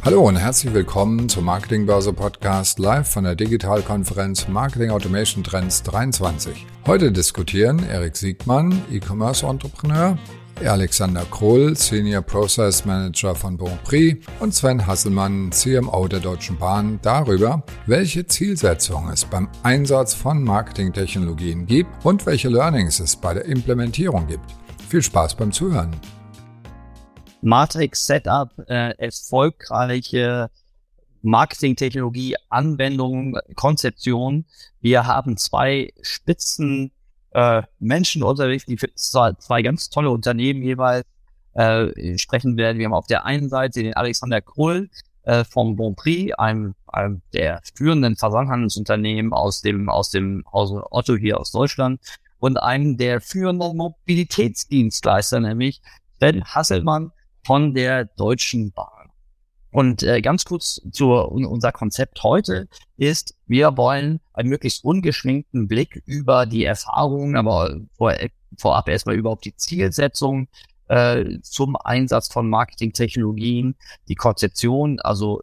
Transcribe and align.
Hallo 0.00 0.26
und 0.26 0.36
herzlich 0.36 0.72
willkommen 0.74 1.28
zum 1.28 1.44
Marketingbörse 1.44 2.12
Podcast 2.12 2.78
live 2.78 3.08
von 3.08 3.24
der 3.24 3.36
Digitalkonferenz 3.36 4.48
Marketing 4.48 4.90
Automation 4.90 5.44
Trends 5.44 5.82
23. 5.84 6.66
Heute 6.86 7.12
diskutieren 7.12 7.84
Erik 7.88 8.16
Siegmann, 8.16 8.82
E-Commerce 8.90 9.46
Entrepreneur, 9.46 10.18
Alexander 10.64 11.24
Kroll, 11.30 11.76
Senior 11.76 12.22
Process 12.22 12.84
Manager 12.84 13.34
von 13.34 13.56
Bonprix 13.56 14.26
und 14.40 14.54
Sven 14.54 14.84
Hasselmann, 14.84 15.52
CMO 15.52 16.08
der 16.08 16.20
Deutschen 16.20 16.58
Bahn, 16.58 16.98
darüber, 17.02 17.62
welche 17.86 18.26
Zielsetzungen 18.26 19.12
es 19.12 19.24
beim 19.24 19.48
Einsatz 19.62 20.14
von 20.14 20.42
Marketingtechnologien 20.42 21.66
gibt 21.66 21.90
und 22.04 22.26
welche 22.26 22.48
Learnings 22.48 22.98
es 22.98 23.14
bei 23.14 23.34
der 23.34 23.44
Implementierung 23.44 24.26
gibt. 24.26 24.44
Viel 24.88 25.02
Spaß 25.02 25.36
beim 25.36 25.52
Zuhören. 25.52 25.96
Matrix 27.42 28.06
Setup, 28.06 28.50
äh, 28.68 28.94
erfolgreiche 28.98 30.48
Marketingtechnologie, 31.22 32.36
Anwendung, 32.48 33.36
Konzeption. 33.54 34.46
Wir 34.80 35.06
haben 35.06 35.36
zwei 35.36 35.92
Spitzen 36.02 36.92
äh, 37.32 37.62
Menschen 37.78 38.22
unterwegs, 38.22 38.64
die 38.64 38.76
zwei, 38.94 39.62
ganz 39.62 39.90
tolle 39.90 40.10
Unternehmen 40.10 40.62
jeweils 40.62 41.04
äh, 41.54 42.16
sprechen 42.18 42.56
werden. 42.56 42.78
Wir 42.78 42.86
haben 42.86 42.94
auf 42.94 43.06
der 43.06 43.24
einen 43.24 43.48
Seite 43.48 43.82
den 43.82 43.94
Alexander 43.94 44.40
Krull 44.40 44.88
äh, 45.24 45.44
vom 45.44 45.76
Bonprix, 45.76 46.34
einem, 46.34 46.74
einem 46.86 47.22
der 47.32 47.60
führenden 47.74 48.16
Versandhandelsunternehmen 48.16 49.32
aus 49.32 49.62
dem 49.62 49.88
aus 49.88 50.10
dem 50.10 50.44
Hause 50.52 50.84
Otto 50.90 51.16
hier 51.16 51.38
aus 51.38 51.52
Deutschland 51.52 52.00
und 52.38 52.56
einem 52.60 52.96
der 52.96 53.20
führenden 53.20 53.76
Mobilitätsdienstleister, 53.76 55.40
nämlich 55.40 55.80
Ben 56.18 56.44
Hasselmann 56.44 57.12
von 57.44 57.74
der 57.74 58.04
Deutschen 58.04 58.72
Bahn. 58.72 59.10
Und 59.70 60.02
äh, 60.02 60.20
ganz 60.20 60.44
kurz 60.44 60.82
zu 60.92 61.12
unser 61.12 61.72
Konzept 61.72 62.22
heute 62.22 62.68
ist, 62.98 63.34
wir 63.46 63.76
wollen 63.76 64.20
einen 64.34 64.50
möglichst 64.50 64.84
ungeschminkten 64.84 65.66
Blick 65.66 66.02
über 66.04 66.44
die 66.44 66.64
Erfahrungen, 66.64 67.36
aber 67.36 67.80
vor, 67.96 68.14
vorab 68.58 68.88
erstmal 68.88 69.16
überhaupt 69.16 69.46
die 69.46 69.56
Zielsetzung 69.56 70.48
äh, 70.88 71.38
zum 71.40 71.76
Einsatz 71.76 72.30
von 72.30 72.50
Marketingtechnologien, 72.50 73.76
die 74.08 74.14
Konzeption, 74.14 75.00
also 75.00 75.40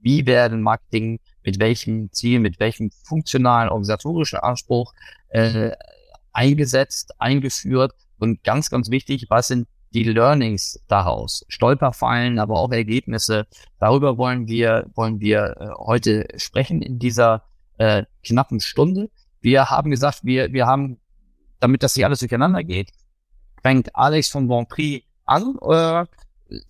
wie 0.00 0.26
werden 0.26 0.60
Marketing 0.60 1.20
mit 1.44 1.60
welchem 1.60 2.10
Ziel, 2.12 2.40
mit 2.40 2.58
welchem 2.58 2.90
funktionalen 3.04 3.68
organisatorischen 3.68 4.40
Anspruch 4.40 4.92
äh, 5.28 5.70
eingesetzt, 6.32 7.14
eingeführt 7.20 7.92
und 8.18 8.42
ganz, 8.42 8.70
ganz 8.70 8.90
wichtig, 8.90 9.26
was 9.28 9.48
sind 9.48 9.68
die 9.92 10.04
Learnings 10.04 10.80
daraus, 10.88 11.44
Stolperfallen, 11.48 12.38
aber 12.38 12.58
auch 12.58 12.72
Ergebnisse. 12.72 13.46
Darüber 13.78 14.18
wollen 14.18 14.46
wir, 14.48 14.90
wollen 14.94 15.20
wir 15.20 15.56
äh, 15.58 15.68
heute 15.78 16.28
sprechen 16.36 16.82
in 16.82 16.98
dieser 16.98 17.42
äh, 17.78 18.04
knappen 18.24 18.60
Stunde. 18.60 19.10
Wir 19.40 19.70
haben 19.70 19.90
gesagt, 19.90 20.20
wir, 20.22 20.52
wir 20.52 20.66
haben, 20.66 20.98
damit 21.60 21.82
das 21.82 21.96
nicht 21.96 22.04
alles 22.04 22.18
durcheinander 22.18 22.64
geht, 22.64 22.90
fängt 23.62 23.94
Alex 23.94 24.28
von 24.28 24.48
Bonprix 24.48 25.04
an, 25.24 25.56
äh, 25.62 26.04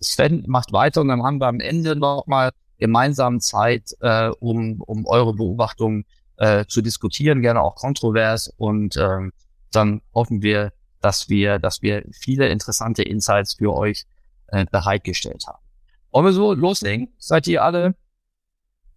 Sven 0.01 0.43
macht 0.47 0.73
weiter 0.73 1.01
und 1.01 1.09
dann 1.09 1.23
haben 1.23 1.39
wir 1.39 1.47
am 1.47 1.59
Ende 1.59 1.95
nochmal 1.95 2.51
gemeinsam 2.79 3.39
Zeit, 3.39 3.91
äh, 4.01 4.29
um, 4.39 4.81
um 4.81 5.05
eure 5.05 5.33
Beobachtungen 5.33 6.05
äh, 6.37 6.65
zu 6.65 6.81
diskutieren, 6.81 7.41
gerne 7.41 7.61
auch 7.61 7.75
kontrovers 7.75 8.53
und 8.57 8.95
äh, 8.97 9.29
dann 9.71 10.01
hoffen 10.13 10.41
wir, 10.41 10.71
dass 11.07 11.29
wir, 11.29 11.57
dass 11.57 11.81
wir 11.81 12.03
viele 12.11 12.49
interessante 12.49 13.01
Insights 13.01 13.53
für 13.53 13.73
euch 13.73 14.05
äh, 14.47 14.65
bereitgestellt 14.69 15.47
haben. 15.47 15.63
Wollen 16.11 16.25
wir 16.25 16.33
so 16.33 16.53
loslegen? 16.53 17.13
Seid 17.17 17.47
ihr 17.47 17.63
alle 17.63 17.95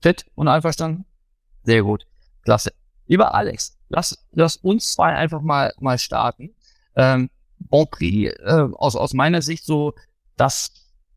fit 0.01 0.27
und 0.35 0.49
einverstanden? 0.49 1.05
Sehr 1.63 1.85
gut. 1.85 2.09
Klasse. 2.43 2.73
Lieber 3.07 3.33
Alex, 3.33 3.79
lass, 3.89 4.27
lass 4.33 4.57
uns 4.57 4.93
zwei 4.93 5.15
einfach 5.15 5.41
mal, 5.41 5.73
mal 5.79 5.99
starten. 5.99 6.57
Ähm, 6.97 7.31
Bonprix, 7.61 8.35
äh, 8.41 8.67
aus, 8.73 8.97
aus 8.97 9.15
meiner 9.15 9.41
Sicht 9.41 9.65
so, 9.65 9.95
das 10.37 10.73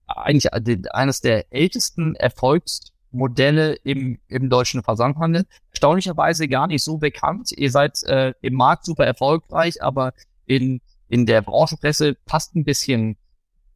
eigentlich 0.06 0.54
eines 0.54 1.22
der 1.22 1.52
ältesten 1.52 2.16
Erfolgsmodelle 2.16 3.74
im, 3.84 4.20
im 4.28 4.52
deutschen 4.52 4.84
Versandhandel. 4.84 5.48
Erstaunlicherweise 5.72 6.48
gar 6.48 6.68
nicht 6.68 6.84
so 6.84 7.00
bekannt. 7.00 7.52
Ihr 7.52 7.72
seid 7.72 8.04
äh, 8.04 8.36
im 8.42 8.54
Markt 8.54 8.86
super 8.86 9.08
erfolgreich, 9.08 9.82
aber 9.82 10.14
in, 10.46 10.82
in 11.08 11.26
der 11.26 11.42
Branchenpresse 11.42 12.18
fast 12.28 12.56
ein 12.56 12.64
bisschen 12.64 13.18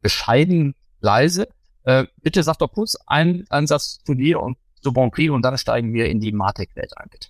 bescheiden 0.00 0.74
leise. 1.00 1.48
Äh, 1.84 2.06
bitte 2.22 2.42
sag 2.42 2.58
doch 2.58 2.72
kurz 2.72 2.96
einen 3.06 3.46
Ansatz 3.48 3.98
zu 4.04 4.14
dir 4.14 4.40
und 4.40 4.58
zu 4.82 4.92
Bonprix 4.92 5.30
und 5.30 5.42
dann 5.42 5.58
steigen 5.58 5.92
wir 5.92 6.06
in 6.06 6.20
die 6.20 6.32
Martech-Welt 6.32 6.96
ein, 6.96 7.08
bitte. 7.10 7.28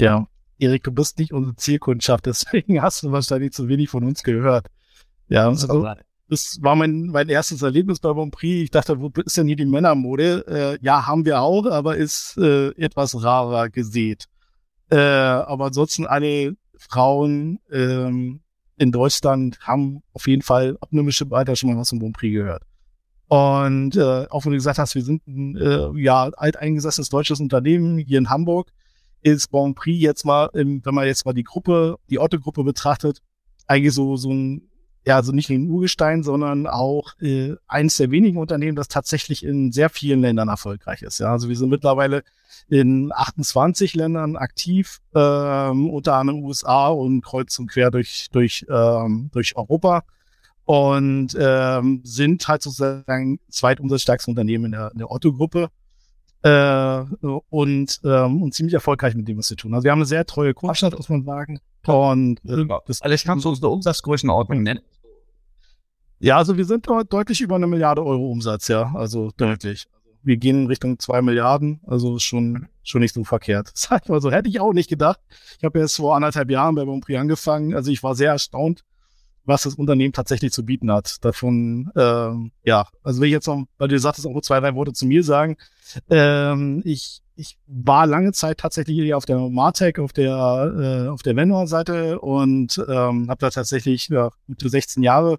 Ja, 0.00 0.26
Erik, 0.58 0.84
du 0.84 0.92
bist 0.92 1.18
nicht 1.18 1.32
unsere 1.32 1.56
Zielkundschaft, 1.56 2.26
deswegen 2.26 2.82
hast 2.82 3.02
du 3.02 3.12
wahrscheinlich 3.12 3.52
zu 3.52 3.68
wenig 3.68 3.90
von 3.90 4.04
uns 4.04 4.22
gehört. 4.22 4.66
Ja, 5.28 5.48
also, 5.48 5.86
das 6.28 6.58
war 6.62 6.76
mein, 6.76 7.06
mein 7.06 7.28
erstes 7.28 7.62
Erlebnis 7.62 8.00
bei 8.00 8.12
Bonprix. 8.12 8.62
Ich 8.64 8.70
dachte, 8.70 9.00
wo 9.00 9.10
ist 9.24 9.36
denn 9.36 9.46
hier 9.46 9.56
die 9.56 9.66
Männermode? 9.66 10.46
Äh, 10.46 10.84
ja, 10.84 11.06
haben 11.06 11.24
wir 11.24 11.40
auch, 11.40 11.66
aber 11.66 11.96
ist 11.96 12.36
äh, 12.38 12.68
etwas 12.70 13.22
rarer 13.22 13.68
gesät. 13.68 14.28
Äh, 14.90 14.96
aber 14.96 15.66
ansonsten 15.66 16.06
alle 16.06 16.56
Frauen 16.76 17.60
ähm, 17.70 18.40
in 18.78 18.92
Deutschland 18.92 19.60
haben 19.60 20.02
auf 20.12 20.26
jeden 20.26 20.42
Fall 20.42 20.76
ab 20.80 20.88
einem 20.92 21.06
bestimmten 21.06 21.34
Alter 21.34 21.56
schon 21.56 21.70
mal 21.72 21.78
was 21.78 21.90
vom 21.90 21.98
Bonprix 21.98 22.32
gehört. 22.32 22.62
Und 23.28 23.96
äh, 23.96 24.26
auch 24.28 24.44
wenn 24.44 24.52
du 24.52 24.58
gesagt 24.58 24.78
hast, 24.78 24.94
wir 24.94 25.02
sind 25.02 25.26
ein 25.26 25.56
äh, 25.56 25.88
ja, 26.00 26.24
alteingesessenes 26.36 27.08
deutsches 27.08 27.40
Unternehmen 27.40 27.98
hier 27.98 28.18
in 28.18 28.28
Hamburg, 28.28 28.70
ist 29.22 29.48
Bonprix 29.50 30.00
jetzt 30.00 30.24
mal, 30.24 30.50
wenn 30.52 30.82
man 30.84 31.06
jetzt 31.06 31.24
mal 31.24 31.32
die 31.32 31.44
Gruppe, 31.44 31.96
die 32.10 32.18
Otto-Gruppe 32.18 32.64
betrachtet, 32.64 33.22
eigentlich 33.66 33.94
so, 33.94 34.16
so 34.16 34.32
ein 34.32 34.68
ja, 35.04 35.16
also 35.16 35.32
nicht 35.32 35.50
ein 35.50 35.68
Urgestein, 35.68 36.22
sondern 36.22 36.66
auch 36.66 37.18
äh, 37.20 37.54
eines 37.66 37.96
der 37.96 38.10
wenigen 38.10 38.38
Unternehmen, 38.38 38.76
das 38.76 38.88
tatsächlich 38.88 39.44
in 39.44 39.72
sehr 39.72 39.88
vielen 39.88 40.20
Ländern 40.20 40.48
erfolgreich 40.48 41.02
ist. 41.02 41.18
Ja, 41.18 41.32
also 41.32 41.48
wir 41.48 41.56
sind 41.56 41.70
mittlerweile 41.70 42.22
in 42.68 43.10
28 43.12 43.94
Ländern 43.94 44.36
aktiv, 44.36 45.00
ähm, 45.14 45.90
unter 45.90 46.14
anderem 46.14 46.44
USA 46.44 46.88
und 46.88 47.22
kreuz 47.22 47.58
und 47.58 47.68
quer 47.68 47.90
durch 47.90 48.28
durch 48.30 48.64
ähm, 48.70 49.30
durch 49.32 49.56
Europa 49.56 50.04
und 50.64 51.36
ähm, 51.38 52.00
sind 52.04 52.46
halt 52.46 52.62
sozusagen 52.62 53.40
zweitumsatzstärkste 53.50 54.30
Unternehmen 54.30 54.66
in 54.66 54.72
der, 54.72 54.92
in 54.92 54.98
der 54.98 55.10
Otto-Gruppe 55.10 55.68
äh, 56.42 57.04
und, 57.50 58.00
ähm, 58.04 58.42
und 58.42 58.54
ziemlich 58.54 58.74
erfolgreich 58.74 59.14
mit 59.14 59.26
dem, 59.28 59.38
was 59.38 59.50
wir 59.50 59.56
tun. 59.56 59.74
Also 59.74 59.84
wir 59.84 59.90
haben 59.90 59.98
eine 59.98 60.06
sehr 60.06 60.24
treue 60.24 60.54
Kundschaft, 60.54 60.96
muss 60.96 61.08
man 61.08 61.24
sagen. 61.24 61.60
Und 61.86 62.40
äh, 62.44 62.66
das 62.86 63.02
alles 63.02 63.24
kannst 63.24 63.44
du 63.44 63.48
uns 63.48 63.62
eine 63.62 63.70
Umsatzgrößenordnung 63.70 64.62
nennen? 64.62 64.80
Ja, 66.18 66.36
also 66.36 66.56
wir 66.56 66.64
sind 66.64 66.86
dort 66.86 67.12
deutlich 67.12 67.40
über 67.40 67.56
eine 67.56 67.66
Milliarde 67.66 68.04
Euro 68.04 68.30
Umsatz, 68.30 68.68
ja, 68.68 68.94
also 68.94 69.32
deutlich. 69.36 69.86
Wir 70.22 70.36
gehen 70.36 70.62
in 70.62 70.66
Richtung 70.68 71.00
zwei 71.00 71.20
Milliarden, 71.20 71.80
also 71.84 72.20
schon 72.20 72.68
schon 72.84 73.00
nicht 73.00 73.14
so 73.14 73.24
verkehrt. 73.24 73.70
Sag 73.74 74.08
mal 74.08 74.20
so, 74.20 74.30
hätte 74.30 74.48
ich 74.48 74.60
auch 74.60 74.72
nicht 74.72 74.88
gedacht. 74.88 75.18
Ich 75.58 75.64
habe 75.64 75.80
jetzt 75.80 75.96
vor 75.96 76.14
anderthalb 76.14 76.48
Jahren 76.50 76.76
bei 76.76 76.84
Bonprix 76.84 77.18
angefangen, 77.18 77.74
also 77.74 77.90
ich 77.90 78.02
war 78.04 78.14
sehr 78.14 78.30
erstaunt, 78.30 78.84
was 79.44 79.62
das 79.62 79.74
Unternehmen 79.74 80.12
tatsächlich 80.12 80.52
zu 80.52 80.64
bieten 80.64 80.90
hat. 80.90 81.16
Davon, 81.24 81.90
ähm, 81.96 82.52
ja, 82.64 82.86
also 83.02 83.20
wenn 83.20 83.28
ich 83.28 83.32
jetzt 83.32 83.46
noch, 83.46 83.64
weil 83.78 83.88
du 83.88 83.98
sagtest, 83.98 84.26
auch 84.26 84.32
nur 84.32 84.42
zwei, 84.42 84.60
drei 84.60 84.74
Worte 84.74 84.92
zu 84.92 85.06
mir 85.06 85.24
sagen. 85.24 85.56
Ähm, 86.08 86.82
ich, 86.84 87.22
ich 87.34 87.58
war 87.66 88.06
lange 88.06 88.32
Zeit 88.32 88.58
tatsächlich 88.58 88.96
hier 88.96 89.16
auf 89.16 89.26
der 89.26 89.38
Martech, 89.38 89.98
auf 89.98 90.12
der, 90.12 91.06
äh, 91.06 91.08
auf 91.08 91.22
der 91.22 91.36
Vendor-Seite 91.36 92.20
und 92.20 92.78
ähm, 92.88 93.28
habe 93.28 93.38
da 93.38 93.50
tatsächlich 93.50 94.08
ja, 94.08 94.30
gute 94.46 94.68
16 94.68 95.02
Jahre 95.02 95.38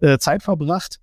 äh, 0.00 0.18
Zeit 0.18 0.42
verbracht 0.42 1.00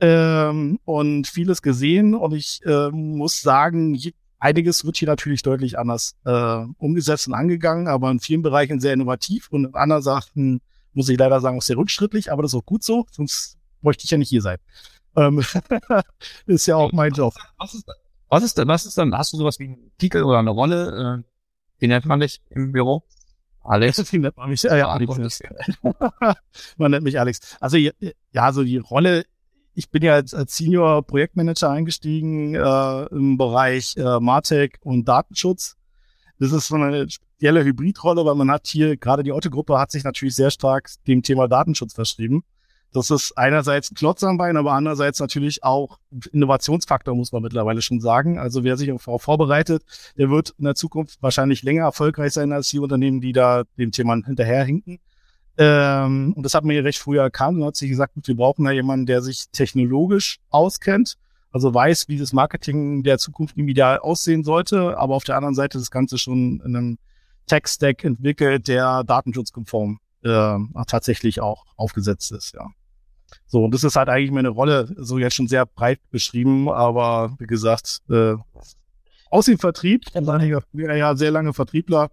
ähm, 0.00 0.78
und 0.84 1.26
vieles 1.26 1.62
gesehen. 1.62 2.14
Und 2.14 2.34
ich 2.34 2.60
äh, 2.66 2.90
muss 2.90 3.40
sagen, 3.40 3.98
einiges 4.38 4.84
wird 4.84 4.96
hier 4.96 5.08
natürlich 5.08 5.42
deutlich 5.42 5.78
anders 5.78 6.16
äh, 6.24 6.64
umgesetzt 6.78 7.28
und 7.28 7.34
angegangen, 7.34 7.88
aber 7.88 8.10
in 8.10 8.20
vielen 8.20 8.42
Bereichen 8.42 8.80
sehr 8.80 8.92
innovativ 8.92 9.48
und 9.50 9.66
in 9.66 9.74
anderen 9.74 10.02
Sachen 10.02 10.60
muss 10.94 11.08
ich 11.08 11.18
leider 11.18 11.40
sagen, 11.40 11.58
auch 11.58 11.62
sehr 11.62 11.76
rückschrittlich, 11.76 12.32
aber 12.32 12.42
das 12.42 12.52
ist 12.52 12.58
auch 12.58 12.66
gut 12.66 12.82
so, 12.82 13.06
sonst 13.10 13.58
bräuchte 13.82 14.04
ich 14.04 14.10
ja 14.10 14.18
nicht 14.18 14.28
hier 14.28 14.42
sein. 14.42 14.58
Ähm, 15.16 15.44
ist 16.46 16.66
ja 16.66 16.76
auch 16.76 16.92
mein 16.92 17.12
Job. 17.12 17.34
Was 17.58 17.74
ist, 17.74 17.86
was 18.28 18.42
ist 18.42 18.58
denn, 18.58 18.68
was 18.68 18.86
ist 18.86 18.98
denn, 18.98 19.16
hast 19.16 19.32
du 19.32 19.36
sowas 19.36 19.58
wie 19.58 19.64
einen 19.64 19.92
Titel 19.98 20.22
oder 20.22 20.38
eine 20.38 20.50
Rolle? 20.50 21.22
Äh, 21.22 21.30
wie 21.78 21.88
nennt 21.88 22.06
man 22.06 22.20
dich 22.20 22.40
im 22.50 22.72
Büro? 22.72 23.04
Alex? 23.64 23.98
Wie 24.12 24.18
nennt 24.18 24.36
man 24.36 24.50
mich? 24.50 24.64
Äh, 24.64 24.78
ja, 24.78 24.88
Alex. 24.88 25.42
man 26.76 26.90
nennt 26.90 27.04
mich 27.04 27.18
Alex. 27.18 27.56
Also, 27.60 27.78
ja, 27.78 28.52
so 28.52 28.62
die 28.62 28.76
Rolle, 28.76 29.24
ich 29.74 29.90
bin 29.90 30.02
ja 30.02 30.14
als, 30.14 30.34
als 30.34 30.56
Senior 30.56 31.02
Projektmanager 31.02 31.70
eingestiegen 31.70 32.54
äh, 32.54 33.04
im 33.06 33.38
Bereich 33.38 33.96
äh, 33.96 34.20
Martech 34.20 34.76
und 34.82 35.06
Datenschutz. 35.08 35.76
Das 36.38 36.52
ist 36.52 36.68
so 36.68 36.74
eine 36.74 37.06
spezielle 37.44 37.64
Hybridrolle, 37.64 38.24
weil 38.24 38.36
man 38.36 38.50
hat 38.50 38.66
hier, 38.66 38.96
gerade 38.96 39.22
die 39.22 39.32
Otto-Gruppe 39.32 39.78
hat 39.78 39.90
sich 39.90 40.02
natürlich 40.02 40.34
sehr 40.34 40.50
stark 40.50 40.88
dem 41.06 41.22
Thema 41.22 41.46
Datenschutz 41.46 41.92
verschrieben. 41.92 42.42
das 42.94 43.10
ist 43.10 43.36
einerseits 43.36 43.92
Klotz 43.92 44.22
am 44.22 44.38
Bein, 44.38 44.56
aber 44.56 44.72
andererseits 44.72 45.20
natürlich 45.20 45.62
auch 45.62 45.98
Innovationsfaktor, 46.32 47.14
muss 47.14 47.32
man 47.32 47.42
mittlerweile 47.42 47.82
schon 47.82 48.00
sagen. 48.00 48.38
Also 48.38 48.64
wer 48.64 48.78
sich 48.78 48.88
darauf 48.88 49.20
vorbereitet, 49.20 49.82
der 50.16 50.30
wird 50.30 50.54
in 50.58 50.64
der 50.64 50.74
Zukunft 50.74 51.20
wahrscheinlich 51.20 51.62
länger 51.62 51.82
erfolgreich 51.82 52.32
sein 52.32 52.50
als 52.52 52.70
die 52.70 52.78
Unternehmen, 52.78 53.20
die 53.20 53.32
da 53.32 53.64
dem 53.76 53.90
Thema 53.90 54.14
hinterherhinken. 54.24 55.00
Ähm, 55.58 56.32
und 56.34 56.44
das 56.44 56.54
hat 56.54 56.64
man 56.64 56.74
ja 56.76 56.80
recht 56.82 56.98
früh 56.98 57.18
erkannt 57.18 57.58
und 57.58 57.64
hat 57.66 57.76
sich 57.76 57.90
gesagt, 57.90 58.14
gut, 58.14 58.26
wir 58.26 58.36
brauchen 58.36 58.64
da 58.64 58.70
jemanden, 58.70 59.04
der 59.04 59.20
sich 59.20 59.50
technologisch 59.52 60.38
auskennt, 60.48 61.16
also 61.52 61.74
weiß, 61.74 62.08
wie 62.08 62.16
das 62.16 62.32
Marketing 62.32 63.02
der 63.02 63.18
Zukunft 63.18 63.58
im 63.58 63.68
Ideal 63.68 63.98
aussehen 63.98 64.44
sollte, 64.44 64.96
aber 64.96 65.14
auf 65.14 65.24
der 65.24 65.36
anderen 65.36 65.54
Seite 65.54 65.78
das 65.78 65.90
Ganze 65.90 66.16
schon 66.16 66.62
in 66.64 66.74
einem 66.76 66.98
Tech-Stack 67.46 68.04
entwickelt, 68.04 68.68
der 68.68 69.04
datenschutzkonform 69.04 69.98
äh, 70.22 70.58
tatsächlich 70.86 71.40
auch 71.40 71.64
aufgesetzt 71.76 72.32
ist, 72.32 72.54
ja. 72.54 72.66
So, 73.46 73.64
und 73.64 73.74
das 73.74 73.84
ist 73.84 73.96
halt 73.96 74.08
eigentlich 74.08 74.30
meine 74.30 74.48
Rolle, 74.48 74.94
so 74.96 75.18
jetzt 75.18 75.34
schon 75.34 75.48
sehr 75.48 75.66
breit 75.66 76.00
beschrieben, 76.10 76.68
aber 76.68 77.34
wie 77.38 77.46
gesagt, 77.46 78.00
äh, 78.08 78.34
aus 79.30 79.46
dem 79.46 79.58
Vertrieb, 79.58 80.02
war 80.14 80.40
ja 80.40 81.16
sehr 81.16 81.30
lange 81.30 81.52
Vertriebler, 81.52 82.10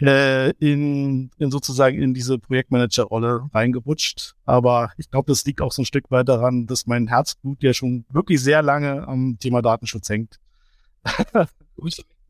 äh, 0.00 0.50
in, 0.58 1.30
in 1.38 1.50
sozusagen 1.50 2.00
in 2.00 2.14
diese 2.14 2.38
Projektmanager-Rolle 2.38 3.48
reingerutscht. 3.52 4.34
Aber 4.44 4.92
ich 4.96 5.10
glaube, 5.10 5.30
das 5.32 5.44
liegt 5.44 5.60
auch 5.60 5.72
so 5.72 5.82
ein 5.82 5.86
Stück 5.86 6.10
weit 6.10 6.28
daran, 6.28 6.66
dass 6.66 6.86
mein 6.86 7.08
Herzblut 7.08 7.62
ja 7.62 7.72
schon 7.72 8.04
wirklich 8.10 8.40
sehr 8.40 8.62
lange 8.62 9.06
am 9.06 9.38
Thema 9.40 9.60
Datenschutz 9.60 10.08
hängt. 10.08 10.38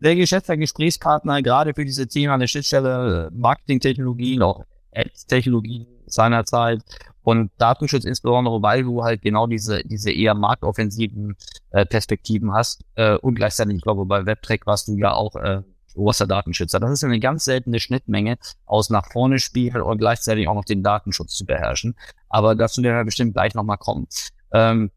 Sehr 0.00 0.16
geschätzter 0.16 0.56
Gesprächspartner, 0.56 1.42
gerade 1.42 1.74
für 1.74 1.84
diese 1.84 2.06
Thema 2.06 2.38
der 2.38 2.46
Schnittstelle 2.46 3.30
Marketingtechnologien, 3.32 4.42
auch 4.42 4.64
Ads-Technologien 4.94 5.86
seinerzeit 6.06 6.82
und 7.22 7.50
Datenschutz 7.58 8.04
insbesondere, 8.04 8.62
weil 8.62 8.84
du 8.84 9.02
halt 9.02 9.22
genau 9.22 9.46
diese, 9.46 9.82
diese 9.84 10.10
eher 10.10 10.34
marktoffensiven 10.34 11.36
äh, 11.70 11.84
Perspektiven 11.84 12.54
hast 12.54 12.84
äh, 12.94 13.16
und 13.16 13.34
gleichzeitig, 13.34 13.76
ich 13.76 13.82
glaube, 13.82 14.06
bei 14.06 14.24
WebTrack 14.24 14.66
warst 14.66 14.88
du 14.88 14.96
ja 14.96 15.12
auch 15.12 15.34
äh, 15.36 15.62
oberster 15.94 16.26
Datenschützer. 16.26 16.80
Das 16.80 16.90
ist 16.90 17.04
eine 17.04 17.20
ganz 17.20 17.44
seltene 17.44 17.80
Schnittmenge 17.80 18.38
aus 18.64 18.88
nach 18.88 19.10
vorne 19.10 19.38
spielen 19.38 19.82
und 19.82 19.98
gleichzeitig 19.98 20.48
auch 20.48 20.54
noch 20.54 20.64
den 20.64 20.82
Datenschutz 20.82 21.34
zu 21.34 21.44
beherrschen. 21.44 21.96
Aber 22.28 22.54
dazu 22.54 22.82
werden 22.82 22.96
wir 22.96 23.04
bestimmt 23.04 23.34
gleich 23.34 23.54
nochmal 23.54 23.78
kommen. 23.78 24.06
Ähm, 24.52 24.90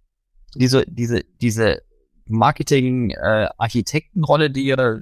diese, 0.56 0.86
diese, 0.88 1.24
diese 1.42 1.82
Marketing-Architektenrolle, 2.26 4.46
äh, 4.46 4.50
die 4.50 4.66
ihr 4.66 4.80
äh, 4.80 5.02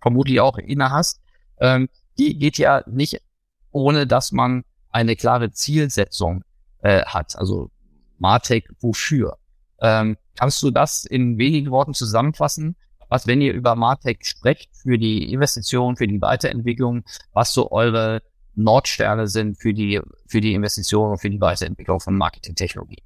vermutlich 0.00 0.40
auch 0.40 0.58
inne 0.58 0.90
hast, 0.90 1.22
ähm, 1.60 1.88
die 2.18 2.38
geht 2.38 2.58
ja 2.58 2.82
nicht 2.86 3.22
ohne, 3.70 4.06
dass 4.06 4.32
man 4.32 4.64
eine 4.90 5.16
klare 5.16 5.50
Zielsetzung 5.50 6.44
äh, 6.82 7.02
hat. 7.04 7.36
Also 7.36 7.70
Martech 8.18 8.68
wofür? 8.80 9.38
Ähm, 9.80 10.18
kannst 10.36 10.62
du 10.62 10.70
das 10.70 11.04
in 11.04 11.38
wenigen 11.38 11.70
Worten 11.70 11.94
zusammenfassen? 11.94 12.76
was, 13.14 13.28
wenn 13.28 13.40
ihr 13.40 13.52
über 13.52 13.76
Martech 13.76 14.18
sprecht, 14.22 14.74
für 14.74 14.98
die 14.98 15.32
Investition, 15.32 15.96
für 15.96 16.08
die 16.08 16.20
Weiterentwicklung, 16.20 17.04
was 17.32 17.52
so 17.52 17.70
eure 17.70 18.22
Nordsterne 18.56 19.28
sind 19.28 19.56
für 19.56 19.72
die, 19.72 20.00
für 20.26 20.40
die 20.40 20.52
Investition 20.52 21.12
und 21.12 21.18
für 21.18 21.30
die 21.30 21.40
Weiterentwicklung 21.40 22.00
von 22.00 22.16
Marketingtechnologie. 22.16 23.03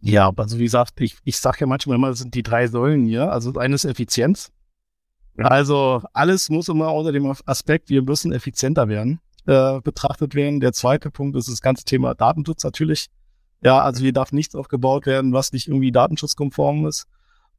Ja, 0.00 0.32
also 0.34 0.58
wie 0.58 0.64
gesagt, 0.64 1.00
ich, 1.00 1.18
ich 1.24 1.38
sage 1.38 1.58
ja 1.60 1.66
manchmal 1.66 1.96
immer, 1.96 2.08
das 2.08 2.20
sind 2.20 2.34
die 2.34 2.42
drei 2.42 2.66
Säulen 2.66 3.04
hier. 3.06 3.30
Also 3.30 3.52
das 3.52 3.62
eine 3.62 3.74
ist 3.74 3.84
Effizienz. 3.84 4.50
Also 5.36 6.02
alles 6.12 6.50
muss 6.50 6.68
immer 6.68 6.92
unter 6.94 7.12
dem 7.12 7.32
Aspekt, 7.46 7.88
wir 7.88 8.02
müssen 8.02 8.32
effizienter 8.32 8.88
werden, 8.88 9.20
äh, 9.46 9.80
betrachtet 9.80 10.34
werden. 10.34 10.60
Der 10.60 10.72
zweite 10.72 11.10
Punkt 11.10 11.36
ist 11.36 11.48
das 11.48 11.62
ganze 11.62 11.84
Thema 11.84 12.14
Datenschutz 12.14 12.62
natürlich. 12.64 13.06
Ja, 13.62 13.80
also 13.80 14.02
hier 14.02 14.12
darf 14.12 14.32
nichts 14.32 14.54
aufgebaut 14.54 15.06
werden, 15.06 15.32
was 15.32 15.52
nicht 15.52 15.68
irgendwie 15.68 15.92
datenschutzkonform 15.92 16.86
ist. 16.86 17.06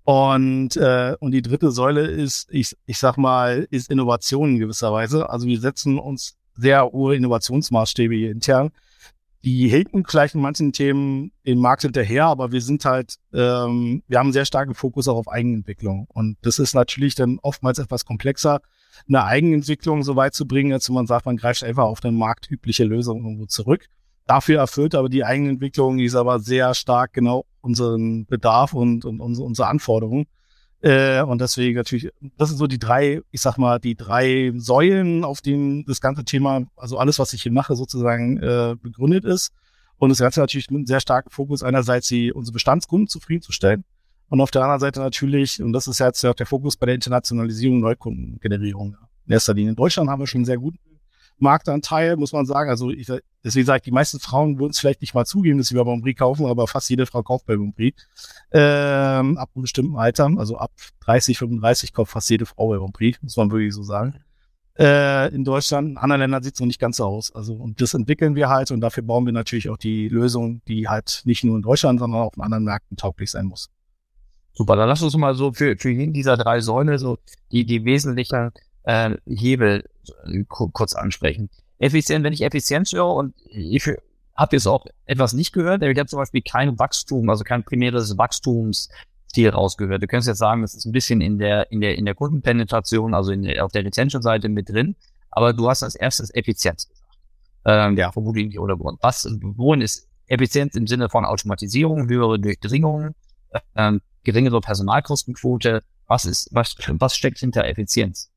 Und, 0.04 0.76
äh, 0.78 1.16
und 1.20 1.32
die 1.32 1.44
dritte 1.44 1.72
Säule 1.72 2.08
ist, 2.08 2.48
ich, 2.52 2.76
ich 2.88 2.98
sag 2.98 3.18
mal, 3.18 3.68
ist 3.70 3.92
Innovation 3.92 4.52
in 4.52 4.60
gewisser 4.60 4.92
Weise. 4.92 5.30
Also 5.30 5.46
wir 5.46 5.60
setzen 5.60 6.00
uns 6.00 6.38
sehr 6.56 6.86
hohe 6.92 7.16
Innovationsmaßstäbe 7.16 8.16
hier 8.16 8.32
intern. 8.32 8.72
Die 9.44 9.68
hinken 9.68 10.06
vielleicht 10.08 10.36
in 10.36 10.42
manchen 10.42 10.72
Themen 10.72 11.32
den 11.46 11.60
Markt 11.60 11.82
hinterher, 11.82 12.26
aber 12.26 12.52
wir 12.52 12.62
sind 12.62 12.86
halt, 12.86 13.16
ähm, 13.34 14.04
wir 14.08 14.20
haben 14.20 14.28
einen 14.28 14.34
sehr 14.34 14.46
starken 14.46 14.76
Fokus 14.76 15.08
auch 15.08 15.18
auf 15.18 15.28
Eigenentwicklung. 15.28 16.06
Und 16.10 16.38
das 16.44 16.60
ist 16.60 16.76
natürlich 16.76 17.16
dann 17.16 17.40
oftmals 17.42 17.80
etwas 17.80 18.06
komplexer, 18.06 18.62
eine 19.08 19.24
Eigenentwicklung 19.24 20.04
so 20.04 20.16
weit 20.16 20.36
zu 20.36 20.48
bringen, 20.48 20.74
als 20.74 20.88
wenn 20.90 20.96
man 20.96 21.08
sagt, 21.08 21.26
man 21.26 21.38
greift 21.38 21.64
einfach 21.64 21.86
auf 21.86 22.04
eine 22.04 22.12
marktübliche 22.12 22.84
Lösung 22.84 23.24
irgendwo 23.24 23.46
zurück. 23.46 23.88
Dafür 24.28 24.60
erfüllt 24.60 24.96
aber 24.96 25.10
die 25.10 25.26
Eigenentwicklung, 25.26 25.98
die 25.98 26.06
ist 26.06 26.16
aber 26.16 26.40
sehr 26.40 26.74
stark 26.74 27.14
genau 27.14 27.46
unseren 27.62 28.26
Bedarf 28.26 28.74
und, 28.74 29.06
und 29.06 29.20
unsere, 29.20 29.46
unsere 29.46 29.68
Anforderungen. 29.68 30.26
Äh, 30.82 31.22
und 31.22 31.40
deswegen 31.40 31.76
natürlich, 31.76 32.10
das 32.38 32.50
sind 32.50 32.58
so 32.58 32.66
die 32.66 32.80
drei, 32.80 33.22
ich 33.30 33.42
sag 33.42 33.58
mal, 33.58 33.80
die 33.80 33.96
drei 33.96 34.52
Säulen, 34.56 35.24
auf 35.24 35.42
denen 35.42 35.86
das 35.86 36.02
ganze 36.02 36.26
Thema, 36.26 36.64
also 36.76 36.98
alles, 36.98 37.20
was 37.20 37.34
ich 37.34 37.44
hier 37.44 37.52
mache, 37.52 37.76
sozusagen 37.76 38.38
äh, 38.38 38.76
begründet 38.82 39.26
ist. 39.26 39.52
Und 39.98 40.10
das 40.10 40.18
Ganze 40.18 40.40
natürlich 40.40 40.72
mit 40.72 40.80
einem 40.80 40.88
sehr 40.88 41.00
starken 41.00 41.30
Fokus, 41.30 41.62
einerseits 41.62 42.08
die, 42.08 42.34
unsere 42.34 42.54
Bestandskunden 42.54 43.08
zufriedenzustellen. 43.08 43.84
Und 44.30 44.42
auf 44.42 44.50
der 44.50 44.64
anderen 44.64 44.80
Seite 44.80 45.00
natürlich, 45.02 45.62
und 45.62 45.74
das 45.74 45.88
ist 45.88 46.00
jetzt 46.00 46.24
ja 46.24 46.32
auch 46.32 46.36
der 46.36 46.48
Fokus 46.48 46.78
bei 46.78 46.88
der 46.88 46.96
Internationalisierung, 46.96 47.82
Neukundengenerierung. 47.82 48.96
In 49.28 49.34
erster 49.34 49.54
Linie 49.54 49.72
in 49.72 49.76
Deutschland 49.76 50.10
haben 50.10 50.20
wir 50.20 50.26
schon 50.26 50.40
einen 50.40 50.46
sehr 50.46 50.58
guten 50.58 50.80
Marktanteil, 51.42 52.18
muss 52.18 52.34
man 52.34 52.46
sagen. 52.46 52.70
Also 52.70 52.90
ich, 52.90 53.12
deswegen 53.44 53.66
sage 53.66 53.78
ich, 53.78 53.84
die 53.84 53.92
meisten 53.92 54.20
Frauen 54.20 54.60
würden 54.60 54.72
es 54.72 54.80
vielleicht 54.80 55.02
nicht 55.02 55.14
mal 55.14 55.26
zugeben, 55.26 55.58
dass 55.58 55.68
sie 55.68 55.76
bei 55.76 55.84
Bonprix 55.84 56.20
kaufen, 56.20 56.46
aber 56.46 56.68
fast 56.68 56.90
jede 56.90 57.06
Frau 57.06 57.24
kauft 57.24 57.46
bei 57.46 57.56
Bonprix. 57.56 58.08
Ähm, 58.52 59.38
ab 59.38 59.50
einem 59.56 59.64
bestimmten 59.64 59.98
Alter, 59.98 60.30
also 60.38 60.58
ab 60.58 60.72
30, 61.02 61.38
35 61.38 61.94
kauft 61.94 62.12
fast 62.12 62.30
jede 62.30 62.46
Frau 62.46 62.70
bei 62.70 62.78
Bonprix, 62.78 63.22
muss 63.22 63.38
man 63.38 63.52
wirklich 63.52 63.74
so 63.74 63.84
sagen. 63.84 64.22
Äh, 64.78 65.34
in 65.36 65.44
Deutschland, 65.44 65.90
in 65.90 65.98
anderen 65.98 66.22
Ländern 66.22 66.44
sieht 66.44 66.54
es 66.54 66.60
noch 66.60 66.68
nicht 66.68 66.80
ganz 66.80 66.98
so 66.98 67.06
aus. 67.06 67.34
Also 67.36 67.54
und 67.54 67.82
das 67.82 67.94
entwickeln 67.94 68.36
wir 68.36 68.50
halt 68.50 68.72
und 68.72 68.82
dafür 68.82 69.04
bauen 69.04 69.26
wir 69.26 69.34
natürlich 69.34 69.70
auch 69.70 69.78
die 69.78 70.08
Lösung, 70.08 70.62
die 70.68 70.88
halt 70.88 71.22
nicht 71.26 71.44
nur 71.44 71.56
in 71.56 71.62
Deutschland, 71.62 72.00
sondern 72.00 72.22
auch 72.22 72.34
in 72.36 72.42
anderen 72.42 72.64
Märkten 72.64 72.98
tauglich 72.98 73.32
sein 73.32 73.46
muss. 73.46 73.70
Super, 74.54 74.76
dann 74.76 74.90
lass 74.90 75.02
uns 75.02 75.16
mal 75.16 75.34
so 75.36 75.54
für, 75.54 75.78
für 75.78 75.90
jeden 75.90 76.14
dieser 76.14 76.38
drei 76.38 76.60
Säulen 76.62 76.98
so 76.98 77.18
die, 77.52 77.66
die 77.66 77.86
wesentlichen 77.86 78.52
äh, 78.84 79.16
Hebel 79.26 79.90
äh, 80.26 80.44
kurz 80.48 80.94
ansprechen. 80.94 81.50
Effizient, 81.80 82.24
wenn 82.24 82.34
ich 82.34 82.42
Effizienz 82.42 82.92
höre 82.94 83.14
und 83.14 83.34
ich 83.46 83.88
habe 84.36 84.56
jetzt 84.56 84.68
auch 84.68 84.86
etwas 85.06 85.34
nicht 85.34 85.52
gehört, 85.52 85.84
ich 85.84 85.98
habe 85.98 86.08
zum 86.08 86.20
Beispiel 86.20 86.42
kein 86.42 86.78
Wachstum, 86.78 87.30
also 87.30 87.44
kein 87.44 87.64
primäres 87.64 88.18
Wachstumsziel 88.18 89.50
rausgehört. 89.50 90.02
Du 90.02 90.08
könntest 90.08 90.28
jetzt 90.28 90.38
sagen, 90.38 90.62
das 90.62 90.74
ist 90.74 90.86
ein 90.86 90.92
bisschen 90.92 91.22
in 91.22 91.38
der, 91.40 91.72
in 91.72 91.82
der, 91.82 91.98
in 91.98 92.06
der 92.06 92.16
Kundenpenetration, 92.16 93.14
also 93.14 93.32
in 93.32 93.44
der, 93.44 93.66
auf 93.66 93.72
der 93.72 93.84
Retention-Seite 93.84 94.50
mit 94.50 94.70
drin, 94.70 94.96
aber 95.32 95.54
du 95.54 95.70
hast 95.70 95.84
als 95.84 95.96
erstes 95.96 96.34
Effizienz 96.34 96.88
gesagt. 96.88 97.02
Ähm, 97.66 97.98
ja, 97.98 98.12
vermutlich 98.12 98.48
nicht 98.48 98.60
ohne 98.60 98.78
Grund. 98.78 99.00
Was, 99.02 99.28
wohin 99.42 99.82
ist 99.82 100.08
Effizienz 100.28 100.76
im 100.76 100.88
Sinne 100.88 101.10
von 101.10 101.26
Automatisierung, 101.26 102.10
höhere 102.10 102.40
Durchdringung, 102.40 103.14
ähm, 103.76 104.02
geringere 104.24 104.62
Personalkostenquote? 104.62 105.84
Was 106.08 106.26
ist, 106.26 106.50
was, 106.52 106.76
was 107.00 107.16
steckt 107.16 107.40
hinter 107.40 107.66
Effizienz? 107.66 108.31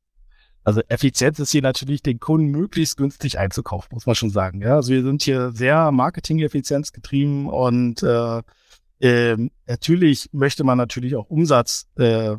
Also 0.65 0.81
Effizienz 0.87 1.37
ist 1.37 1.51
hier 1.51 1.61
natürlich, 1.61 2.01
den 2.01 2.19
Kunden 2.19 2.47
möglichst 2.47 2.97
günstig 2.97 3.37
einzukaufen, 3.37 3.89
muss 3.93 4.07
man 4.07 4.15
schon 4.15 4.31
sagen. 4.31 4.61
Ja, 4.61 4.75
also 4.77 4.91
wir 4.91 5.03
sind 5.03 5.21
hier 5.21 5.51
sehr 5.51 5.91
Marketing-Effizienz 5.91 6.91
getrieben 6.91 7.47
und 7.47 8.01
äh, 8.01 8.41
äh, 8.99 9.37
natürlich 9.67 10.27
möchte 10.31 10.63
man 10.63 10.79
natürlich 10.79 11.15
auch 11.15 11.29
Umsatz, 11.29 11.87
äh, 11.97 12.37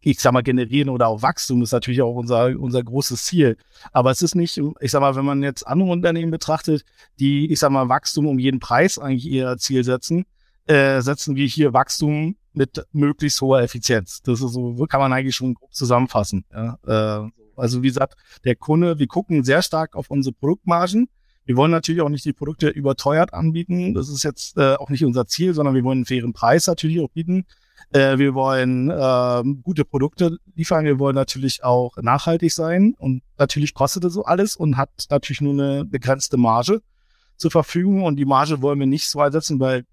ich 0.00 0.20
sag 0.20 0.32
mal, 0.32 0.44
generieren 0.44 0.88
oder 0.88 1.08
auch 1.08 1.20
Wachstum 1.20 1.62
ist 1.62 1.72
natürlich 1.72 2.00
auch 2.00 2.14
unser, 2.14 2.56
unser 2.56 2.82
großes 2.82 3.24
Ziel. 3.24 3.56
Aber 3.90 4.12
es 4.12 4.22
ist 4.22 4.36
nicht, 4.36 4.60
ich 4.78 4.90
sag 4.92 5.00
mal, 5.00 5.16
wenn 5.16 5.24
man 5.24 5.42
jetzt 5.42 5.66
andere 5.66 5.90
Unternehmen 5.90 6.30
betrachtet, 6.30 6.84
die, 7.18 7.50
ich 7.50 7.58
sag 7.58 7.70
mal, 7.70 7.88
Wachstum 7.88 8.28
um 8.28 8.38
jeden 8.38 8.60
Preis 8.60 9.00
eigentlich 9.00 9.26
ihr 9.26 9.56
Ziel 9.58 9.82
setzen, 9.82 10.26
äh, 10.66 11.00
setzen 11.00 11.34
wir 11.34 11.46
hier 11.48 11.72
Wachstum 11.72 12.36
mit 12.52 12.84
möglichst 12.92 13.40
hoher 13.40 13.62
Effizienz. 13.62 14.22
Das 14.22 14.40
ist 14.40 14.52
so, 14.52 14.74
kann 14.88 15.00
man 15.00 15.12
eigentlich 15.12 15.36
schon 15.36 15.56
zusammenfassen. 15.70 16.44
Ja? 16.52 16.78
Äh, 16.86 17.30
also 17.56 17.82
wie 17.82 17.88
gesagt, 17.88 18.16
der 18.44 18.56
Kunde, 18.56 18.98
wir 18.98 19.06
gucken 19.06 19.44
sehr 19.44 19.62
stark 19.62 19.94
auf 19.94 20.10
unsere 20.10 20.34
Produktmargen. 20.34 21.08
Wir 21.44 21.56
wollen 21.56 21.70
natürlich 21.70 22.00
auch 22.00 22.08
nicht 22.08 22.24
die 22.24 22.32
Produkte 22.32 22.68
überteuert 22.68 23.34
anbieten. 23.34 23.94
Das 23.94 24.08
ist 24.08 24.22
jetzt 24.22 24.56
äh, 24.56 24.74
auch 24.74 24.88
nicht 24.88 25.04
unser 25.04 25.26
Ziel, 25.26 25.54
sondern 25.54 25.74
wir 25.74 25.84
wollen 25.84 25.98
einen 25.98 26.06
fairen 26.06 26.32
Preis 26.32 26.66
natürlich 26.66 27.00
auch 27.00 27.10
bieten. 27.10 27.44
Äh, 27.92 28.18
wir 28.18 28.34
wollen 28.34 28.90
äh, 28.90 29.42
gute 29.62 29.84
Produkte 29.84 30.38
liefern. 30.54 30.84
Wir 30.84 30.98
wollen 30.98 31.14
natürlich 31.14 31.64
auch 31.64 31.96
nachhaltig 31.96 32.52
sein. 32.52 32.94
Und 32.98 33.22
natürlich 33.38 33.74
kostet 33.74 34.04
das 34.04 34.12
so 34.12 34.24
alles 34.24 34.56
und 34.56 34.76
hat 34.76 34.90
natürlich 35.10 35.40
nur 35.40 35.54
eine 35.54 35.84
begrenzte 35.84 36.36
Marge 36.36 36.82
zur 37.36 37.50
Verfügung. 37.50 38.04
Und 38.04 38.16
die 38.16 38.26
Marge 38.26 38.62
wollen 38.62 38.78
wir 38.78 38.86
nicht 38.86 39.08
so 39.08 39.20
einsetzen, 39.20 39.58
weil 39.60 39.84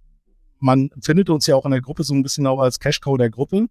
man 0.59 0.89
findet 1.01 1.29
uns 1.29 1.47
ja 1.47 1.55
auch 1.55 1.65
in 1.65 1.71
der 1.71 1.81
Gruppe 1.81 2.03
so 2.03 2.13
ein 2.13 2.23
bisschen 2.23 2.47
auch 2.47 2.59
als 2.59 2.79
Cash-Cow 2.79 3.17
der 3.17 3.29
Gruppe. 3.29 3.67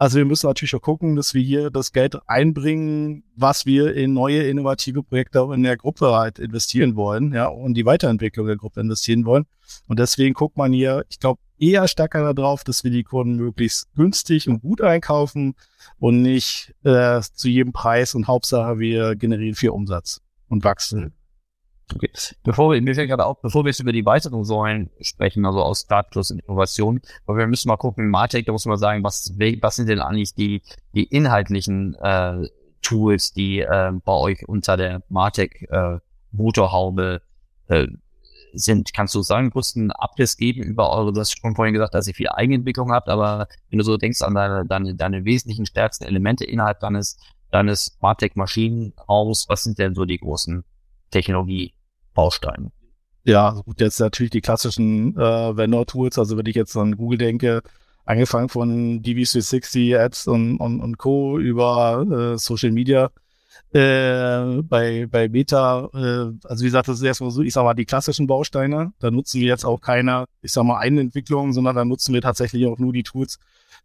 Also 0.00 0.16
wir 0.16 0.24
müssen 0.24 0.46
natürlich 0.46 0.74
auch 0.74 0.80
gucken, 0.80 1.14
dass 1.14 1.34
wir 1.34 1.42
hier 1.42 1.68
das 1.70 1.92
Geld 1.92 2.16
einbringen, 2.26 3.22
was 3.36 3.66
wir 3.66 3.94
in 3.94 4.14
neue 4.14 4.44
innovative 4.44 5.02
Projekte 5.02 5.46
in 5.52 5.62
der 5.62 5.76
Gruppe 5.76 6.14
halt 6.14 6.38
investieren 6.38 6.96
wollen, 6.96 7.34
ja, 7.34 7.48
und 7.48 7.74
die 7.74 7.84
Weiterentwicklung 7.84 8.46
der 8.46 8.56
Gruppe 8.56 8.80
investieren 8.80 9.26
wollen. 9.26 9.44
Und 9.88 9.98
deswegen 9.98 10.32
guckt 10.32 10.56
man 10.56 10.72
hier, 10.72 11.04
ich 11.10 11.20
glaube, 11.20 11.38
eher 11.58 11.86
stärker 11.86 12.32
darauf, 12.32 12.64
dass 12.64 12.82
wir 12.82 12.90
die 12.90 13.02
Kunden 13.02 13.36
möglichst 13.36 13.92
günstig 13.94 14.48
und 14.48 14.62
gut 14.62 14.80
einkaufen 14.80 15.54
und 15.98 16.22
nicht 16.22 16.74
äh, 16.82 17.20
zu 17.20 17.50
jedem 17.50 17.74
Preis 17.74 18.14
und 18.14 18.26
Hauptsache 18.26 18.78
wir 18.78 19.16
generieren 19.16 19.54
viel 19.54 19.68
Umsatz 19.68 20.22
und 20.48 20.64
wachsen. 20.64 21.12
Okay. 21.94 22.10
Bevor 22.44 22.72
wir, 22.72 22.80
mir 22.80 22.94
fällt 22.94 23.08
gerade 23.08 23.26
auf, 23.26 23.40
bevor 23.40 23.64
wir 23.64 23.70
jetzt 23.70 23.80
über 23.80 23.92
die 23.92 24.06
weiteren 24.06 24.44
Säulen 24.44 24.90
sprechen, 25.00 25.44
also 25.44 25.62
aus 25.62 25.82
Startplus 25.82 26.30
und 26.30 26.40
Innovation, 26.40 27.00
weil 27.26 27.38
wir 27.38 27.46
müssen 27.46 27.68
mal 27.68 27.76
gucken, 27.76 28.10
Martech, 28.10 28.44
da 28.44 28.52
muss 28.52 28.66
man 28.66 28.78
sagen, 28.78 29.02
was, 29.02 29.34
was 29.36 29.76
sind 29.76 29.88
denn 29.88 30.00
eigentlich 30.00 30.34
die, 30.34 30.62
die 30.94 31.04
inhaltlichen 31.04 31.94
äh, 31.96 32.48
Tools, 32.82 33.32
die 33.32 33.60
äh, 33.60 33.92
bei 34.04 34.12
euch 34.12 34.48
unter 34.48 34.76
der 34.76 35.02
Martech 35.08 35.66
äh, 35.70 35.98
Motorhaube 36.32 37.22
äh, 37.68 37.86
sind. 38.52 38.92
Kannst 38.94 39.14
du 39.14 39.22
sagen, 39.22 39.50
kurz 39.50 39.76
einen 39.76 39.92
Abriss 39.92 40.36
geben 40.36 40.62
über 40.62 40.90
eure, 40.90 41.12
du 41.12 41.20
hast 41.20 41.38
schon 41.38 41.54
vorhin 41.54 41.74
gesagt, 41.74 41.94
dass 41.94 42.08
ihr 42.08 42.14
viel 42.14 42.28
Eigenentwicklung 42.28 42.92
habt, 42.92 43.08
aber 43.08 43.48
wenn 43.68 43.78
du 43.78 43.84
so 43.84 43.96
denkst 43.96 44.22
an 44.22 44.34
deine, 44.34 44.64
deine, 44.66 44.94
deine 44.94 45.24
wesentlichen 45.24 45.66
stärksten 45.66 46.04
Elemente 46.04 46.44
innerhalb 46.44 46.80
deines, 46.80 47.16
deines 47.50 47.96
Martech 48.00 48.36
Maschinenraums, 48.36 49.46
was 49.48 49.62
sind 49.62 49.78
denn 49.78 49.94
so 49.94 50.04
die 50.04 50.18
großen 50.18 50.64
Technologie 51.10 51.74
Bausteinen. 52.20 52.70
Ja, 53.24 53.48
also 53.48 53.62
gut, 53.62 53.80
jetzt 53.80 53.98
natürlich 53.98 54.30
die 54.30 54.42
klassischen 54.42 55.16
äh, 55.16 55.56
Vendor-Tools, 55.56 56.18
also 56.18 56.36
wenn 56.36 56.44
ich 56.44 56.54
jetzt 56.54 56.76
an 56.76 56.98
Google 56.98 57.16
denke, 57.16 57.62
angefangen 58.04 58.50
von 58.50 59.00
DV360 59.00 59.98
Ads 59.98 60.26
und, 60.26 60.58
und, 60.58 60.80
und 60.82 60.98
Co. 60.98 61.38
über 61.38 62.04
äh, 62.34 62.38
Social 62.38 62.72
Media, 62.72 63.10
äh, 63.72 64.60
bei, 64.62 65.06
bei 65.10 65.28
Beta, 65.28 65.88
äh, 65.94 66.46
also 66.46 66.60
wie 66.60 66.66
gesagt, 66.66 66.88
das 66.88 66.98
ist 66.98 67.04
erstmal 67.04 67.30
so, 67.30 67.40
ich 67.40 67.54
sag 67.54 67.64
mal, 67.64 67.72
die 67.72 67.86
klassischen 67.86 68.26
Bausteine. 68.26 68.92
Da 68.98 69.10
nutzen 69.10 69.40
wir 69.40 69.48
jetzt 69.48 69.64
auch 69.64 69.80
keine, 69.80 70.26
ich 70.42 70.52
sag 70.52 70.64
mal, 70.64 70.78
Einentwicklung, 70.78 71.54
sondern 71.54 71.76
da 71.76 71.86
nutzen 71.86 72.12
wir 72.12 72.20
tatsächlich 72.20 72.66
auch 72.66 72.78
nur 72.78 72.92
die 72.92 73.02
Tools, 73.02 73.38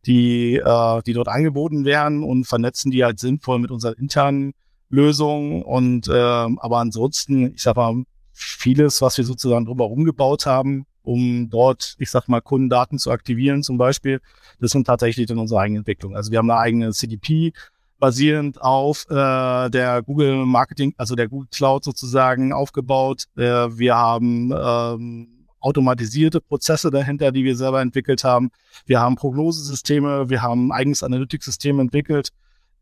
die, 0.06 0.56
äh, 0.56 1.02
die 1.04 1.14
dort 1.14 1.30
angeboten 1.30 1.86
werden 1.86 2.22
und 2.22 2.44
vernetzen 2.44 2.92
die 2.92 3.06
halt 3.06 3.18
sinnvoll 3.18 3.60
mit 3.60 3.72
unseren 3.72 3.94
internen 3.94 4.52
Lösungen. 4.90 5.62
Und 5.62 6.10
äh, 6.10 6.14
aber 6.14 6.80
ansonsten, 6.80 7.54
ich 7.54 7.62
sag 7.62 7.78
mal, 7.78 8.04
vieles, 8.36 9.02
was 9.02 9.18
wir 9.18 9.26
sozusagen 9.26 9.66
drumherum 9.66 10.04
gebaut 10.04 10.46
haben, 10.46 10.86
um 11.04 11.50
dort, 11.50 11.96
ich 12.00 12.12
sag 12.12 12.28
mal, 12.28 12.42
Kundendaten 12.42 13.00
zu 13.00 13.12
aktivieren 13.12 13.64
zum 13.64 13.78
Beispiel, 13.78 14.22
das 14.60 14.72
sind 14.72 14.86
tatsächlich 14.86 15.28
dann 15.28 15.40
unsere 15.40 15.62
eigene 15.62 15.80
Entwicklung. 15.80 16.16
Also 16.16 16.32
wir 16.32 16.40
haben 16.40 16.50
eine 16.50 16.60
eigene 16.60 16.92
CDP, 16.92 17.54
basierend 17.98 18.62
auf 18.62 19.06
äh, 19.10 19.70
der 19.70 20.04
Google 20.04 20.46
Marketing, 20.46 20.94
also 20.98 21.16
der 21.16 21.30
Google 21.30 21.48
Cloud 21.52 21.84
sozusagen 21.84 22.52
aufgebaut. 22.52 23.24
Äh, 23.38 23.42
wir 23.42 23.96
haben 23.96 24.52
ähm, 24.52 25.48
automatisierte 25.60 26.42
Prozesse 26.42 26.92
dahinter, 26.92 27.32
die 27.32 27.44
wir 27.44 27.56
selber 27.56 27.82
entwickelt 27.82 28.24
haben. 28.24 28.52
Wir 28.86 29.00
haben 29.00 29.16
Prognosesysteme, 29.16 30.30
wir 30.30 30.42
haben 30.42 30.72
eigenes 30.72 31.04
Analytics-System 31.04 31.80
entwickelt, 31.80 32.30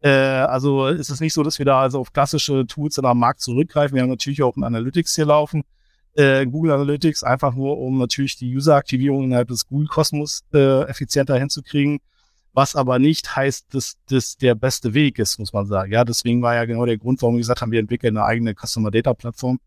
äh, 0.03 0.09
also 0.09 0.87
ist 0.87 1.09
es 1.09 1.21
nicht 1.21 1.33
so, 1.33 1.43
dass 1.43 1.59
wir 1.59 1.65
da 1.65 1.79
also 1.79 1.99
auf 1.99 2.11
klassische 2.11 2.67
Tools 2.67 2.97
in 2.97 3.05
am 3.05 3.19
Markt 3.19 3.39
zurückgreifen. 3.39 3.95
Wir 3.95 4.03
haben 4.03 4.09
natürlich 4.09 4.43
auch 4.43 4.57
ein 4.57 4.65
Analytics 4.65 5.15
hier 5.15 5.25
laufen. 5.25 5.63
Äh, 6.15 6.45
Google 6.45 6.73
Analytics, 6.73 7.23
einfach 7.23 7.55
nur, 7.55 7.77
um 7.77 7.97
natürlich 7.97 8.35
die 8.35 8.53
User-Aktivierung 8.53 9.23
innerhalb 9.23 9.47
des 9.47 9.65
Google-Kosmos 9.65 10.43
äh, 10.53 10.81
effizienter 10.83 11.39
hinzukriegen. 11.39 11.99
Was 12.51 12.75
aber 12.75 12.99
nicht 12.99 13.35
heißt, 13.35 13.73
dass 13.73 13.95
das 14.09 14.35
der 14.35 14.55
beste 14.55 14.93
Weg 14.93 15.19
ist, 15.19 15.39
muss 15.39 15.53
man 15.53 15.65
sagen. 15.65 15.91
Ja, 15.91 16.03
deswegen 16.03 16.41
war 16.41 16.53
ja 16.53 16.65
genau 16.65 16.85
der 16.85 16.97
Grund, 16.97 17.21
warum 17.21 17.35
wir 17.35 17.39
gesagt 17.39 17.61
haben, 17.61 17.71
wir 17.71 17.79
entwickeln 17.79 18.17
eine 18.17 18.25
eigene 18.25 18.53
Customer 18.53 18.91
Data 18.91 19.13
Plattform, 19.13 19.59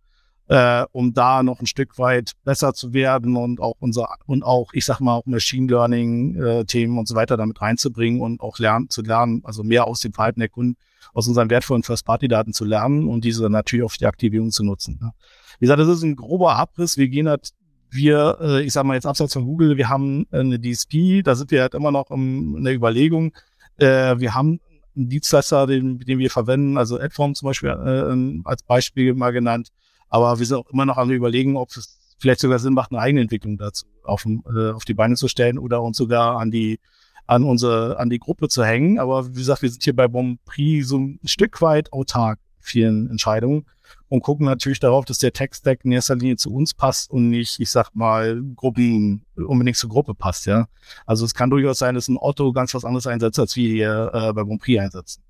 äh, 0.49 0.85
um 0.93 1.12
da 1.12 1.43
noch 1.43 1.61
ein 1.61 1.67
Stück 1.67 1.99
weit 1.99 2.33
besser 2.45 2.73
zu 2.73 2.93
werden 2.93 3.37
und 3.37 3.61
auch 3.61 3.75
unser 3.81 4.09
und 4.26 4.45
auch, 4.45 4.73
ich 4.73 4.85
sag 4.85 5.00
mal, 5.00 5.15
auch 5.15 5.26
Machine 5.26 5.67
Learning 5.67 6.37
äh, 6.37 6.65
Themen 6.65 6.99
und 6.99 7.09
so 7.09 7.15
weiter 7.15 7.37
damit 7.37 7.61
reinzubringen 7.61 8.21
und 8.21 8.41
auch 8.41 8.59
lernen 8.59 8.88
zu 8.88 9.03
lernen, 9.03 9.43
also 9.45 9.65
mehr 9.65 9.87
aus 9.87 10.00
dem 10.00 10.12
Verhalten 10.12 10.41
der 10.41 10.49
Kunden, 10.49 10.76
aus 11.15 11.26
unseren 11.26 11.50
wertvollen 11.50 11.83
First-Party-Daten 11.83 12.53
zu 12.53 12.65
lernen 12.65 13.09
und 13.09 13.25
diese 13.25 13.50
natürlich 13.50 13.85
auf 13.85 13.97
die 13.97 14.07
Aktivierung 14.07 14.50
zu 14.50 14.65
nutzen. 14.65 14.99
Ne? 15.00 15.12
Wie 15.59 15.65
gesagt, 15.65 15.81
das 15.81 15.88
ist 15.88 16.03
ein 16.03 16.17
grober 16.17 16.57
Abriss. 16.57 16.97
Wir 16.97 17.09
gehen 17.09 17.29
halt, 17.29 17.50
wir, 17.91 18.38
äh, 18.41 18.62
ich 18.62 18.73
sag 18.73 18.85
mal 18.85 18.95
jetzt 18.95 19.07
abseits 19.07 19.33
von 19.33 19.45
Google, 19.45 19.76
wir 19.76 19.88
haben 19.88 20.26
eine 20.31 20.61
DSP, 20.61 21.23
da 21.23 21.35
sind 21.35 21.50
wir 21.50 21.62
halt 21.62 21.75
immer 21.75 21.91
noch 21.91 22.11
in 22.11 22.62
der 22.62 22.75
Überlegung. 22.75 23.33
Äh, 23.79 24.19
wir 24.19 24.35
haben 24.35 24.61
einen 24.95 25.09
Dienstleister, 25.09 25.67
den, 25.67 25.99
den 25.99 26.19
wir 26.19 26.31
verwenden, 26.31 26.79
also 26.79 26.99
Adform 26.99 27.35
zum 27.35 27.47
Beispiel 27.47 27.71
äh, 27.71 28.49
als 28.49 28.62
Beispiel 28.62 29.15
mal 29.15 29.33
genannt, 29.33 29.71
aber 30.08 30.38
wir 30.38 30.46
sind 30.46 30.56
auch 30.56 30.70
immer 30.70 30.86
noch 30.86 30.96
am 30.96 31.10
überlegen, 31.10 31.56
ob 31.56 31.70
es 31.76 31.98
vielleicht 32.18 32.40
sogar 32.40 32.58
Sinn 32.58 32.75
macht, 32.75 32.90
eine 32.92 33.00
eigene 33.00 33.22
Entwicklung 33.22 33.58
dazu 33.58 33.86
auf, 34.04 34.25
äh, 34.26 34.70
auf 34.70 34.84
die 34.84 34.94
Beine 34.94 35.16
zu 35.16 35.28
stellen 35.28 35.58
oder 35.58 35.82
uns 35.82 35.96
sogar 35.96 36.38
an 36.38 36.50
die 36.50 36.80
an 37.26 37.42
unsere 37.42 37.98
an 37.98 38.08
die 38.08 38.20
Gruppe 38.20 38.48
zu 38.48 38.64
hängen. 38.64 38.98
Aber 38.98 39.28
wie 39.28 39.38
gesagt, 39.38 39.62
wir 39.62 39.70
sind 39.70 39.82
hier 39.82 39.96
bei 39.96 40.08
Bonprix 40.08 40.88
so 40.88 40.98
ein 40.98 41.20
Stück 41.25 41.60
weit 41.60 41.92
autark 41.92 42.38
vielen 42.60 43.10
Entscheidungen 43.10 43.66
und 44.08 44.22
gucken 44.22 44.46
natürlich 44.46 44.80
darauf, 44.80 45.04
dass 45.04 45.18
der 45.18 45.32
Tech-Stack 45.32 45.84
in 45.84 45.92
erster 45.92 46.16
Linie 46.16 46.36
zu 46.36 46.52
uns 46.52 46.75
passt 46.75 47.10
und 47.10 47.30
nicht, 47.30 47.60
ich 47.60 47.70
sag 47.70 47.94
mal, 47.94 48.42
Gruppen 48.54 49.25
unbedingt 49.36 49.76
zur 49.76 49.90
Gruppe 49.90 50.14
passt, 50.14 50.46
ja. 50.46 50.66
Also 51.04 51.25
es 51.25 51.34
kann 51.34 51.50
durchaus 51.50 51.78
sein, 51.78 51.94
dass 51.94 52.08
ein 52.08 52.16
Otto 52.18 52.52
ganz 52.52 52.75
was 52.75 52.84
anderes 52.84 53.06
einsetzt, 53.06 53.38
als 53.38 53.54
wir 53.54 53.68
hier 53.68 54.10
äh, 54.12 54.32
bei 54.32 54.42
Bonprix 54.42 54.80
einsetzen. 54.80 55.22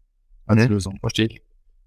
Als 0.47 0.63
mhm. 0.63 0.69
Lösung. 0.69 0.99
Verstehe 1.01 1.27
ich 1.27 1.43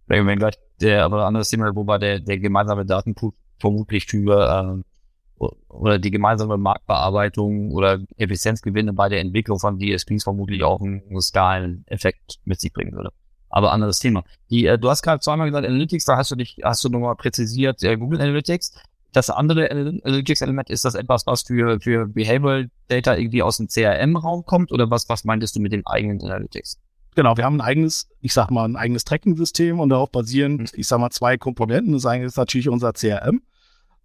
wenn, 0.10 0.40
gleich 0.40 0.56
der, 0.82 1.06
aber 1.06 1.26
anderes 1.26 1.50
Thema, 1.50 1.74
wobei 1.76 1.98
der, 1.98 2.20
der 2.20 2.40
gemeinsame 2.40 2.86
Datenpool 2.86 3.32
vermutlich 3.60 4.06
für, 4.06 4.82
äh, 4.82 5.46
oder 5.70 6.00
die 6.00 6.12
gemeinsame 6.12 6.58
Marktbearbeitung 6.58 7.72
oder 7.72 8.00
Effizienzgewinne 8.18 8.94
bei 8.94 9.08
der 9.08 9.22
Entwicklung 9.22 9.60
von 9.60 9.80
DSPs 9.80 10.24
vermutlich 10.24 10.64
auch 10.64 10.82
einen 10.82 11.22
Skaleneffekt 11.22 12.40
mit 12.44 12.60
sich 12.60 12.74
bringen 12.74 12.94
würde. 12.94 13.12
Aber 13.50 13.72
anderes 13.72 14.00
Thema. 14.00 14.24
Die, 14.50 14.66
äh, 14.66 14.78
du 14.78 14.90
hast 14.90 15.02
gerade 15.02 15.22
zweimal 15.22 15.48
gesagt, 15.48 15.66
Analytics, 15.66 16.06
da 16.06 16.18
hast 16.18 16.32
du 16.32 16.36
dich, 16.36 16.58
hast 16.64 16.84
du 16.84 16.90
nochmal 16.90 17.16
präzisiert, 17.16 17.84
äh, 17.84 17.98
Google 17.98 18.22
Analytics. 18.22 18.74
Das 19.12 19.32
andere 19.32 19.72
Analytics-Element, 19.72 20.70
ist 20.70 20.86
das 20.86 20.94
etwas, 20.94 21.26
was 21.26 21.42
für, 21.42 21.80
für 21.80 22.06
Behavioral 22.06 22.70
Data 22.90 23.16
irgendwie 23.16 23.42
aus 23.42 23.58
dem 23.58 23.68
CRM-Raum 23.68 24.46
kommt 24.46 24.72
oder 24.72 24.92
was, 24.92 25.10
was 25.10 25.24
meintest 25.24 25.56
du 25.56 25.62
mit 25.62 25.72
den 25.72 25.86
eigenen 25.88 26.22
Analytics? 26.22 26.78
Genau, 27.20 27.36
wir 27.36 27.44
haben 27.44 27.58
ein 27.58 27.68
eigenes, 27.68 28.08
ich 28.22 28.32
sag 28.32 28.50
mal, 28.50 28.64
ein 28.64 28.78
eigenes 28.78 29.04
Tracking-System 29.04 29.82
und 29.82 29.90
darauf 29.90 30.10
basierend, 30.10 30.62
mhm. 30.62 30.68
ich 30.80 30.88
sag 30.88 31.02
mal, 31.02 31.10
zwei 31.10 31.38
Komponenten. 31.38 31.92
Das 31.92 32.06
eine 32.06 32.24
ist 32.24 32.38
natürlich 32.38 32.70
unser 32.70 32.94
CRM. 32.94 33.42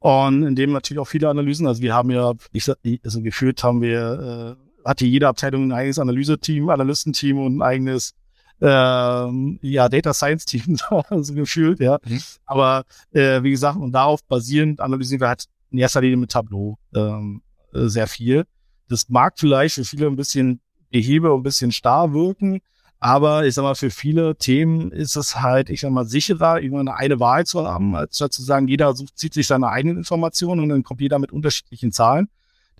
Und 0.01 0.43
in 0.43 0.57
dem 0.57 0.73
natürlich 0.73 0.99
auch 0.99 1.07
viele 1.07 1.29
Analysen. 1.29 1.69
Also 1.69 1.81
wir 1.81 1.95
haben 1.95 2.11
ja, 2.11 2.33
ich 2.51 2.65
sag, 2.65 2.77
also 3.05 3.23
geführt 3.23 3.63
haben 3.63 3.83
wir, 3.83 4.57
äh, 4.59 4.89
hatte 4.89 5.07
jede 5.07 5.29
Abteilung 5.29 5.69
ein 5.69 5.73
eigenes 5.73 6.01
Analyse-Team, 6.01 6.69
Analystenteam 6.69 7.39
und 7.39 7.59
ein 7.59 7.63
eigenes 7.63 8.15
ähm, 8.61 9.61
ja, 9.63 9.89
Data 9.89 10.13
Science 10.13 10.45
Team, 10.47 10.77
also 11.09 11.35
gefühlt, 11.35 11.79
ja. 11.79 12.01
Mhm. 12.05 12.21
Aber 12.47 12.83
äh, 13.13 13.45
wie 13.45 13.53
gesagt, 13.53 13.79
und 13.79 13.93
darauf 13.93 14.25
basierend 14.25 14.81
analysieren 14.81 15.21
wir 15.21 15.29
halt 15.29 15.45
in 15.71 15.79
erster 15.79 16.01
Linie 16.01 16.17
mit 16.17 16.33
Tableau 16.33 16.79
ähm, 16.93 17.43
äh, 17.73 17.87
sehr 17.87 18.09
viel. 18.09 18.43
Das 18.89 19.09
mag 19.09 19.35
vielleicht 19.39 19.77
für 19.77 19.85
viele 19.85 20.09
ein 20.09 20.17
bisschen 20.17 20.61
behebe 20.91 21.33
und 21.33 21.43
ein 21.43 21.45
bisschen 21.45 21.71
starr 21.71 22.13
wirken, 22.13 22.61
aber 23.05 23.45
ich 23.45 23.55
sag 23.55 23.65
mal, 23.65 23.75
für 23.75 23.91
viele 23.91 24.35
Themen 24.35 24.91
ist 24.91 25.15
es 25.15 25.43
halt, 25.43 25.69
ich 25.69 25.83
sag 25.83 25.91
mal, 25.91 26.07
sicherer, 26.07 26.63
irgendwann 26.63 26.89
eine 26.89 27.21
Wahrheit 27.21 27.47
zu 27.47 27.63
haben, 27.63 27.95
als 27.95 28.17
statt 28.17 28.33
zu 28.33 28.43
sagen, 28.43 28.67
jeder 28.67 28.95
sucht, 28.95 29.19
zieht 29.19 29.35
sich 29.35 29.47
seine 29.47 29.69
eigenen 29.69 29.99
Informationen 29.99 30.63
und 30.63 30.71
dann 30.71 30.85
kommt 30.85 31.03
jeder 31.03 31.19
mit 31.19 31.31
unterschiedlichen 31.31 31.93
Zahlen. 31.93 32.31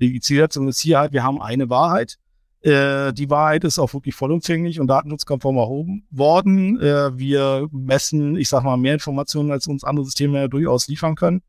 Die 0.01 0.19
Zielsetzung 0.21 0.67
ist 0.67 0.81
hier 0.81 0.99
halt, 0.99 1.13
wir 1.13 1.25
haben 1.25 1.43
eine 1.43 1.69
Wahrheit. 1.69 2.17
Äh, 2.63 3.13
die 3.13 3.29
Wahrheit 3.29 3.65
ist 3.65 3.79
auch 3.79 3.93
wirklich 3.93 4.15
vollumfänglich 4.15 4.81
und 4.81 4.87
datenschutzkonform 4.87 5.59
erhoben 5.59 6.07
worden. 6.11 6.81
Äh, 6.81 7.19
wir 7.19 7.69
messen, 7.71 8.39
ich 8.39 8.49
sag 8.49 8.65
mal, 8.65 8.79
mehr 8.79 8.95
Informationen, 8.95 9.51
als 9.51 9.67
uns 9.67 9.85
andere 9.85 10.07
Systeme 10.07 10.41
ja 10.41 10.49
durchaus 10.49 10.89
liefern 10.89 11.17
können. 11.17 11.43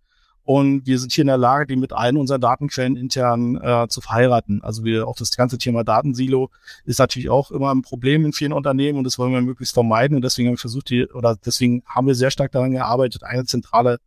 Und 0.46 0.86
wir 0.86 1.00
sind 1.00 1.12
hier 1.12 1.24
in 1.24 1.28
der 1.28 1.40
Lage, 1.40 1.66
die 1.66 1.76
mit 1.76 1.92
allen 1.92 2.18
unseren 2.18 2.40
Datenquellen 2.40 2.96
intern 2.96 3.56
äh, 3.56 3.88
zu 3.90 4.00
verheiraten. 4.00 4.62
Also 4.64 4.84
wir 4.84 5.08
auch 5.08 5.16
das 5.16 5.36
ganze 5.36 5.58
Thema 5.58 5.84
Datensilo 5.84 6.52
ist 6.86 7.00
natürlich 7.00 7.30
auch 7.32 7.50
immer 7.50 7.74
ein 7.74 7.82
Problem 7.82 8.26
in 8.26 8.32
vielen 8.32 8.54
Unternehmen 8.54 9.00
und 9.00 9.06
das 9.06 9.18
wollen 9.18 9.34
wir 9.34 9.42
möglichst 9.42 9.74
vermeiden. 9.74 10.16
Und 10.16 10.22
deswegen 10.24 10.50
haben 10.50 10.54
wir 10.54 10.60
versucht, 10.60 10.92
die, 10.92 11.08
oder 11.08 11.36
deswegen 11.44 11.82
haben 11.88 12.06
wir 12.06 12.14
sehr 12.14 12.30
stark 12.30 12.52
daran 12.52 12.72
gearbeitet, 12.72 13.24
eine 13.24 13.46
zentrale 13.46 13.98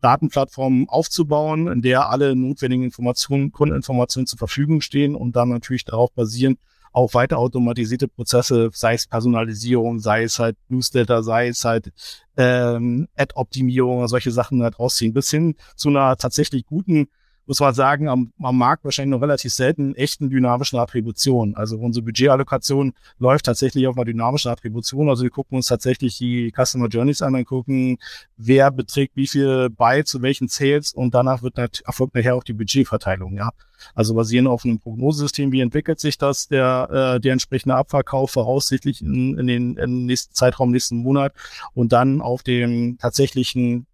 Datenplattform 0.00 0.88
aufzubauen, 0.88 1.66
in 1.66 1.82
der 1.82 2.08
alle 2.08 2.36
notwendigen 2.36 2.84
Informationen, 2.84 3.50
Kundeninformationen 3.50 4.28
zur 4.28 4.38
Verfügung 4.38 4.82
stehen 4.82 5.16
und 5.16 5.34
dann 5.34 5.48
natürlich 5.48 5.84
darauf 5.84 6.12
basieren, 6.12 6.56
auch 6.92 7.14
weiter 7.14 7.38
automatisierte 7.38 8.08
Prozesse, 8.08 8.70
sei 8.72 8.94
es 8.94 9.06
Personalisierung, 9.06 10.00
sei 10.00 10.24
es 10.24 10.38
halt 10.38 10.56
Newsletter, 10.68 11.22
sei 11.22 11.48
es 11.48 11.64
halt 11.64 11.92
ähm, 12.36 13.08
Ad-Optimierung, 13.16 14.06
solche 14.08 14.30
Sachen 14.30 14.62
halt 14.62 14.78
rausziehen, 14.78 15.12
bis 15.12 15.30
hin 15.30 15.54
zu 15.76 15.88
einer 15.88 16.16
tatsächlich 16.16 16.66
guten 16.66 17.08
muss 17.50 17.58
man 17.58 17.74
sagen, 17.74 18.08
am, 18.08 18.32
am 18.40 18.56
Markt 18.56 18.84
wahrscheinlich 18.84 19.10
noch 19.10 19.22
relativ 19.22 19.52
selten 19.52 19.96
echten 19.96 20.30
dynamischen 20.30 20.78
Attributionen. 20.78 21.56
Also 21.56 21.78
unsere 21.78 22.04
Budgetallokation 22.04 22.92
läuft 23.18 23.46
tatsächlich 23.46 23.88
auf 23.88 23.96
einer 23.96 24.04
dynamischen 24.04 24.52
Attribution. 24.52 25.08
Also 25.08 25.24
wir 25.24 25.30
gucken 25.30 25.56
uns 25.56 25.66
tatsächlich 25.66 26.16
die 26.16 26.52
Customer 26.56 26.86
Journeys 26.86 27.22
an, 27.22 27.32
dann 27.32 27.44
gucken, 27.44 27.98
wer 28.36 28.70
beträgt 28.70 29.16
wie 29.16 29.26
viel 29.26 29.68
bei 29.68 30.04
zu 30.04 30.22
welchen 30.22 30.46
Sales 30.46 30.92
und 30.92 31.12
danach 31.12 31.42
wird 31.42 31.58
erfolgt 31.58 32.14
nachher 32.14 32.36
auch 32.36 32.44
die 32.44 32.52
Budgetverteilung, 32.52 33.36
ja. 33.36 33.50
Also 33.96 34.14
basierend 34.14 34.48
auf 34.48 34.64
einem 34.64 34.78
Prognosesystem, 34.78 35.50
wie 35.50 35.60
entwickelt 35.60 35.98
sich 35.98 36.18
das, 36.18 36.46
der, 36.46 37.16
äh, 37.16 37.20
der 37.20 37.32
entsprechende 37.32 37.74
Abverkauf 37.74 38.30
voraussichtlich 38.30 39.02
in, 39.02 39.36
in 39.38 39.46
den 39.48 39.76
in 39.76 40.06
nächsten 40.06 40.34
Zeitraum, 40.34 40.70
nächsten 40.70 40.98
Monat 40.98 41.32
und 41.74 41.90
dann 41.90 42.20
auf 42.20 42.44
dem 42.44 42.96
tatsächlichen 42.98 43.86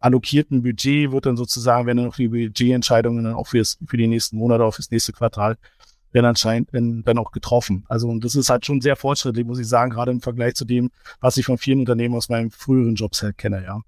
allokierten 0.00 0.62
Budget 0.62 1.12
wird 1.12 1.26
dann 1.26 1.36
sozusagen, 1.36 1.86
wenn 1.86 1.96
dann 1.96 2.06
noch 2.06 2.16
die 2.16 2.28
Budgetentscheidungen 2.28 3.24
dann 3.24 3.34
auch 3.34 3.48
fürs, 3.48 3.78
für 3.86 3.96
die 3.96 4.06
nächsten 4.06 4.36
Monate, 4.36 4.64
auch 4.64 4.74
fürs 4.74 4.90
nächste 4.90 5.12
Quartal, 5.12 5.56
werden 6.12 6.26
anscheinend 6.26 6.72
wenn, 6.72 7.04
wenn 7.04 7.18
auch 7.18 7.32
getroffen. 7.32 7.84
Also 7.88 8.08
und 8.08 8.24
das 8.24 8.34
ist 8.34 8.48
halt 8.48 8.64
schon 8.64 8.80
sehr 8.80 8.96
fortschrittlich, 8.96 9.44
muss 9.44 9.58
ich 9.58 9.68
sagen, 9.68 9.90
gerade 9.90 10.10
im 10.10 10.20
Vergleich 10.20 10.54
zu 10.54 10.64
dem, 10.64 10.90
was 11.20 11.36
ich 11.36 11.46
von 11.46 11.58
vielen 11.58 11.80
Unternehmen 11.80 12.14
aus 12.14 12.28
meinem 12.28 12.50
früheren 12.50 12.94
Jobs 12.94 13.22
halt 13.22 13.38
kenne, 13.38 13.62
ja. 13.64 13.80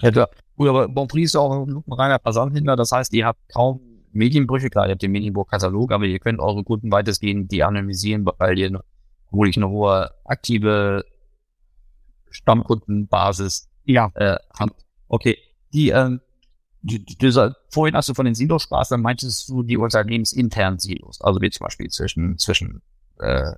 Ja, 0.00 0.10
klar. 0.10 0.28
Gut, 0.56 0.68
aber 0.68 0.88
Bonprix 0.88 1.30
ist 1.30 1.36
auch 1.36 1.66
ein 1.66 1.82
reiner 1.88 2.18
Versandhändler, 2.18 2.76
das 2.76 2.92
heißt, 2.92 3.12
ihr 3.14 3.26
habt 3.26 3.40
kaum 3.52 3.80
Medienbrüche, 4.12 4.70
klar, 4.70 4.86
ihr 4.86 4.92
habt 4.92 5.02
den 5.02 5.12
Medienbuch-Katalog, 5.12 5.92
aber 5.92 6.04
ihr 6.04 6.18
könnt 6.18 6.40
eure 6.40 6.62
Kunden 6.62 6.90
weitestgehend 6.92 7.50
die 7.50 7.64
anonymisieren, 7.64 8.24
weil 8.38 8.58
ihr 8.58 8.80
wirklich 9.30 9.56
eine 9.56 9.68
hohe 9.68 10.10
aktive 10.24 11.04
Stammkundenbasis 12.30 13.68
ja. 13.84 14.10
äh, 14.14 14.36
habt. 14.58 14.83
Okay, 15.14 15.38
die, 15.72 15.90
ähm, 15.90 16.20
die, 16.82 17.04
die, 17.04 17.16
die, 17.16 17.52
vorhin 17.70 17.94
hast 17.94 18.08
du 18.08 18.14
von 18.14 18.24
den 18.24 18.34
Silos 18.34 18.62
sprachst, 18.64 18.90
dann 18.90 19.00
meintest 19.00 19.48
du 19.48 19.62
die 19.62 19.76
unternehmensinternen 19.76 20.80
Silos, 20.80 21.20
also 21.20 21.40
wie 21.40 21.50
zum 21.50 21.66
Beispiel 21.66 21.88
zwischen, 21.88 22.36
zwischen 22.36 22.82
äh, 23.20 23.52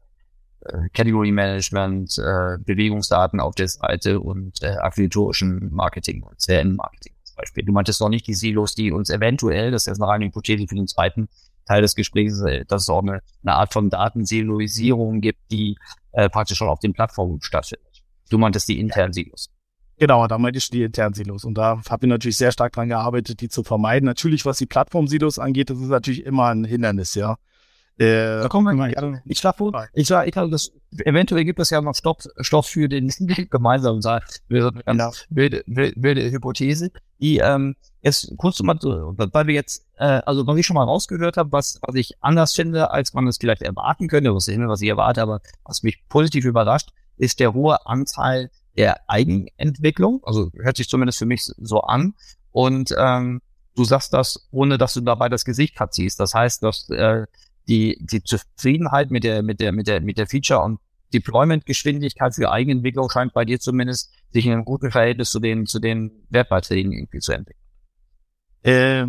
äh, 0.60 0.88
Category 0.92 1.32
Management, 1.32 2.18
äh, 2.18 2.58
Bewegungsdaten 2.58 3.40
auf 3.40 3.54
der 3.54 3.68
Seite 3.68 4.20
und 4.20 4.62
äh, 4.62 4.76
affiliatorischen 4.82 5.72
Marketing 5.72 6.22
und 6.24 6.38
CRM-Marketing 6.38 7.14
zum 7.24 7.36
Beispiel. 7.36 7.64
Du 7.64 7.72
meintest 7.72 8.02
doch 8.02 8.10
nicht 8.10 8.26
die 8.26 8.34
Silos, 8.34 8.74
die 8.74 8.92
uns 8.92 9.08
eventuell, 9.08 9.70
das 9.70 9.84
ist 9.84 9.86
jetzt 9.86 10.02
eine 10.02 10.10
reine 10.10 10.26
Hypothese 10.26 10.66
für 10.68 10.74
den 10.74 10.88
zweiten 10.88 11.30
Teil 11.64 11.80
des 11.80 11.94
Gesprächs, 11.94 12.38
äh, 12.42 12.66
dass 12.66 12.82
es 12.82 12.90
auch 12.90 13.00
eine, 13.00 13.22
eine 13.42 13.54
Art 13.54 13.72
von 13.72 13.88
Datensiloisierung 13.88 15.22
gibt, 15.22 15.40
die 15.50 15.78
äh, 16.12 16.28
praktisch 16.28 16.58
schon 16.58 16.68
auf 16.68 16.80
den 16.80 16.92
Plattformen 16.92 17.40
stattfindet. 17.40 18.02
Du 18.28 18.36
meintest 18.36 18.68
die 18.68 18.78
internen 18.78 19.14
Silos. 19.14 19.55
Genau, 19.98 20.26
da 20.26 20.36
meinte 20.36 20.58
ich 20.58 20.68
die 20.68 20.82
internen 20.82 21.14
Silos. 21.14 21.44
Und 21.44 21.54
da 21.54 21.80
habe 21.88 22.06
ich 22.06 22.08
natürlich 22.08 22.36
sehr 22.36 22.52
stark 22.52 22.72
dran 22.72 22.88
gearbeitet, 22.88 23.40
die 23.40 23.48
zu 23.48 23.62
vermeiden. 23.62 24.04
Natürlich, 24.06 24.44
was 24.44 24.58
die 24.58 24.66
Plattform-Silos 24.66 25.38
angeht, 25.38 25.70
das 25.70 25.78
ist 25.78 25.88
natürlich 25.88 26.24
immer 26.26 26.48
ein 26.48 26.64
Hindernis, 26.64 27.14
ja. 27.14 27.36
Äh, 27.98 28.42
da 28.42 28.48
kommen 28.48 28.66
wir 28.66 28.74
mal. 28.74 29.22
Ich 29.24 29.38
schlage 29.38 29.56
vor, 29.56 29.88
ich 29.94 30.06
sage, 30.06 30.26
ich 30.26 30.32
glaube, 30.32 30.50
das, 30.50 30.70
eventuell 31.06 31.46
gibt 31.46 31.58
es 31.60 31.70
ja 31.70 31.80
noch 31.80 31.94
Stoff, 31.94 32.18
Stoff 32.40 32.66
für 32.66 32.90
den 32.90 33.10
gemeinsamen 33.50 34.02
Saal. 34.02 34.22
Wilde, 34.48 34.82
genau. 34.84 35.12
wilde, 35.30 35.62
wilde 35.66 36.30
Hypothese. 36.30 36.90
Die, 37.20 37.38
ähm, 37.38 37.74
jetzt 38.02 38.30
kurz 38.36 38.60
mal, 38.60 38.78
weil 38.82 39.46
wir 39.46 39.54
jetzt, 39.54 39.86
äh, 39.96 40.20
also 40.26 40.46
was 40.46 40.58
ich 40.58 40.66
schon 40.66 40.74
mal 40.74 40.84
rausgehört 40.84 41.38
habe, 41.38 41.52
was, 41.52 41.78
was 41.80 41.94
ich 41.94 42.12
anders 42.20 42.52
finde, 42.52 42.90
als 42.90 43.14
man 43.14 43.26
es 43.28 43.38
vielleicht 43.38 43.62
erwarten 43.62 44.08
könnte, 44.08 44.34
was 44.34 44.46
ich, 44.46 44.58
was 44.58 44.82
ich 44.82 44.90
erwarte, 44.90 45.22
aber 45.22 45.40
was 45.64 45.82
mich 45.82 46.06
positiv 46.10 46.44
überrascht, 46.44 46.90
ist 47.16 47.40
der 47.40 47.54
hohe 47.54 47.86
Anteil 47.86 48.50
der 48.76 49.08
Eigenentwicklung. 49.08 50.22
Also 50.24 50.50
hört 50.54 50.76
sich 50.76 50.88
zumindest 50.88 51.18
für 51.18 51.26
mich 51.26 51.42
so 51.42 51.80
an. 51.80 52.14
Und 52.52 52.94
ähm, 52.98 53.40
du 53.74 53.84
sagst 53.84 54.12
das, 54.12 54.48
ohne 54.50 54.78
dass 54.78 54.94
du 54.94 55.00
dabei 55.00 55.28
das 55.28 55.44
Gesicht 55.44 55.76
verziehst. 55.76 56.20
Das 56.20 56.34
heißt, 56.34 56.62
dass 56.62 56.88
äh, 56.90 57.26
die, 57.68 57.98
die 58.00 58.22
Zufriedenheit 58.22 59.10
mit 59.10 59.24
der, 59.24 59.42
mit 59.42 59.60
der, 59.60 59.72
mit 59.72 59.86
der, 59.86 60.00
mit 60.00 60.18
der 60.18 60.26
Feature 60.26 60.62
und 60.62 60.80
Deployment-Geschwindigkeit 61.12 62.34
für 62.34 62.50
Eigenentwicklung 62.50 63.08
scheint 63.10 63.32
bei 63.32 63.44
dir 63.44 63.60
zumindest 63.60 64.12
sich 64.32 64.46
in 64.46 64.52
einem 64.52 64.64
guten 64.64 64.90
Verhältnis 64.90 65.30
zu 65.30 65.40
den, 65.40 65.66
zu 65.66 65.78
den 65.78 66.26
Wertbeiträgen 66.30 66.92
irgendwie 66.92 67.20
zu 67.20 67.32
entwickeln. 67.32 67.62
Äh, 68.62 69.06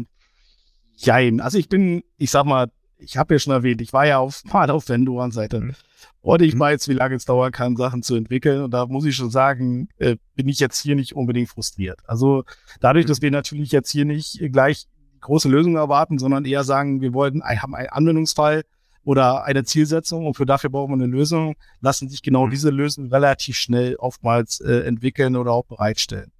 jein. 0.95 1.41
Also 1.41 1.57
ich 1.57 1.69
bin, 1.69 2.03
ich 2.17 2.29
sag 2.29 2.45
mal, 2.45 2.71
ich 2.99 3.17
habe 3.17 3.35
ja 3.35 3.39
schon 3.39 3.53
erwähnt, 3.53 3.81
ich 3.81 3.93
war 3.93 4.05
ja 4.05 4.19
auf, 4.19 4.43
mal 4.51 4.69
auf 4.69 4.89
Vendoren-Seite. 4.89 5.61
Mhm. 5.61 5.75
Und 6.21 6.41
ich 6.41 6.55
mhm. 6.55 6.59
weiß, 6.59 6.87
wie 6.89 6.93
lange 6.93 7.15
es 7.15 7.25
dauern 7.25 7.51
kann, 7.51 7.75
Sachen 7.75 8.03
zu 8.03 8.15
entwickeln. 8.15 8.61
Und 8.61 8.71
da 8.71 8.85
muss 8.85 9.05
ich 9.05 9.15
schon 9.15 9.29
sagen, 9.29 9.89
äh, 9.97 10.17
bin 10.35 10.47
ich 10.49 10.59
jetzt 10.59 10.81
hier 10.81 10.95
nicht 10.95 11.15
unbedingt 11.15 11.49
frustriert. 11.49 11.99
Also 12.05 12.43
dadurch, 12.81 13.05
dass 13.05 13.21
wir 13.21 13.31
natürlich 13.31 13.71
jetzt 13.71 13.91
hier 13.91 14.05
nicht 14.05 14.39
gleich 14.51 14.87
große 15.21 15.49
Lösungen 15.49 15.77
erwarten, 15.77 16.19
sondern 16.19 16.45
eher 16.45 16.63
sagen, 16.63 17.01
wir 17.01 17.13
wollen, 17.13 17.41
haben 17.43 17.75
einen 17.75 17.89
Anwendungsfall 17.89 18.63
oder 19.03 19.45
eine 19.45 19.63
Zielsetzung 19.63 20.25
und 20.25 20.35
für 20.35 20.45
dafür 20.45 20.69
brauchen 20.69 20.91
wir 20.91 21.03
eine 21.03 21.11
Lösung, 21.11 21.55
lassen 21.79 22.09
sich 22.09 22.21
genau 22.21 22.45
mhm. 22.45 22.51
diese 22.51 22.69
Lösungen 22.69 23.11
relativ 23.11 23.55
schnell 23.57 23.95
oftmals 23.95 24.59
äh, 24.59 24.81
entwickeln 24.81 25.35
oder 25.35 25.53
auch 25.53 25.65
bereitstellen. 25.65 26.31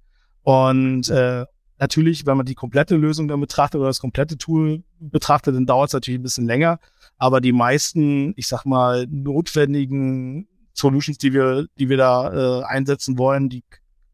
Und 0.42 1.08
äh, 1.08 1.44
Natürlich, 1.78 2.26
wenn 2.26 2.36
man 2.36 2.46
die 2.46 2.56
komplette 2.56 2.96
Lösung 2.96 3.28
dann 3.28 3.40
betrachtet 3.40 3.78
oder 3.78 3.88
das 3.88 4.00
komplette 4.00 4.36
Tool 4.36 4.82
betrachtet, 5.00 5.54
dann 5.54 5.66
dauert 5.66 5.88
es 5.88 5.94
natürlich 5.94 6.20
ein 6.20 6.24
bisschen 6.24 6.46
länger. 6.46 6.78
Aber 7.16 7.40
die 7.40 7.52
meisten, 7.52 8.32
ich 8.36 8.48
sag 8.48 8.64
mal, 8.64 9.06
notwendigen 9.08 10.46
Solutions, 10.72 11.18
die 11.18 11.32
wir, 11.32 11.66
die 11.78 11.88
wir 11.88 11.96
da 11.96 12.60
äh, 12.60 12.64
einsetzen 12.64 13.18
wollen, 13.18 13.48
die 13.48 13.64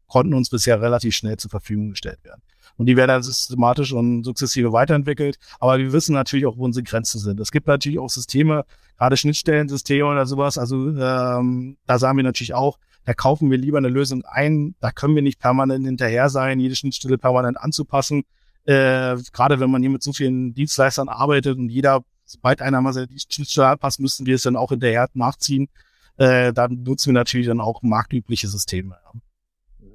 konnten 0.07 0.33
uns 0.33 0.49
bisher 0.49 0.81
relativ 0.81 1.15
schnell 1.15 1.37
zur 1.37 1.51
Verfügung 1.51 1.91
gestellt 1.91 2.23
werden. 2.23 2.41
Und 2.77 2.87
die 2.87 2.97
werden 2.97 3.09
dann 3.09 3.23
systematisch 3.23 3.93
und 3.93 4.23
sukzessive 4.23 4.73
weiterentwickelt. 4.73 5.37
Aber 5.59 5.77
wir 5.77 5.93
wissen 5.93 6.13
natürlich 6.13 6.45
auch, 6.45 6.57
wo 6.57 6.65
unsere 6.65 6.83
Grenzen 6.83 7.19
sind. 7.19 7.39
Es 7.39 7.51
gibt 7.51 7.67
natürlich 7.67 7.99
auch 7.99 8.09
Systeme, 8.09 8.65
gerade 8.97 9.17
Schnittstellensysteme 9.17 10.05
oder 10.05 10.25
sowas. 10.25 10.57
Also 10.57 10.89
ähm, 10.89 11.77
da 11.85 11.99
sagen 11.99 12.17
wir 12.17 12.23
natürlich 12.23 12.53
auch, 12.53 12.79
da 13.05 13.13
kaufen 13.13 13.49
wir 13.51 13.57
lieber 13.57 13.77
eine 13.77 13.87
Lösung 13.89 14.23
ein. 14.25 14.75
Da 14.79 14.91
können 14.91 15.15
wir 15.15 15.21
nicht 15.21 15.39
permanent 15.39 15.85
hinterher 15.85 16.29
sein, 16.29 16.59
jede 16.59 16.75
Schnittstelle 16.75 17.17
permanent 17.17 17.57
anzupassen. 17.57 18.23
Äh, 18.65 19.17
gerade 19.31 19.59
wenn 19.59 19.69
man 19.69 19.81
hier 19.81 19.91
mit 19.91 20.03
so 20.03 20.11
vielen 20.13 20.53
Dienstleistern 20.53 21.07
arbeitet 21.07 21.57
und 21.57 21.69
jeder, 21.69 22.03
sobald 22.25 22.61
einer 22.61 22.81
mal 22.81 22.93
seine 22.93 23.07
Schnittstelle 23.09 23.67
anpasst, 23.69 23.99
müssen 23.99 24.25
wir 24.25 24.35
es 24.35 24.43
dann 24.43 24.55
auch 24.55 24.69
hinterher 24.69 25.07
nachziehen. 25.13 25.69
Äh, 26.17 26.53
dann 26.53 26.83
nutzen 26.83 27.07
wir 27.07 27.13
natürlich 27.13 27.47
dann 27.47 27.61
auch 27.61 27.81
marktübliche 27.81 28.47
Systeme. 28.47 28.97
Ja. 29.03 29.89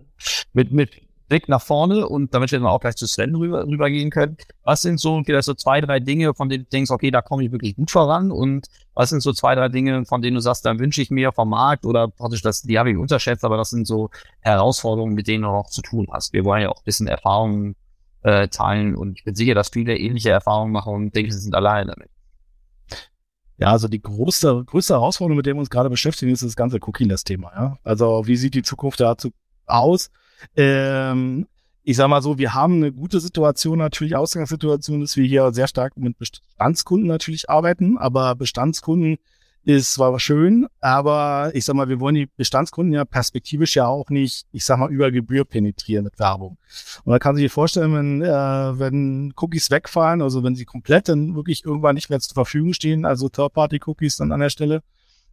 Mit, 0.52 0.70
mit 0.70 0.90
Blick 1.30 1.48
nach 1.48 1.62
vorne 1.62 2.06
und 2.06 2.34
damit 2.34 2.52
wir 2.52 2.58
dann 2.58 2.68
auch 2.68 2.80
gleich 2.80 2.96
zu 2.96 3.06
Sven 3.06 3.34
rüber, 3.34 3.64
rübergehen 3.66 4.10
können. 4.10 4.36
Was 4.64 4.82
sind 4.82 5.00
so 5.00 5.22
vielleicht 5.24 5.46
so 5.46 5.54
zwei, 5.54 5.80
drei 5.80 6.00
Dinge, 6.00 6.34
von 6.34 6.50
denen 6.50 6.64
du 6.64 6.70
denkst, 6.70 6.90
okay, 6.90 7.10
da 7.10 7.22
komme 7.22 7.44
ich 7.44 7.52
wirklich 7.52 7.76
gut 7.76 7.90
voran 7.90 8.30
und 8.30 8.66
was 8.94 9.10
sind 9.10 9.22
so 9.22 9.32
zwei, 9.32 9.54
drei 9.54 9.68
Dinge, 9.68 10.04
von 10.04 10.20
denen 10.20 10.34
du 10.34 10.40
sagst, 10.40 10.66
da 10.66 10.78
wünsche 10.78 11.00
ich 11.00 11.10
mir 11.10 11.32
vom 11.32 11.48
Markt 11.48 11.86
oder 11.86 12.08
praktisch 12.08 12.42
das, 12.42 12.62
die 12.62 12.78
habe 12.78 12.90
ich 12.90 12.98
unterschätzt, 12.98 13.44
aber 13.44 13.56
das 13.56 13.70
sind 13.70 13.86
so 13.86 14.10
Herausforderungen, 14.40 15.14
mit 15.14 15.28
denen 15.28 15.44
du 15.44 15.50
noch 15.50 15.70
zu 15.70 15.80
tun 15.80 16.08
hast. 16.12 16.32
Wir 16.32 16.44
wollen 16.44 16.62
ja 16.62 16.68
auch 16.68 16.78
ein 16.78 16.84
bisschen 16.84 17.06
Erfahrungen 17.06 17.76
äh, 18.22 18.48
teilen 18.48 18.94
und 18.96 19.18
ich 19.18 19.24
bin 19.24 19.34
sicher, 19.34 19.54
dass 19.54 19.70
viele 19.70 19.96
ähnliche 19.96 20.30
Erfahrungen 20.30 20.72
machen 20.72 20.94
und 20.94 21.14
denke, 21.14 21.32
sie 21.32 21.40
sind 21.40 21.54
alleine 21.54 21.92
damit. 21.92 22.10
Ja, 23.56 23.68
also 23.68 23.88
die 23.88 24.00
große, 24.00 24.64
größte 24.64 24.94
Herausforderung, 24.94 25.36
mit 25.36 25.44
der 25.44 25.54
wir 25.54 25.60
uns 25.60 25.68
gerade 25.68 25.90
beschäftigen, 25.90 26.32
ist 26.32 26.42
das 26.42 26.56
ganze 26.56 26.78
Cookie-Less-Thema. 26.80 27.52
Ja? 27.54 27.78
Also 27.84 28.26
wie 28.26 28.36
sieht 28.36 28.54
die 28.54 28.62
Zukunft 28.62 29.00
dazu 29.00 29.32
aus? 29.66 30.10
Ähm, 30.56 31.46
ich 31.82 31.96
sag 31.96 32.08
mal 32.08 32.22
so, 32.22 32.38
wir 32.38 32.54
haben 32.54 32.76
eine 32.76 32.92
gute 32.92 33.20
Situation 33.20 33.78
natürlich, 33.78 34.16
Ausgangssituation, 34.16 35.02
dass 35.02 35.16
wir 35.16 35.26
hier 35.26 35.52
sehr 35.52 35.68
stark 35.68 35.96
mit 35.98 36.16
Bestandskunden 36.16 37.06
natürlich 37.06 37.50
arbeiten, 37.50 37.98
aber 37.98 38.34
Bestandskunden 38.34 39.18
ist 39.64 39.94
zwar 39.94 40.18
schön, 40.18 40.66
aber 40.80 41.50
ich 41.54 41.64
sag 41.64 41.74
mal, 41.74 41.88
wir 41.88 42.00
wollen 42.00 42.14
die 42.14 42.26
Bestandskunden 42.26 42.94
ja 42.94 43.04
perspektivisch 43.04 43.76
ja 43.76 43.86
auch 43.86 44.08
nicht, 44.08 44.46
ich 44.52 44.64
sag 44.64 44.78
mal, 44.78 44.90
über 44.90 45.10
Gebühr 45.10 45.44
penetrieren 45.44 46.04
mit 46.04 46.18
Werbung. 46.18 46.56
Und 47.04 47.12
da 47.12 47.18
kann 47.18 47.36
sich 47.36 47.52
vorstellen, 47.52 47.94
wenn, 47.94 48.22
äh, 48.22 48.28
wenn 48.78 49.32
Cookies 49.36 49.70
wegfallen, 49.70 50.22
also 50.22 50.42
wenn 50.42 50.54
sie 50.54 50.64
komplett 50.64 51.08
dann 51.08 51.34
wirklich 51.34 51.64
irgendwann 51.64 51.94
nicht 51.94 52.10
mehr 52.10 52.20
zur 52.20 52.34
Verfügung 52.34 52.72
stehen, 52.72 53.04
also 53.04 53.28
Third-Party-Cookies 53.28 54.16
dann 54.16 54.32
an 54.32 54.40
der 54.40 54.50
Stelle, 54.50 54.82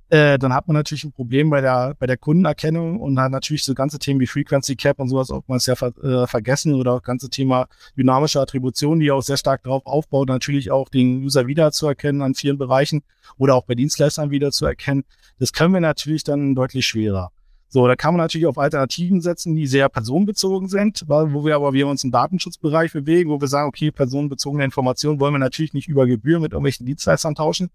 äh, 0.10 0.39
dann 0.39 0.54
hat 0.54 0.67
man 0.67 0.76
natürlich 0.76 1.04
ein 1.04 1.12
Problem 1.12 1.50
bei 1.50 1.60
der, 1.60 1.96
bei 2.00 2.08
der 2.08 2.17
Kundenerkennung 2.17 3.00
und 3.00 3.20
hat 3.20 3.32
natürlich 3.32 3.65
so 3.65 3.74
ganze 3.74 4.00
Themen 4.00 4.20
wie 4.22 4.28
Frequency 4.28 4.76
Cap 4.76 5.00
und 5.00 5.10
sowas 5.10 5.32
oftmals 5.32 5.65
ja 5.65 5.76
ver, 5.76 5.91
äh, 6.02 6.28
vergessen 6.28 6.76
oder 6.76 6.93
auch 6.93 7.02
ganze 7.02 7.30
Thema 7.30 7.67
dynamische 7.98 8.39
Attribution, 8.39 9.00
die 9.00 9.12
auch 9.12 9.22
sehr 9.22 9.38
stark 9.38 9.63
darauf 9.63 9.86
aufbaut, 9.86 10.30
natürlich 10.30 10.72
auch 10.72 10.88
den 10.88 11.24
User 11.24 11.48
wiederzuerkennen 11.48 12.22
an 12.22 12.36
vielen 12.36 12.58
Bereichen 12.58 13.04
oder 13.38 13.56
auch 13.56 13.65
bei 13.65 13.76
Dienstleistern 13.76 14.32
wiederzuerkennen. 14.32 15.04
Das 15.39 15.52
können 15.52 15.74
wir 15.74 15.82
natürlich 15.82 16.24
dann 16.24 16.56
deutlich 16.56 16.88
schwerer. 16.88 17.32
So, 17.70 17.86
da 17.86 17.98
kann 17.98 18.13
man 18.13 18.22
natürlich 18.24 18.48
auf 18.48 18.58
Alternativen 18.58 19.20
setzen, 19.20 19.54
die 19.56 19.67
sehr 19.67 19.89
personenbezogen 19.89 20.70
sind, 20.70 21.04
wo 21.08 21.43
wir 21.43 21.56
aber 21.56 21.74
wir 21.74 21.86
uns 21.88 22.06
im 22.06 22.12
Datenschutzbereich 22.12 22.93
bewegen, 22.93 23.30
wo 23.30 23.41
wir 23.41 23.50
sagen, 23.50 23.67
okay, 23.67 23.91
personenbezogene 23.91 24.63
Informationen 24.63 25.20
wollen 25.20 25.34
wir 25.34 25.39
natürlich 25.39 25.74
nicht 25.74 25.89
über 25.89 26.08
Gebühr 26.08 26.39
mit 26.39 26.54
irgendwelchen 26.54 26.86
Dienstleistern 26.86 27.36
tauschen, 27.36 27.70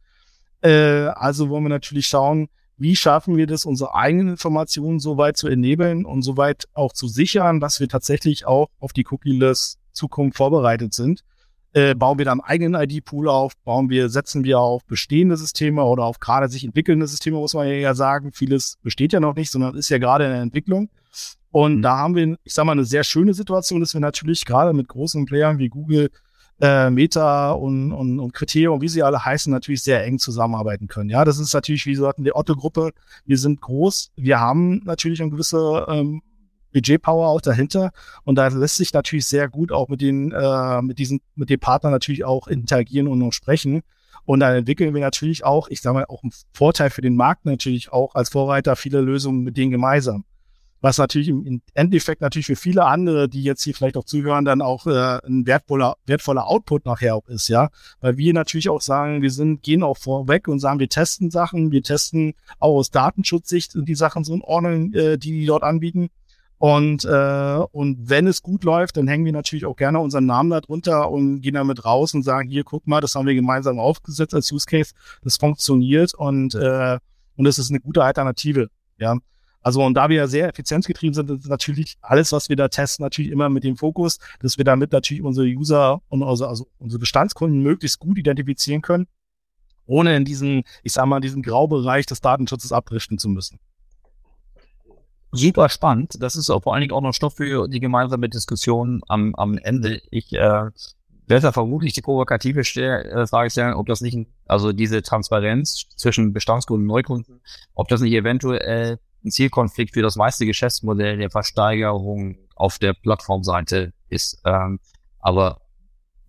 äh, 0.62 1.06
also 1.14 1.48
wollen 1.48 1.64
wir 1.64 1.68
natürlich 1.68 2.06
schauen, 2.06 2.48
wie 2.76 2.96
schaffen 2.96 3.36
wir 3.36 3.46
das, 3.46 3.64
unsere 3.64 3.94
eigenen 3.94 4.28
Informationen 4.28 4.98
so 4.98 5.16
weit 5.16 5.36
zu 5.36 5.46
enablen 5.46 6.04
und 6.04 6.22
so 6.22 6.36
weit 6.36 6.64
auch 6.74 6.92
zu 6.92 7.06
sichern, 7.06 7.60
dass 7.60 7.80
wir 7.80 7.88
tatsächlich 7.88 8.46
auch 8.46 8.68
auf 8.80 8.92
die 8.92 9.06
Cookie-less 9.08 9.78
Zukunft 9.92 10.38
vorbereitet 10.38 10.94
sind. 10.94 11.22
äh, 11.74 11.94
bauen 11.94 12.18
wir 12.18 12.24
dann 12.24 12.40
einen 12.40 12.48
eigenen 12.48 12.82
ID-Pool 12.82 13.28
auf, 13.28 13.52
bauen 13.64 13.88
wir, 13.88 14.10
setzen 14.10 14.44
wir 14.44 14.58
auf 14.58 14.84
bestehende 14.84 15.36
Systeme 15.36 15.82
oder 15.84 16.04
auf 16.04 16.18
gerade 16.18 16.48
sich 16.48 16.64
entwickelnde 16.64 17.06
Systeme, 17.06 17.38
muss 17.38 17.54
man 17.54 17.66
ja 17.66 17.94
sagen. 17.94 18.32
Vieles 18.32 18.76
besteht 18.82 19.12
ja 19.12 19.20
noch 19.20 19.34
nicht, 19.34 19.50
sondern 19.50 19.74
ist 19.76 19.88
ja 19.88 19.98
gerade 19.98 20.24
in 20.24 20.32
der 20.32 20.42
Entwicklung. 20.42 20.90
Und 21.50 21.76
mhm. 21.76 21.82
da 21.82 21.96
haben 21.96 22.14
wir, 22.14 22.36
ich 22.44 22.52
sag 22.52 22.64
mal, 22.64 22.72
eine 22.72 22.84
sehr 22.84 23.04
schöne 23.04 23.32
Situation, 23.32 23.80
dass 23.80 23.94
wir 23.94 24.00
natürlich 24.00 24.44
gerade 24.44 24.72
mit 24.72 24.88
großen 24.88 25.24
Playern 25.24 25.58
wie 25.58 25.68
Google, 25.68 26.10
äh, 26.62 26.90
Meta 26.90 27.50
und, 27.50 27.92
und, 27.92 28.20
und 28.20 28.32
Kriterium, 28.32 28.80
wie 28.80 28.88
sie 28.88 29.02
alle 29.02 29.24
heißen, 29.24 29.52
natürlich 29.52 29.82
sehr 29.82 30.04
eng 30.04 30.20
zusammenarbeiten 30.20 30.86
können. 30.86 31.10
Ja, 31.10 31.24
das 31.24 31.40
ist 31.40 31.52
natürlich, 31.52 31.86
wie 31.86 31.92
gesagt, 31.92 32.20
die 32.20 32.34
Otto-Gruppe. 32.34 32.92
Wir 33.26 33.36
sind 33.36 33.60
groß. 33.60 34.12
Wir 34.14 34.38
haben 34.38 34.80
natürlich 34.84 35.20
eine 35.20 35.32
gewisse 35.32 35.84
ähm, 35.88 36.22
Budget-Power 36.72 37.28
auch 37.28 37.40
dahinter. 37.40 37.90
Und 38.22 38.36
da 38.36 38.46
lässt 38.46 38.76
sich 38.76 38.92
natürlich 38.92 39.26
sehr 39.26 39.48
gut 39.48 39.72
auch 39.72 39.88
mit 39.88 40.00
den, 40.00 40.30
äh, 40.30 40.82
mit 40.82 41.00
diesen, 41.00 41.20
mit 41.34 41.50
den 41.50 41.58
Partnern 41.58 41.92
natürlich 41.92 42.24
auch 42.24 42.46
interagieren 42.46 43.08
und 43.08 43.18
noch 43.18 43.32
sprechen. 43.32 43.82
Und 44.24 44.38
dann 44.38 44.54
entwickeln 44.54 44.94
wir 44.94 45.00
natürlich 45.00 45.44
auch, 45.44 45.66
ich 45.68 45.82
sage 45.82 45.94
mal, 45.94 46.04
auch 46.04 46.22
einen 46.22 46.32
Vorteil 46.52 46.90
für 46.90 47.02
den 47.02 47.16
Markt 47.16 47.44
natürlich 47.44 47.92
auch 47.92 48.14
als 48.14 48.28
Vorreiter 48.28 48.76
viele 48.76 49.00
Lösungen 49.00 49.42
mit 49.42 49.56
denen 49.56 49.72
gemeinsam. 49.72 50.24
Was 50.82 50.98
natürlich 50.98 51.28
im 51.28 51.62
Endeffekt 51.74 52.20
natürlich 52.20 52.46
für 52.46 52.56
viele 52.56 52.84
andere, 52.84 53.28
die 53.28 53.44
jetzt 53.44 53.62
hier 53.62 53.72
vielleicht 53.72 53.96
auch 53.96 54.04
zuhören, 54.04 54.44
dann 54.44 54.60
auch 54.60 54.86
äh, 54.88 55.24
ein 55.24 55.46
wertvoller, 55.46 55.94
wertvoller 56.06 56.48
Output 56.48 56.86
nachher 56.86 57.14
auch 57.14 57.28
ist, 57.28 57.46
ja. 57.48 57.70
Weil 58.00 58.16
wir 58.16 58.34
natürlich 58.34 58.68
auch 58.68 58.80
sagen, 58.80 59.22
wir 59.22 59.30
sind, 59.30 59.62
gehen 59.62 59.84
auch 59.84 59.96
vorweg 59.96 60.48
und 60.48 60.58
sagen, 60.58 60.80
wir 60.80 60.88
testen 60.88 61.30
Sachen, 61.30 61.70
wir 61.70 61.84
testen 61.84 62.34
auch 62.58 62.76
aus 62.76 62.90
Datenschutzsicht 62.90 63.74
die 63.76 63.94
Sachen 63.94 64.24
so 64.24 64.34
in 64.34 64.42
Ordnung, 64.42 64.92
äh, 64.92 65.18
die 65.18 65.30
die 65.30 65.46
dort 65.46 65.62
anbieten. 65.62 66.10
Und, 66.58 67.04
äh, 67.04 67.58
und 67.70 68.08
wenn 68.10 68.26
es 68.26 68.42
gut 68.42 68.64
läuft, 68.64 68.96
dann 68.96 69.06
hängen 69.06 69.24
wir 69.24 69.32
natürlich 69.32 69.66
auch 69.66 69.76
gerne 69.76 70.00
unseren 70.00 70.26
Namen 70.26 70.50
da 70.50 70.60
drunter 70.60 71.10
und 71.12 71.42
gehen 71.42 71.54
damit 71.54 71.84
raus 71.84 72.12
und 72.12 72.24
sagen, 72.24 72.48
hier, 72.48 72.64
guck 72.64 72.88
mal, 72.88 73.00
das 73.00 73.14
haben 73.14 73.26
wir 73.26 73.34
gemeinsam 73.34 73.78
aufgesetzt 73.78 74.34
als 74.34 74.50
Use 74.50 74.66
Case, 74.66 74.94
das 75.22 75.36
funktioniert 75.36 76.14
und, 76.14 76.56
äh, 76.56 76.98
und 77.36 77.46
es 77.46 77.58
ist 77.58 77.70
eine 77.70 77.80
gute 77.80 78.02
Alternative. 78.02 78.68
Ja. 78.98 79.16
Also 79.62 79.84
und 79.84 79.94
da 79.94 80.08
wir 80.08 80.28
sehr 80.28 80.48
effizienzgetrieben 80.48 81.14
sind, 81.14 81.30
ist 81.30 81.48
natürlich 81.48 81.96
alles, 82.00 82.32
was 82.32 82.48
wir 82.48 82.56
da 82.56 82.68
testen, 82.68 83.04
natürlich 83.04 83.30
immer 83.30 83.48
mit 83.48 83.64
dem 83.64 83.76
Fokus, 83.76 84.18
dass 84.40 84.58
wir 84.58 84.64
damit 84.64 84.92
natürlich 84.92 85.22
unsere 85.22 85.46
User 85.46 86.02
und 86.08 86.22
also, 86.22 86.46
also 86.46 86.66
unsere 86.78 87.00
Bestandskunden 87.00 87.62
möglichst 87.62 87.98
gut 87.98 88.18
identifizieren 88.18 88.82
können, 88.82 89.06
ohne 89.86 90.16
in 90.16 90.24
diesen, 90.24 90.64
ich 90.82 90.92
sag 90.92 91.06
mal, 91.06 91.20
diesen 91.20 91.42
Graubereich 91.42 92.06
des 92.06 92.20
Datenschutzes 92.20 92.72
abdriften 92.72 93.18
zu 93.18 93.28
müssen 93.28 93.58
super 95.32 95.68
spannend. 95.68 96.16
Das 96.20 96.36
ist 96.36 96.46
vor 96.46 96.72
allen 96.72 96.82
Dingen 96.82 96.92
auch 96.92 97.00
noch 97.00 97.14
Stoff 97.14 97.36
für 97.36 97.66
die 97.66 97.80
gemeinsame 97.80 98.28
Diskussion 98.28 99.00
am, 99.08 99.34
am 99.34 99.58
Ende. 99.58 100.00
Ich 100.10 100.32
äh, 100.34 100.38
werde 101.26 101.42
da 101.42 101.52
vermutlich 101.52 101.94
die 101.94 102.02
provokative 102.02 102.60
äh, 102.60 103.26
Frage 103.26 103.50
stellen, 103.50 103.74
ob 103.74 103.86
das 103.86 104.02
nicht, 104.02 104.28
also 104.46 104.72
diese 104.72 105.02
Transparenz 105.02 105.86
zwischen 105.96 106.32
Bestandskunden 106.32 106.88
und 106.88 106.94
Neukunden, 106.94 107.40
ob 107.74 107.88
das 107.88 108.02
nicht 108.02 108.12
eventuell 108.12 108.98
ein 109.24 109.30
Zielkonflikt 109.30 109.94
für 109.94 110.02
das 110.02 110.16
meiste 110.16 110.46
Geschäftsmodell 110.46 111.18
der 111.18 111.30
Versteigerung 111.30 112.36
auf 112.56 112.78
der 112.78 112.92
Plattformseite 112.92 113.92
ist. 114.08 114.40
Ähm, 114.44 114.80
aber 115.18 115.60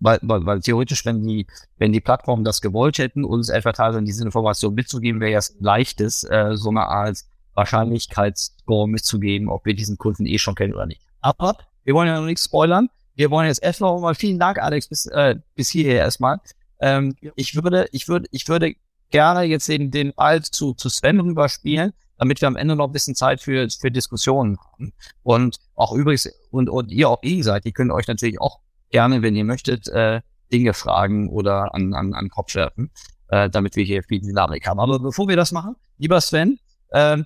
weil, 0.00 0.18
weil, 0.22 0.44
weil 0.44 0.60
theoretisch, 0.60 1.04
wenn 1.06 1.26
die, 1.26 1.46
wenn 1.78 1.92
die 1.92 2.00
Plattformen 2.00 2.44
das 2.44 2.60
gewollt 2.60 2.98
hätten, 2.98 3.24
uns 3.24 3.50
Advertisern 3.50 4.04
diese 4.04 4.24
Information 4.24 4.74
mitzugeben, 4.74 5.20
wäre 5.20 5.32
ja 5.32 5.40
leichtes, 5.60 6.24
äh, 6.24 6.56
so 6.56 6.70
eine 6.70 6.86
Art 6.86 7.18
Wahrscheinlichkeitsscore 7.54 8.88
mitzugeben, 8.88 9.48
ob 9.48 9.64
wir 9.64 9.74
diesen 9.74 9.96
Kunden 9.96 10.26
eh 10.26 10.38
schon 10.38 10.54
kennen 10.54 10.74
oder 10.74 10.86
nicht. 10.86 11.00
Aber 11.20 11.56
wir 11.84 11.94
wollen 11.94 12.08
ja 12.08 12.18
noch 12.18 12.26
nichts 12.26 12.44
spoilern. 12.44 12.88
Wir 13.14 13.30
wollen 13.30 13.46
jetzt 13.46 13.62
erstmal 13.62 13.98
mal 14.00 14.14
vielen 14.14 14.38
Dank, 14.38 14.58
Alex, 14.58 14.88
bis, 14.88 15.06
äh, 15.06 15.36
bis 15.54 15.70
hierher 15.70 16.00
erstmal. 16.00 16.40
Ähm. 16.80 17.16
Ich 17.36 17.54
würde, 17.54 17.88
ich 17.92 18.08
würde, 18.08 18.26
ich 18.32 18.48
würde 18.48 18.74
gerne 19.10 19.44
jetzt 19.44 19.68
den, 19.68 19.90
den 19.90 20.12
Ball 20.12 20.42
zu, 20.42 20.74
zu 20.74 20.88
Sven 20.88 21.20
rüberspielen, 21.20 21.92
damit 22.18 22.40
wir 22.40 22.48
am 22.48 22.56
Ende 22.56 22.76
noch 22.76 22.86
ein 22.86 22.92
bisschen 22.92 23.14
Zeit 23.14 23.40
für, 23.40 23.68
für 23.68 23.90
Diskussionen 23.90 24.58
haben. 24.58 24.92
Und 25.22 25.58
auch 25.74 25.92
übrigens, 25.92 26.30
und, 26.50 26.68
und 26.68 26.90
ihr 26.90 27.08
auch 27.08 27.20
gegenseitig 27.20 27.74
könnt 27.74 27.90
euch 27.90 28.06
natürlich 28.06 28.40
auch 28.40 28.60
gerne, 28.90 29.22
wenn 29.22 29.34
ihr 29.34 29.44
möchtet, 29.44 29.88
äh, 29.88 30.20
Dinge 30.52 30.74
fragen 30.74 31.28
oder 31.30 31.74
an, 31.74 31.94
an, 31.94 32.14
an 32.14 32.28
Kopf 32.28 32.54
werfen, 32.54 32.90
äh, 33.28 33.50
damit 33.50 33.76
wir 33.76 33.84
hier 33.84 34.02
viel 34.02 34.20
Dynamik 34.20 34.66
haben. 34.66 34.78
Aber 34.78 35.00
bevor 35.00 35.28
wir 35.28 35.36
das 35.36 35.52
machen, 35.52 35.74
lieber 35.98 36.20
Sven, 36.20 36.58
äh, 36.90 37.18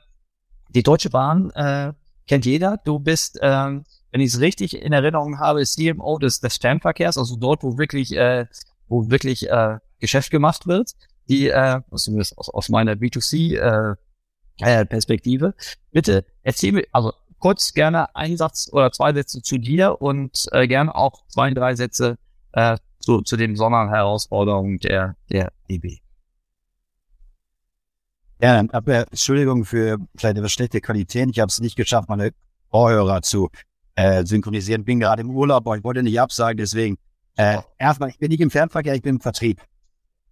die 0.71 0.83
Deutsche 0.83 1.11
Bahn 1.11 1.51
äh, 1.51 1.93
kennt 2.27 2.47
jeder. 2.47 2.79
Du 2.85 2.99
bist, 2.99 3.39
ähm, 3.43 3.85
wenn 4.11 4.21
ich 4.21 4.35
es 4.35 4.41
richtig 4.41 4.81
in 4.81 4.93
Erinnerung 4.93 5.39
habe, 5.39 5.65
CMO 5.65 6.19
des, 6.19 6.41
des 6.41 6.57
Fernverkehrs, 6.57 7.19
also 7.19 7.37
dort, 7.37 7.63
wo 7.63 7.79
wirklich, 7.79 8.17
äh, 8.17 8.47
wo 8.87 9.11
wirklich 9.11 9.51
äh, 9.51 9.79
Geschäft 9.99 10.31
gemacht 10.31 10.67
wird. 10.67 10.93
Die 11.29 11.49
äh, 11.49 11.81
aus, 11.91 12.09
aus 12.37 12.69
meiner 12.71 12.93
B2C 12.93 13.57
äh, 13.59 13.97
äh, 14.61 14.85
Perspektive. 14.85 15.55
Bitte 15.93 16.25
erzähl 16.43 16.73
mir, 16.73 16.85
also 16.93 17.13
kurz 17.39 17.73
gerne 17.73 18.15
einen 18.15 18.37
Satz 18.37 18.69
oder 18.73 18.93
zwei 18.93 19.13
Sätze 19.13 19.43
zu 19.43 19.59
dir 19.59 20.01
und 20.01 20.47
äh, 20.53 20.67
gerne 20.67 20.95
auch 20.95 21.27
zwei, 21.29 21.51
drei 21.51 21.75
Sätze 21.75 22.19
äh, 22.53 22.77
zu, 22.99 23.23
zu 23.23 23.37
den 23.37 23.57
Sonderherausforderungen 23.57 24.79
der, 24.79 25.17
der 25.31 25.53
DB. 25.71 25.99
Ja, 28.41 28.63
aber 28.71 29.09
Entschuldigung 29.09 29.65
für 29.65 29.99
vielleicht 30.17 30.37
etwas 30.37 30.53
schlechte 30.53 30.81
Qualität. 30.81 31.29
Ich 31.31 31.41
habe 31.41 31.49
es 31.49 31.61
nicht 31.61 31.77
geschafft, 31.77 32.09
meine 32.09 32.33
Ohrhörer 32.71 33.23
zu 33.23 33.51
äh, 33.97 34.25
synchronisieren. 34.25 34.85
Bin 34.85 35.01
gerade 35.01 35.23
im 35.23 35.31
Urlaub, 35.31 35.67
aber 35.67 35.77
ich 35.77 35.83
wollte 35.83 36.03
nicht 36.03 36.21
absagen, 36.21 36.57
deswegen. 36.57 36.99
Äh, 37.37 37.59
erstmal, 37.79 38.11
ich 38.11 38.19
bin 38.19 38.31
nicht 38.31 38.41
im 38.41 38.51
Fernverkehr, 38.51 38.95
ich 38.95 39.03
bin 39.03 39.17
im 39.17 39.21
Vertrieb. 39.21 39.61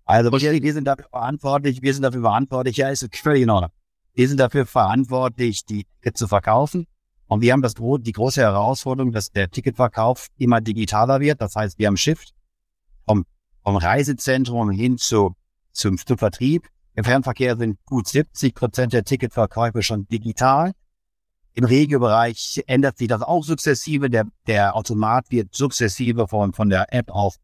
Also 0.05 0.31
wir, 0.31 0.63
wir 0.63 0.73
sind 0.73 0.85
dafür 0.85 1.07
verantwortlich, 1.11 1.83
wir 1.83 1.93
sind 1.93 2.05
dafür 2.05 2.21
verantwortlich, 2.21 2.77
ja, 2.77 2.89
ist 2.91 3.09
völlig 3.17 3.43
in 3.43 3.51
Ordnung. 3.51 3.73
Wir 4.17 4.29
sind 4.29 4.41
dafür 4.41 4.65
verantwortlich, 4.65 5.67
die 5.67 5.85
Tickets 5.85 6.19
zu 6.19 6.27
verkaufen. 6.27 6.87
Und 7.27 7.43
wir 7.43 7.53
haben 7.53 7.61
das, 7.61 7.75
die 7.75 8.13
große 8.13 8.41
Herausforderung, 8.41 9.13
dass 9.13 9.31
der 9.31 9.51
Ticketverkauf 9.51 10.29
immer 10.39 10.63
digitaler 10.63 11.21
wird. 11.21 11.43
Das 11.43 11.55
heißt, 11.55 11.79
wir 11.79 11.87
haben 11.87 11.99
Shift 11.99 12.33
vom, 13.07 13.27
vom 13.63 13.77
Reisezentrum 13.77 14.71
hin 14.71 14.97
zu, 14.97 15.35
zum, 15.73 15.99
zum 15.99 16.17
Vertrieb. 16.17 16.67
Im 16.95 17.05
Fernverkehr 17.05 17.59
sind 17.59 17.79
gut 17.85 18.09
70 18.09 18.55
Prozent 18.55 18.95
der 18.95 19.05
Ticketverkäufe 19.05 19.83
schon 19.83 20.09
digital. 20.09 20.73
Im 21.53 21.65
Regelbereich 21.65 22.65
ändert 22.67 22.97
sich 22.97 23.09
das 23.09 23.21
auch 23.21 23.45
sukzessive. 23.45 24.09
Der, 24.09 24.25
der 24.47 24.77
Automat 24.77 25.31
wird 25.31 25.55
sukzessive 25.55 26.27
von, 26.27 26.55
von 26.55 26.71
der 26.71 26.91
App 26.91 27.11
auf 27.11 27.37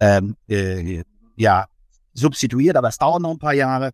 ähm, 0.00 0.36
äh, 0.48 1.02
ja, 1.36 1.66
substituiert, 2.14 2.76
aber 2.76 2.88
es 2.88 2.96
dauert 2.96 3.20
noch 3.20 3.32
ein 3.32 3.38
paar 3.38 3.52
Jahre. 3.52 3.90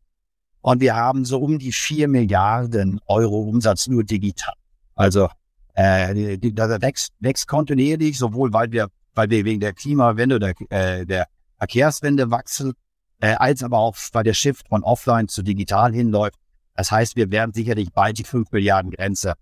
Und 0.63 0.81
wir 0.81 0.95
haben 0.95 1.25
so 1.25 1.39
um 1.39 1.59
die 1.59 1.73
vier 1.73 2.09
Milliarden 2.09 3.01
Euro 3.07 3.41
Umsatz 3.41 3.87
nur 3.87 4.05
digital. 4.05 4.55
Also 4.95 5.29
äh, 5.75 6.39
das 6.39 6.83
wächst, 6.83 7.13
wächst 7.21 7.47
kontinuierlich, 7.49 8.19
sowohl 8.19 8.53
weil 8.53 8.71
wir, 8.73 8.89
weil 9.15 9.31
wir 9.31 9.45
wegen 9.45 9.61
der 9.61 9.73
Klimawende 9.73 10.37
oder 10.37 10.53
äh, 10.69 11.07
der 11.07 11.27
Verkehrswende 11.57 12.31
wachsen, 12.31 12.75
äh, 13.21 13.35
als 13.35 13.63
aber 13.63 13.79
auch 13.79 13.97
weil 14.13 14.25
der 14.25 14.35
Shift 14.35 14.69
von 14.69 14.83
offline 14.83 15.29
zu 15.29 15.43
digital 15.43 15.93
hinläuft. 15.93 16.39
Das 16.75 16.91
heißt, 16.91 17.17
wir 17.17 17.31
werden 17.31 17.53
sicherlich 17.53 17.93
bald 17.93 18.19
die 18.19 18.25
5 18.25 18.51
Milliarden 18.53 18.91
Grenze 18.91 19.35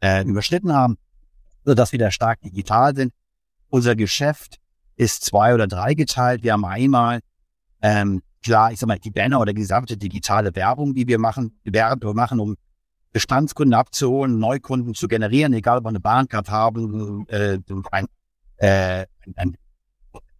äh, 0.00 0.24
überschritten 0.24 0.72
haben, 0.72 0.96
sodass 1.64 1.92
wir 1.92 1.98
da 1.98 2.10
stark 2.10 2.40
digital 2.40 2.94
sind. 2.94 3.12
Unser 3.68 3.96
Geschäft 3.96 4.58
ist 4.96 5.24
zwei 5.24 5.54
oder 5.54 5.66
drei 5.66 5.94
geteilt. 5.94 6.42
Wir 6.42 6.52
haben 6.52 6.64
einmal, 6.64 7.20
ähm, 7.82 8.22
klar, 8.46 8.72
ich 8.72 8.78
sag 8.78 8.86
mal, 8.86 8.98
die 8.98 9.10
Banner 9.10 9.40
oder 9.40 9.52
die 9.52 9.60
gesamte 9.60 9.96
digitale 9.96 10.54
Werbung, 10.54 10.94
die 10.94 11.06
wir 11.06 11.18
machen, 11.18 11.58
wir 11.64 11.98
machen, 12.14 12.40
um 12.40 12.56
Bestandskunden 13.12 13.74
abzuholen, 13.74 14.38
Neukunden 14.38 14.94
zu 14.94 15.08
generieren, 15.08 15.52
egal 15.52 15.78
ob 15.78 15.84
wir 15.84 15.88
eine 15.88 16.00
Bahncard 16.00 16.48
haben, 16.48 17.26
äh, 17.28 17.58
ein, 17.90 18.06
äh, 18.58 19.06
ein, 19.36 19.56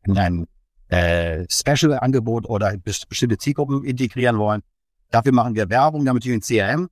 ein, 0.04 0.18
ein 0.18 0.46
äh, 0.88 1.46
Special-Angebot 1.50 2.46
oder 2.46 2.76
bestimmte 2.78 3.38
Zielgruppen 3.38 3.82
integrieren 3.82 4.38
wollen. 4.38 4.62
Dafür 5.10 5.32
machen 5.32 5.54
wir 5.56 5.68
Werbung, 5.68 6.04
damit 6.04 6.24
wir 6.24 6.34
ein 6.34 6.42
CRM. 6.42 6.88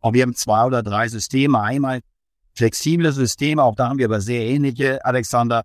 Und 0.00 0.14
wir 0.14 0.22
haben 0.22 0.34
zwei 0.34 0.66
oder 0.66 0.82
drei 0.82 1.08
Systeme. 1.08 1.60
Einmal 1.60 2.00
flexible 2.54 3.10
Systeme, 3.12 3.62
auch 3.62 3.76
da 3.76 3.88
haben 3.88 3.98
wir 3.98 4.06
aber 4.06 4.20
sehr 4.20 4.44
ähnliche, 4.44 5.02
Alexander, 5.04 5.62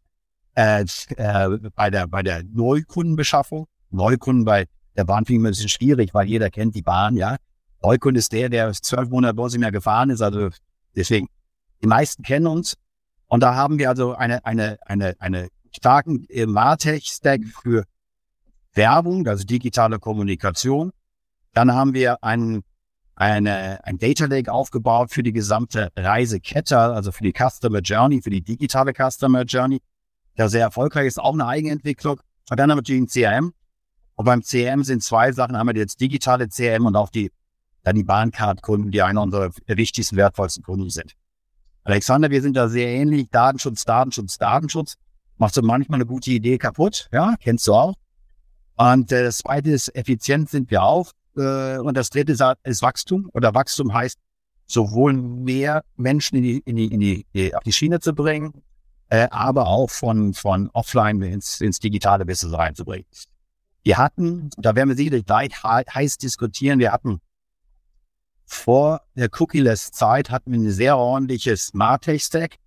äh, 0.56 0.86
äh, 1.18 1.58
bei 1.76 1.90
der, 1.90 2.08
bei 2.08 2.24
der 2.24 2.44
Neukundenbeschaffung. 2.44 3.68
Neukunden 3.90 4.46
bei 4.46 4.66
der 4.98 5.06
Bahn 5.06 5.24
ich 5.28 5.36
ein 5.36 5.44
bisschen 5.44 5.70
schwierig, 5.70 6.14
weil 6.14 6.28
jeder 6.28 6.50
kennt 6.50 6.76
die 6.76 6.82
Bahn, 6.82 7.16
ja. 7.16 7.38
Neukunde 7.82 8.20
ist 8.20 8.32
der, 8.34 8.50
der 8.50 8.72
zwölf 8.74 9.10
Monate 9.10 9.36
bei 9.36 9.44
uns 9.44 9.54
nicht 9.54 9.62
mehr 9.62 9.72
gefahren 9.72 10.10
ist. 10.10 10.22
Also 10.22 10.50
deswegen, 10.96 11.28
die 11.82 11.88
meisten 11.88 12.24
kennen 12.24 12.48
uns. 12.48 12.76
Und 13.28 13.42
da 13.42 13.56
haben 13.56 13.78
wir 13.78 13.90
also 13.90 14.16
eine, 14.16 14.44
eine, 14.46 14.80
eine, 14.86 15.16
eine 15.20 15.50
starken 15.72 16.26
Martech-Stack 16.48 17.42
für 17.62 17.84
Werbung, 18.74 19.28
also 19.28 19.44
digitale 19.44 20.00
Kommunikation. 20.00 20.92
Dann 21.54 21.74
haben 21.74 21.94
wir 21.94 22.24
einen, 22.24 22.64
eine, 23.16 23.84
ein 23.84 23.98
Data 23.98 24.26
Lake 24.26 24.52
aufgebaut 24.52 25.12
für 25.12 25.24
die 25.24 25.34
gesamte 25.34 25.92
Reisekette, 25.96 26.78
also 26.78 27.12
für 27.12 27.24
die 27.24 27.34
Customer 27.34 27.80
Journey, 27.80 28.22
für 28.22 28.30
die 28.30 28.42
digitale 28.42 28.94
Customer 28.94 29.44
Journey, 29.44 29.82
der 30.38 30.50
sehr 30.50 30.62
erfolgreich 30.62 31.08
ist, 31.08 31.20
auch 31.20 31.34
eine 31.34 31.46
Eigenentwicklung. 31.46 32.20
Und 32.50 32.60
dann 32.60 32.72
haben 32.72 32.78
wir 32.78 32.82
natürlich 32.82 33.02
ein 33.02 33.08
CRM. 33.08 33.54
Und 34.18 34.26
beim 34.26 34.42
CRM 34.42 34.84
sind 34.84 35.04
zwei 35.04 35.32
Sachen. 35.32 35.56
Einmal 35.56 35.76
das 35.76 35.96
digitale 35.96 36.50
CRM 36.50 36.88
und 36.88 36.96
auch 36.96 37.10
die, 37.10 37.32
dann 37.84 37.96
die 37.96 38.04
Bahncard-Kunden, 38.04 38.90
die 38.90 39.04
einer 39.04 39.22
unserer 39.22 39.52
wichtigsten, 39.68 40.18
wertvollsten 40.18 40.64
Kunden 40.64 40.90
sind. 40.90 41.14
Alexander, 41.84 42.32
wir 42.32 42.42
sind 42.42 42.58
da 42.58 42.68
sehr 42.68 42.88
ähnlich. 42.88 43.30
Datenschutz, 43.30 43.86
Datenschutz, 43.86 44.38
Datenschutz. 44.40 44.96
Macht 45.38 45.54
so 45.54 45.62
manchmal 45.62 45.98
eine 45.98 46.08
gute 46.08 46.32
Idee 46.32 46.58
kaputt. 46.58 47.08
Ja, 47.14 47.36
kennst 47.40 47.68
du 47.68 47.76
auch. 47.76 47.94
Und 48.76 49.12
äh, 49.12 49.24
das 49.24 49.38
zweite 49.38 49.70
ist, 49.70 49.96
effizient 49.96 50.50
sind 50.50 50.72
wir 50.72 50.82
auch. 50.82 51.12
Äh, 51.38 51.78
und 51.78 51.96
das 51.96 52.10
dritte 52.10 52.32
ist, 52.64 52.82
Wachstum. 52.82 53.30
Oder 53.34 53.54
Wachstum 53.54 53.94
heißt, 53.94 54.18
sowohl 54.66 55.14
mehr 55.14 55.84
Menschen 55.96 56.38
in 56.38 56.44
die, 56.44 56.58
in 56.66 56.76
die, 56.76 56.88
in 56.88 57.00
die, 57.00 57.26
die 57.36 57.56
auf 57.56 57.64
die 57.64 57.72
Schiene 57.72 58.00
zu 58.00 58.14
bringen, 58.14 58.64
äh, 59.10 59.28
aber 59.30 59.68
auch 59.68 59.92
von, 59.92 60.34
von 60.34 60.72
offline 60.74 61.22
ins, 61.22 61.62
ins 61.62 61.80
digitale 61.80 62.26
Business 62.26 62.58
reinzubringen. 62.58 63.06
Wir 63.88 63.98
hatten, 63.98 64.50
da 64.58 64.76
werden 64.76 64.90
wir 64.90 64.98
sicherlich 64.98 65.26
gleich 65.26 65.64
heiß 65.64 66.18
diskutieren, 66.18 66.80
wir 66.80 66.92
hatten 66.92 67.22
vor 68.44 69.00
der 69.16 69.30
Cookie-less-Zeit 69.32 70.30
hatten 70.30 70.52
wir 70.52 70.60
ein 70.60 70.72
sehr 70.72 70.98
ordentliches 70.98 71.74
Martech-Stack. 71.74 72.58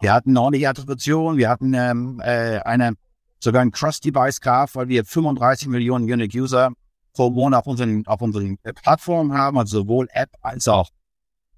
Wir 0.00 0.12
hatten 0.12 0.30
eine 0.30 0.40
ordentliche 0.40 0.68
Attribution, 0.68 1.36
wir 1.36 1.50
hatten 1.50 1.72
ähm, 1.72 2.20
äh, 2.20 2.58
eine, 2.64 2.94
sogar 3.38 3.62
ein 3.62 3.70
Cross-Device 3.70 4.40
Graph, 4.40 4.74
weil 4.74 4.88
wir 4.88 5.04
35 5.04 5.68
Millionen 5.68 6.12
Unique 6.12 6.34
User 6.34 6.72
pro 7.12 7.30
Monat 7.30 7.60
auf 7.60 7.68
unseren, 7.68 8.04
auf 8.08 8.20
unseren 8.20 8.58
Plattformen 8.58 9.34
haben, 9.34 9.58
also 9.58 9.82
sowohl 9.82 10.08
App 10.10 10.30
als 10.40 10.66
auch 10.66 10.90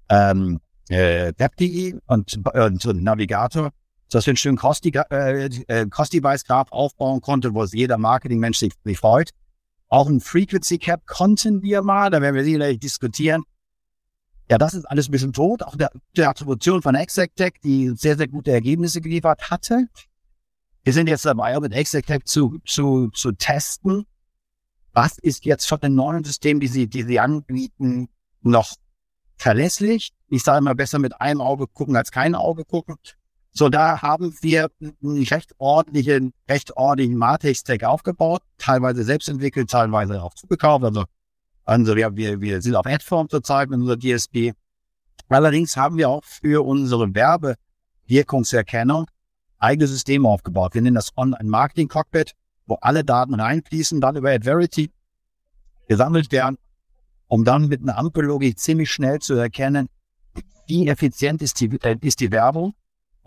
ähm, 0.09 0.59
äh, 0.87 1.33
Web.de 1.35 1.99
und, 2.05 2.39
äh, 2.53 2.63
und 2.63 2.85
Navigator 3.01 3.71
dass 4.09 4.25
wir 4.25 4.31
einen 4.31 4.37
schönen 4.37 4.57
Cost-Device-Graph 4.57 6.67
äh, 6.67 6.71
äh 6.71 6.75
aufbauen 6.75 7.21
konnten, 7.21 7.53
wo 7.53 7.63
jeder 7.65 7.97
Marketing-Mensch 7.97 8.57
sich, 8.57 8.73
sich 8.83 8.97
freut. 8.97 9.31
Auch 9.87 10.07
ein 10.07 10.19
Frequency 10.19 10.77
Cap 10.77 11.05
konnten 11.07 11.61
wir 11.61 11.81
mal, 11.81 12.11
da 12.11 12.21
werden 12.21 12.35
wir 12.35 12.43
sicherlich 12.43 12.79
diskutieren. 12.79 13.43
Ja, 14.49 14.57
das 14.57 14.73
ist 14.73 14.85
alles 14.85 15.07
ein 15.07 15.11
bisschen 15.11 15.33
tot. 15.33 15.63
Auch 15.63 15.75
der, 15.75 15.91
der 16.17 16.29
Attribution 16.29 16.81
von 16.81 16.95
Exactech, 16.95 17.53
die 17.63 17.93
sehr, 17.95 18.17
sehr 18.17 18.27
gute 18.27 18.51
Ergebnisse 18.51 18.99
geliefert 18.99 19.51
hatte. 19.51 19.87
Wir 20.83 20.93
sind 20.93 21.07
jetzt 21.07 21.25
dabei, 21.25 21.55
auch 21.55 21.61
mit 21.61 21.73
Exactech 21.73 22.23
zu, 22.25 22.59
zu, 22.65 23.09
zu 23.09 23.31
testen. 23.31 24.05
Was 24.91 25.19
ist 25.19 25.45
jetzt 25.45 25.67
von 25.67 25.79
den 25.79 25.93
neuen 25.93 26.23
Systemen, 26.23 26.59
die 26.59 26.67
sie, 26.67 26.87
die 26.87 27.03
sie 27.03 27.19
anbieten, 27.19 28.09
noch 28.41 28.73
verlässlich? 29.37 30.13
Ich 30.27 30.43
sage 30.43 30.59
immer 30.59 30.73
besser 30.73 30.97
mit 30.97 31.21
einem 31.21 31.41
Auge 31.41 31.67
gucken 31.67 31.95
als 31.95 32.11
kein 32.11 32.33
Auge 32.33 32.65
gucken. 32.65 32.95
So, 33.51 33.69
da 33.69 34.01
haben 34.01 34.33
wir 34.41 34.69
einen 34.81 35.23
recht 35.23 35.53
ordentlichen, 35.57 36.33
recht 36.47 36.77
ordentlichen 36.77 37.17
Martech-Stack 37.17 37.83
aufgebaut, 37.83 38.41
teilweise 38.57 39.03
selbst 39.03 39.27
entwickelt, 39.27 39.69
teilweise 39.69 40.21
auch 40.21 40.33
zugekauft. 40.35 40.85
Also, 40.85 41.05
also 41.65 41.95
wir, 41.95 42.15
wir, 42.15 42.41
wir 42.41 42.61
sind 42.61 42.75
auf 42.75 42.85
Adform 42.85 43.27
zurzeit 43.29 43.69
mit 43.69 43.79
unserer 43.79 43.97
DSP. 43.97 44.53
Allerdings 45.29 45.75
haben 45.77 45.97
wir 45.97 46.09
auch 46.09 46.23
für 46.23 46.65
unsere 46.65 47.13
Werbewirkungserkennung 47.13 49.07
eigene 49.57 49.87
Systeme 49.87 50.27
aufgebaut. 50.27 50.73
Wir 50.73 50.81
nennen 50.81 50.95
das 50.95 51.15
Online-Marketing-Cockpit, 51.17 52.33
wo 52.65 52.75
alle 52.81 53.03
Daten 53.03 53.33
reinfließen, 53.33 53.99
dann 53.99 54.15
über 54.15 54.31
AdVerity 54.31 54.91
gesammelt 55.87 56.31
werden, 56.31 56.57
um 57.27 57.43
dann 57.43 57.67
mit 57.67 57.81
einer 57.81 57.97
Ampellogik 57.97 58.57
ziemlich 58.57 58.91
schnell 58.91 59.19
zu 59.19 59.33
erkennen, 59.33 59.89
wie 60.67 60.87
effizient 60.87 61.41
ist 61.41 61.59
die, 61.59 61.69
äh, 61.81 61.97
ist 62.01 62.19
die 62.19 62.31
Werbung 62.31 62.73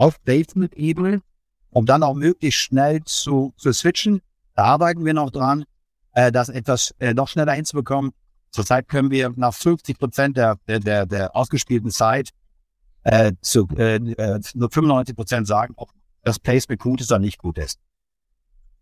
auf 0.03 0.21
Basement-Ebene, 0.23 1.23
um 1.71 1.87
dann 1.87 2.03
auch 2.03 2.15
möglichst 2.15 2.61
schnell 2.61 3.05
zu, 3.05 3.55
zu 3.57 3.73
switchen. 3.73 4.21
Da 4.57 4.65
arbeiten 4.65 5.05
wir 5.05 5.15
noch 5.15 5.31
dran, 5.31 5.65
äh, 6.13 6.33
das 6.33 6.49
etwas 6.49 6.93
äh, 6.99 7.15
noch 7.15 7.29
schneller 7.29 7.53
hinzubekommen. 7.53 8.11
Zurzeit 8.51 8.89
können 8.89 9.13
wir 9.13 9.33
nach 9.37 9.55
50 9.55 9.97
Prozent 10.01 10.37
der, 10.37 10.57
der, 10.67 11.07
der, 11.07 11.37
ausgespielten 11.37 11.93
Zeit 11.93 12.31
äh, 13.05 13.33
zu 13.43 13.69
äh, 13.77 13.95
äh 13.95 14.41
nur 14.55 14.71
95 14.71 15.15
Prozent 15.15 15.47
sagen, 15.47 15.75
ob 15.77 15.91
das 16.25 16.41
Placement 16.41 16.81
gut 16.81 17.01
ist 17.01 17.13
oder 17.13 17.21
nicht 17.21 17.39
gut 17.39 17.57
ist. 17.59 17.79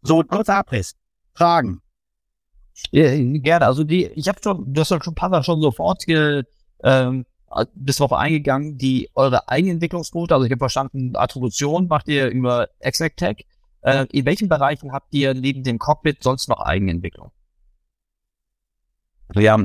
So, 0.00 0.22
kurzer 0.22 0.56
Abriss. 0.56 0.94
Fragen? 1.34 1.82
Ja, 2.92 3.14
gerne. 3.14 3.66
Also 3.66 3.84
die, 3.84 4.06
ich 4.06 4.26
habe 4.26 4.40
schon, 4.42 4.72
du 4.72 4.80
hast 4.80 4.88
schon 4.88 5.02
ein 5.06 5.14
paar 5.14 5.28
Mal 5.28 5.44
schon 5.44 5.60
sofort 5.60 6.06
ge, 6.06 6.44
ähm, 6.82 7.20
äh, 7.20 7.29
bist 7.74 8.00
darauf 8.00 8.12
eingegangen, 8.12 8.78
die 8.78 9.10
eure 9.14 9.48
Eigenentwicklungsquote, 9.48 10.34
also 10.34 10.46
ich 10.46 10.52
habe 10.52 10.60
verstanden, 10.60 11.16
Attribution 11.16 11.88
macht 11.88 12.08
ihr 12.08 12.28
über 12.28 12.68
Exactech. 12.78 13.46
Äh, 13.82 14.06
in 14.12 14.26
welchen 14.26 14.48
Bereichen 14.48 14.92
habt 14.92 15.12
ihr 15.14 15.34
neben 15.34 15.62
dem 15.62 15.78
Cockpit 15.78 16.22
sonst 16.22 16.48
noch 16.48 16.60
Eigenentwicklung? 16.60 17.30
Ja, 19.34 19.64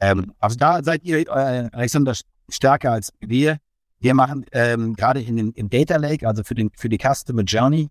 ähm, 0.00 0.34
also 0.38 0.56
da 0.56 0.82
seid 0.82 1.04
ihr, 1.04 1.20
äh, 1.20 1.68
Alexander, 1.72 2.14
stärker 2.48 2.92
als 2.92 3.12
wir. 3.20 3.58
Wir 4.00 4.14
machen 4.14 4.46
ähm, 4.52 4.94
gerade 4.94 5.20
in 5.20 5.36
den, 5.36 5.52
im 5.52 5.70
Data 5.70 5.96
Lake, 5.96 6.26
also 6.26 6.44
für, 6.44 6.54
den, 6.54 6.70
für 6.76 6.88
die 6.88 6.98
Customer 6.98 7.42
Journey, 7.42 7.90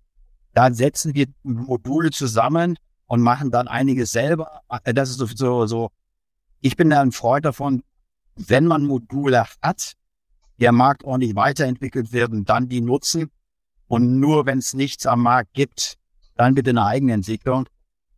da 0.53 0.73
setzen 0.73 1.13
wir 1.13 1.27
Module 1.43 2.11
zusammen 2.11 2.77
und 3.07 3.21
machen 3.21 3.51
dann 3.51 3.67
einiges 3.67 4.11
selber. 4.11 4.61
Äh, 4.83 4.93
das 4.93 5.09
ist 5.09 5.17
so, 5.17 5.25
so, 5.27 5.65
so 5.65 5.91
ich 6.61 6.77
bin 6.77 6.89
da 6.89 7.01
ein 7.01 7.11
Freund 7.11 7.45
davon, 7.45 7.83
wenn 8.37 8.65
man 8.65 8.85
Module 8.85 9.45
hat, 9.61 9.93
der 10.59 10.71
Markt 10.71 11.03
ordentlich 11.03 11.35
weiterentwickelt 11.35 12.13
werden, 12.13 12.45
dann 12.45 12.69
die 12.69 12.81
nutzen. 12.81 13.31
Und 13.87 14.19
nur 14.19 14.45
wenn 14.45 14.59
es 14.59 14.73
nichts 14.73 15.05
am 15.05 15.21
Markt 15.21 15.53
gibt, 15.53 15.97
dann 16.35 16.55
bitte 16.55 16.71
eine 16.71 16.85
eigene 16.85 17.13
Entwicklung. 17.13 17.67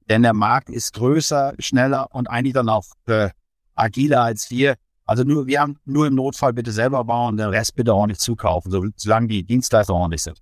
Denn 0.09 0.23
der 0.23 0.33
Markt 0.33 0.69
ist 0.69 0.93
größer, 0.93 1.53
schneller 1.59 2.07
und 2.13 2.29
eigentlich 2.29 2.53
dann 2.53 2.69
auch 2.69 2.85
äh, 3.05 3.29
agiler 3.75 4.23
als 4.23 4.49
wir. 4.49 4.75
Also 5.05 5.23
nur, 5.23 5.47
wir 5.47 5.61
haben 5.61 5.77
nur 5.85 6.07
im 6.07 6.15
Notfall 6.15 6.53
bitte 6.53 6.71
selber 6.71 7.03
bauen, 7.03 7.37
den 7.37 7.49
Rest 7.49 7.75
bitte 7.75 7.93
ordentlich 7.93 8.19
zukaufen, 8.19 8.71
so, 8.71 8.85
solange 8.95 9.27
die 9.27 9.43
Dienstleister 9.43 9.93
ordentlich 9.93 10.23
sind. 10.23 10.39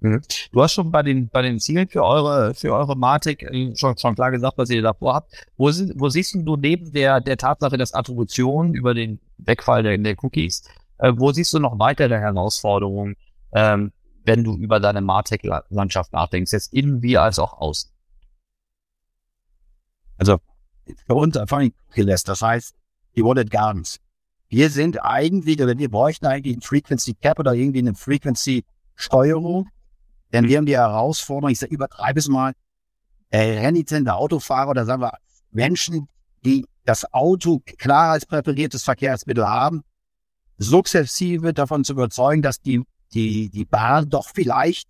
Mhm. 0.00 0.20
Du 0.52 0.62
hast 0.62 0.74
schon 0.74 0.92
bei 0.92 1.02
den, 1.02 1.28
bei 1.28 1.42
den 1.42 1.58
Zielen 1.58 1.88
für 1.88 2.04
eure, 2.04 2.54
für 2.54 2.72
eure 2.72 2.96
Matic 2.96 3.42
äh, 3.42 3.74
schon, 3.74 3.98
schon 3.98 4.14
klar 4.14 4.30
gesagt, 4.30 4.56
was 4.56 4.70
ihr 4.70 4.82
davor 4.82 5.14
habt. 5.14 5.32
Wo, 5.56 5.70
sind, 5.70 5.94
wo 5.96 6.08
siehst 6.08 6.34
du 6.34 6.56
neben 6.56 6.92
der, 6.92 7.20
der 7.20 7.36
Tatsache, 7.36 7.76
dass 7.76 7.94
Attribution 7.94 8.74
über 8.74 8.94
den 8.94 9.20
Wegfall 9.38 9.82
der, 9.82 9.98
der 9.98 10.16
Cookies, 10.22 10.62
äh, 10.98 11.12
wo 11.16 11.32
siehst 11.32 11.52
du 11.52 11.58
noch 11.58 11.78
weitere 11.78 12.18
Herausforderungen, 12.18 13.16
ähm, 13.52 13.92
wenn 14.24 14.44
du 14.44 14.56
über 14.56 14.78
deine 14.78 15.00
Martech-Landschaft 15.00 16.12
nachdenkst, 16.12 16.52
jetzt 16.52 16.72
innen 16.72 17.02
wie 17.02 17.18
als 17.18 17.38
auch 17.38 17.54
außen? 17.54 17.90
Also, 20.18 20.38
für 21.06 21.14
uns 21.14 21.38
vor 21.46 21.58
allem 21.58 21.72
gelässt, 21.94 22.28
das 22.28 22.42
heißt, 22.42 22.74
die 23.16 23.24
Wallet 23.24 23.50
Gardens. 23.50 24.00
Wir 24.48 24.70
sind 24.70 25.02
eigentlich, 25.02 25.60
oder 25.60 25.76
wir 25.76 25.90
bräuchten 25.90 26.26
eigentlich 26.26 26.56
ein 26.56 26.62
Frequency 26.62 27.14
Cap 27.14 27.38
oder 27.38 27.54
irgendwie 27.54 27.80
eine 27.80 27.94
Frequency 27.94 28.64
Steuerung, 28.94 29.68
denn 30.32 30.48
wir 30.48 30.58
haben 30.58 30.66
die 30.66 30.76
Herausforderung, 30.76 31.50
ich 31.50 31.62
übertreibe 31.62 32.18
es 32.18 32.28
mal, 32.28 32.52
äh, 33.30 33.60
renitente 33.60 34.14
Autofahrer 34.14 34.70
oder 34.70 34.84
sagen 34.84 35.02
wir 35.02 35.12
Menschen, 35.50 36.08
die 36.44 36.66
das 36.84 37.12
Auto 37.12 37.60
klar 37.78 38.12
als 38.12 38.26
präferiertes 38.26 38.82
Verkehrsmittel 38.82 39.46
haben, 39.46 39.82
sukzessive 40.56 41.52
davon 41.52 41.84
zu 41.84 41.92
überzeugen, 41.92 42.42
dass 42.42 42.60
die, 42.60 42.82
die, 43.12 43.50
die 43.50 43.64
Bahn 43.64 44.08
doch 44.08 44.28
vielleicht 44.32 44.88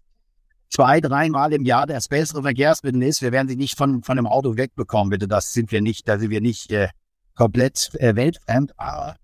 zwei, 0.71 1.01
dreimal 1.01 1.53
im 1.53 1.65
Jahr 1.65 1.87
das 1.87 2.09
bessere 2.09 2.43
Verkehrsmittel 2.43 3.03
ist. 3.03 3.23
Wir 3.23 3.33
werden 3.33 3.49
sie 3.49 3.57
nicht 3.57 3.77
von, 3.77 4.03
von 4.03 4.17
dem 4.17 4.27
Auto 4.27 4.57
wegbekommen, 4.57 5.11
bitte. 5.11 5.29
Das 5.29 5.53
sind 5.53 5.73
wir 5.73 5.81
nicht, 5.81 6.09
da 6.09 6.19
sind 6.19 6.31
wir 6.31 6.41
nicht 6.41 6.71
äh, 6.71 6.89
komplett 7.35 7.95
äh, 7.95 8.15
weltfremd. 8.15 8.73
Aber 8.79 9.17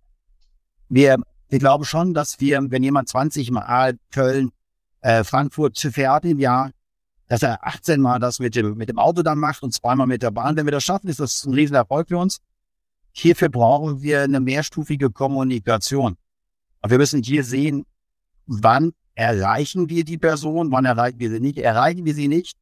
wir, 0.88 1.16
wir 1.48 1.58
glauben 1.58 1.84
schon, 1.84 2.14
dass 2.14 2.40
wir, 2.40 2.60
wenn 2.70 2.82
jemand 2.82 3.08
20 3.08 3.50
Mal 3.50 3.98
Köln 4.10 4.50
äh, 5.04 5.22
Frankfurt 5.22 5.78
fährt 5.78 6.24
im 6.24 6.38
Jahr, 6.38 6.70
dass 7.28 7.42
er 7.42 7.66
18 7.66 8.00
Mal 8.00 8.18
das 8.18 8.38
mit 8.38 8.56
dem, 8.56 8.74
mit 8.76 8.88
dem 8.88 8.98
Auto 8.98 9.22
dann 9.22 9.38
macht 9.38 9.62
und 9.62 9.74
zweimal 9.74 10.06
mit 10.06 10.22
der 10.22 10.30
Bahn. 10.30 10.56
Wenn 10.56 10.66
wir 10.66 10.72
das 10.72 10.84
schaffen, 10.84 11.08
ist 11.08 11.20
das 11.20 11.44
ein 11.44 11.52
Riesenerfolg 11.52 12.08
für 12.08 12.16
uns. 12.16 12.40
Hierfür 13.12 13.50
brauchen 13.50 14.00
wir 14.00 14.22
eine 14.22 14.40
mehrstufige 14.40 15.10
Kommunikation. 15.10 16.16
Und 16.80 16.90
wir 16.90 16.96
müssen 16.96 17.22
hier 17.22 17.44
sehen, 17.44 17.84
wann 18.46 18.92
erreichen 19.14 19.90
wir 19.90 20.04
die 20.04 20.18
Person, 20.18 20.72
wann 20.72 20.86
erreichen 20.86 21.18
wir 21.18 21.30
sie 21.30 21.40
nicht. 21.40 21.58
Erreichen 21.58 22.06
wir 22.06 22.14
sie 22.14 22.28
nicht, 22.28 22.56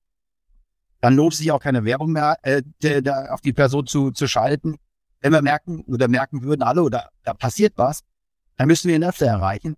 dann 1.00 1.14
lohnt 1.14 1.34
sich 1.34 1.52
auch 1.52 1.60
keine 1.60 1.84
Werbung 1.84 2.10
mehr 2.10 2.36
äh, 2.42 2.62
de, 2.82 3.08
auf 3.08 3.40
die 3.40 3.52
Person 3.52 3.86
zu, 3.86 4.10
zu 4.10 4.26
schalten. 4.26 4.76
Wenn 5.20 5.32
wir 5.32 5.42
merken 5.42 5.82
oder 5.82 6.08
merken 6.08 6.42
würden 6.42 6.62
alle 6.62 6.82
oder 6.82 7.10
da 7.22 7.34
passiert 7.34 7.74
was, 7.76 8.02
dann 8.56 8.66
müssen 8.66 8.88
wir 8.88 8.96
ihn 8.96 9.04
öfter 9.04 9.26
erreichen. 9.26 9.76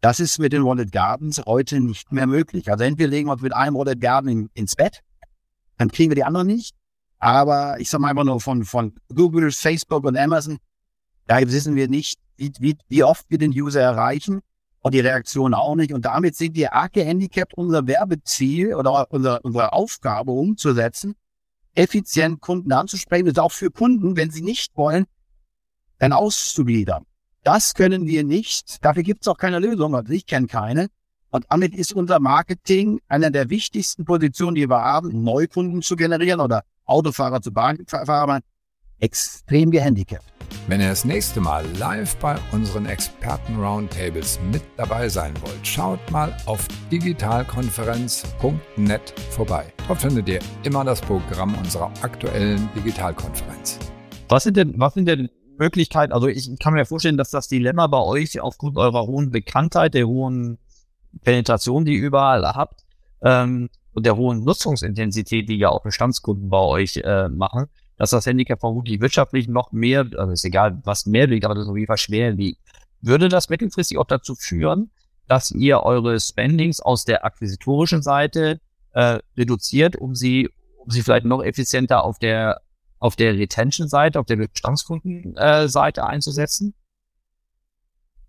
Das 0.00 0.20
ist 0.20 0.38
mit 0.38 0.52
den 0.52 0.64
Wallet 0.64 0.92
Gardens 0.92 1.42
heute 1.44 1.80
nicht 1.80 2.12
mehr 2.12 2.26
möglich. 2.26 2.70
Also 2.70 2.84
entweder 2.84 3.10
legen 3.10 3.28
wir 3.28 3.32
uns 3.32 3.42
mit 3.42 3.54
einem 3.54 3.76
Wallet 3.76 4.00
Garden 4.00 4.28
in, 4.28 4.50
ins 4.54 4.76
Bett, 4.76 5.00
dann 5.76 5.90
kriegen 5.90 6.10
wir 6.10 6.16
die 6.16 6.24
anderen 6.24 6.46
nicht. 6.46 6.76
Aber 7.18 7.80
ich 7.80 7.90
sage 7.90 8.02
mal 8.02 8.10
einfach 8.10 8.24
nur 8.24 8.40
von, 8.40 8.64
von 8.64 8.94
Google, 9.12 9.50
Facebook 9.50 10.04
und 10.04 10.16
Amazon, 10.16 10.58
da 11.26 11.40
wissen 11.40 11.74
wir 11.74 11.88
nicht, 11.88 12.20
wie, 12.36 12.52
wie, 12.60 12.76
wie 12.88 13.02
oft 13.02 13.26
wir 13.28 13.38
den 13.38 13.50
User 13.50 13.80
erreichen. 13.80 14.40
und 14.80 14.94
die 14.94 15.00
Reaktion 15.00 15.54
auch 15.54 15.74
nicht. 15.74 15.92
Und 15.92 16.04
damit 16.04 16.36
sind 16.36 16.54
wir 16.54 16.72
arg 16.72 16.92
gehandicapt, 16.92 17.54
unser 17.54 17.86
Werbeziel 17.86 18.74
oder 18.74 19.10
unser, 19.10 19.44
unsere 19.44 19.72
Aufgabe 19.72 20.30
umzusetzen, 20.32 21.14
effizient 21.74 22.40
Kunden 22.40 22.72
anzusprechen 22.72 23.28
und 23.28 23.38
auch 23.38 23.52
für 23.52 23.70
Kunden, 23.70 24.16
wenn 24.16 24.30
sie 24.30 24.42
nicht 24.42 24.76
wollen, 24.76 25.06
dann 25.98 26.12
auszugliedern. 26.12 27.04
Das 27.48 27.72
können 27.72 28.06
wir 28.06 28.24
nicht. 28.24 28.84
Dafür 28.84 29.02
gibt 29.02 29.22
es 29.22 29.28
auch 29.28 29.38
keine 29.38 29.58
Lösung. 29.58 29.94
Also 29.94 30.12
ich 30.12 30.26
kenne 30.26 30.48
keine. 30.48 30.88
Und 31.30 31.46
damit 31.48 31.74
ist 31.74 31.94
unser 31.94 32.20
Marketing 32.20 33.00
einer 33.08 33.30
der 33.30 33.48
wichtigsten 33.48 34.04
Positionen, 34.04 34.54
die 34.54 34.68
wir 34.68 34.82
haben, 34.82 35.24
Neukunden 35.24 35.80
zu 35.80 35.96
generieren 35.96 36.40
oder 36.40 36.62
Autofahrer 36.84 37.40
zu 37.40 37.50
Bahnfahrern, 37.50 38.42
extrem 38.98 39.70
gehandicapt. 39.70 40.30
Wenn 40.66 40.82
ihr 40.82 40.90
das 40.90 41.06
nächste 41.06 41.40
Mal 41.40 41.64
live 41.78 42.16
bei 42.16 42.36
unseren 42.52 42.84
Experten-Roundtables 42.84 44.38
mit 44.52 44.60
dabei 44.76 45.08
sein 45.08 45.32
wollt, 45.40 45.66
schaut 45.66 46.10
mal 46.10 46.36
auf 46.44 46.68
digitalkonferenz.net 46.92 49.14
vorbei. 49.30 49.72
Dort 49.86 50.02
findet 50.02 50.28
ihr 50.28 50.40
immer 50.64 50.84
das 50.84 51.00
Programm 51.00 51.54
unserer 51.54 51.90
aktuellen 52.02 52.68
Digitalkonferenz. 52.76 53.78
Was 54.28 54.44
sind 54.44 54.58
denn, 54.58 54.74
was 54.76 54.92
sind 54.92 55.06
denn 55.06 55.30
Möglichkeiten? 55.58 56.12
Also 56.12 56.28
ich 56.28 56.58
kann 56.58 56.74
mir 56.74 56.84
vorstellen, 56.86 57.16
dass 57.16 57.30
das 57.30 57.48
Dilemma 57.48 57.86
bei 57.86 58.00
euch 58.00 58.40
aufgrund 58.40 58.76
eurer 58.76 59.06
hohen 59.06 59.30
Bekanntheit, 59.30 59.94
der 59.94 60.06
hohen 60.06 60.58
Penetration, 61.22 61.84
die 61.84 61.96
ihr 61.96 62.06
überall 62.06 62.44
habt, 62.44 62.84
ähm, 63.22 63.68
und 63.92 64.06
der 64.06 64.16
hohen 64.16 64.44
Nutzungsintensität, 64.44 65.48
die 65.48 65.56
ja 65.56 65.70
auch 65.70 65.82
Bestandskunden 65.82 66.48
bei 66.50 66.60
euch 66.60 66.98
äh, 66.98 67.28
machen, 67.28 67.66
dass 67.96 68.10
das 68.10 68.26
Handicap 68.26 68.60
vermutlich 68.60 69.00
wirtschaftlich 69.00 69.48
noch 69.48 69.72
mehr, 69.72 70.06
also 70.16 70.32
ist 70.32 70.44
egal, 70.44 70.80
was 70.84 71.06
mehr 71.06 71.26
liegt, 71.26 71.44
aber 71.44 71.54
das 71.54 71.66
auf 71.66 71.76
jeden 71.76 71.88
Fall 71.88 71.98
schwer 71.98 72.30
liegt. 72.30 72.60
Würde 73.00 73.28
das 73.28 73.48
mittelfristig 73.48 73.98
auch 73.98 74.06
dazu 74.06 74.36
führen, 74.36 74.90
dass 75.26 75.50
ihr 75.50 75.80
eure 75.82 76.18
Spendings 76.20 76.80
aus 76.80 77.04
der 77.04 77.24
akquisitorischen 77.24 78.02
Seite 78.02 78.60
äh, 78.92 79.18
reduziert, 79.36 79.96
um 79.96 80.14
sie, 80.14 80.48
um 80.78 80.90
sie 80.90 81.02
vielleicht 81.02 81.26
noch 81.26 81.42
effizienter 81.42 82.04
auf 82.04 82.18
der 82.18 82.60
auf 82.98 83.16
der 83.16 83.34
Retention-Seite, 83.34 84.18
auf 84.18 84.26
der 84.26 84.36
Bestandskundenseite 84.36 86.04
einzusetzen? 86.04 86.74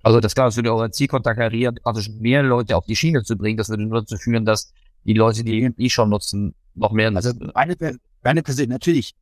Also 0.02 0.20
das 0.20 0.34
das 0.34 0.56
würde 0.56 0.74
euer 0.74 0.92
Ziel 0.92 1.08
konterkarieren, 1.08 1.78
also 1.84 2.10
mehr 2.20 2.44
Leute 2.44 2.78
auf 2.78 2.86
die 2.86 2.96
Schiene 2.96 3.24
zu 3.24 3.36
bringen. 3.36 3.58
Das 3.58 3.70
würde 3.70 3.84
nur 3.84 4.02
dazu 4.02 4.18
führen, 4.18 4.46
dass 4.46 4.72
die 5.04 5.14
Leute, 5.14 5.44
die 5.44 5.74
eh 5.78 5.90
schon 5.90 6.10
nutzen, 6.10 6.56
noch 6.76 6.92
mehr 6.92 7.12
nutzen. 7.12 7.28
Also 7.40 7.52
meine, 7.54 7.98
meine 8.24 8.44
Person, 8.44 8.70
natürlich, 8.70 9.14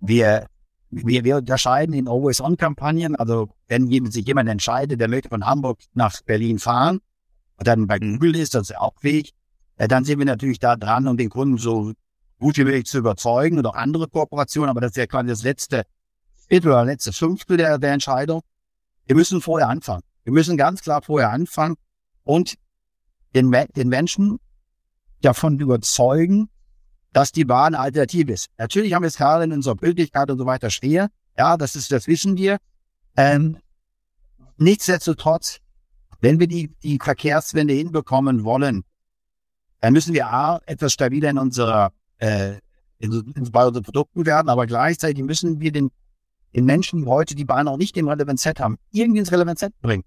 wir, 0.00 0.46
wir, 0.90 1.24
wir 1.24 1.36
unterscheiden 1.36 1.94
in 1.94 2.08
Always-On-Kampagnen. 2.08 3.16
Also 3.16 3.50
wenn 3.68 3.88
sich 4.10 4.26
jemand 4.26 4.48
entscheidet, 4.48 5.00
der 5.00 5.08
möchte 5.08 5.28
von 5.28 5.44
Hamburg 5.44 5.80
nach 5.92 6.22
Berlin 6.22 6.58
fahren 6.58 7.00
und 7.56 7.66
dann 7.66 7.86
bei 7.86 7.98
Google 7.98 8.36
ist, 8.36 8.54
das 8.54 8.70
ist 8.70 8.78
auch 8.78 8.94
Weg, 9.02 9.32
äh, 9.76 9.88
dann 9.88 10.04
sind 10.04 10.18
wir 10.18 10.26
natürlich 10.26 10.58
da 10.58 10.76
dran, 10.76 11.06
um 11.06 11.16
den 11.16 11.30
Kunden 11.30 11.58
so 11.58 11.92
gut 12.38 12.56
wie 12.56 12.64
möglich 12.64 12.86
zu 12.86 12.98
überzeugen 12.98 13.58
und 13.58 13.66
auch 13.66 13.74
andere 13.74 14.08
Kooperationen. 14.08 14.70
Aber 14.70 14.80
das 14.80 14.90
ist 14.90 14.96
ja 14.96 15.06
quasi 15.06 15.28
das 15.28 15.42
letzte 15.42 15.84
Viertel 16.48 16.68
oder 16.68 16.84
letzte 16.84 17.12
Fünftel 17.12 17.56
der, 17.56 17.78
der 17.78 17.92
Entscheidung. 17.92 18.42
Wir 19.06 19.16
müssen 19.16 19.40
vorher 19.40 19.68
anfangen. 19.68 20.02
Wir 20.24 20.32
müssen 20.32 20.56
ganz 20.56 20.82
klar 20.82 21.02
vorher 21.02 21.30
anfangen 21.30 21.76
und 22.22 22.54
den, 23.34 23.50
den 23.76 23.88
Menschen 23.88 24.38
davon 25.20 25.58
überzeugen, 25.58 26.48
dass 27.12 27.32
die 27.32 27.44
Bahn 27.44 27.74
alternativ 27.74 28.28
ist. 28.28 28.48
Natürlich 28.58 28.92
haben 28.92 29.02
wir 29.02 29.08
es 29.08 29.16
gerade 29.16 29.44
in 29.44 29.52
unserer 29.52 29.76
Bildlichkeit 29.76 30.30
und 30.30 30.38
so 30.38 30.46
weiter 30.46 30.70
schwer. 30.70 31.08
Ja, 31.38 31.56
das 31.56 31.76
ist, 31.76 31.92
das 31.92 32.06
wissen 32.06 32.36
wir. 32.36 32.58
Ähm, 33.16 33.58
nichtsdestotrotz, 34.56 35.60
wenn 36.20 36.40
wir 36.40 36.46
die, 36.46 36.74
die 36.82 36.98
Verkehrswende 37.00 37.74
hinbekommen 37.74 38.44
wollen, 38.44 38.84
dann 39.80 39.92
müssen 39.92 40.14
wir 40.14 40.28
A, 40.28 40.60
etwas 40.66 40.92
stabiler 40.92 41.30
in 41.30 41.38
unserer, 41.38 41.92
äh, 42.24 42.58
in, 42.98 43.12
in, 43.36 43.50
bei 43.52 43.66
unseren 43.66 43.82
Produkten 43.82 44.24
werden, 44.24 44.48
aber 44.48 44.66
gleichzeitig 44.66 45.22
müssen 45.22 45.60
wir 45.60 45.72
den, 45.72 45.90
den 46.54 46.64
Menschen, 46.64 47.02
die 47.02 47.06
heute 47.06 47.34
die 47.34 47.44
Bahn 47.44 47.66
noch 47.66 47.76
nicht 47.76 47.96
im 47.96 48.08
Relevant 48.08 48.40
Set 48.40 48.60
haben, 48.60 48.78
irgendwie 48.92 49.18
ins 49.18 49.30
Relevant 49.30 49.58
Set 49.58 49.78
bringen. 49.82 50.04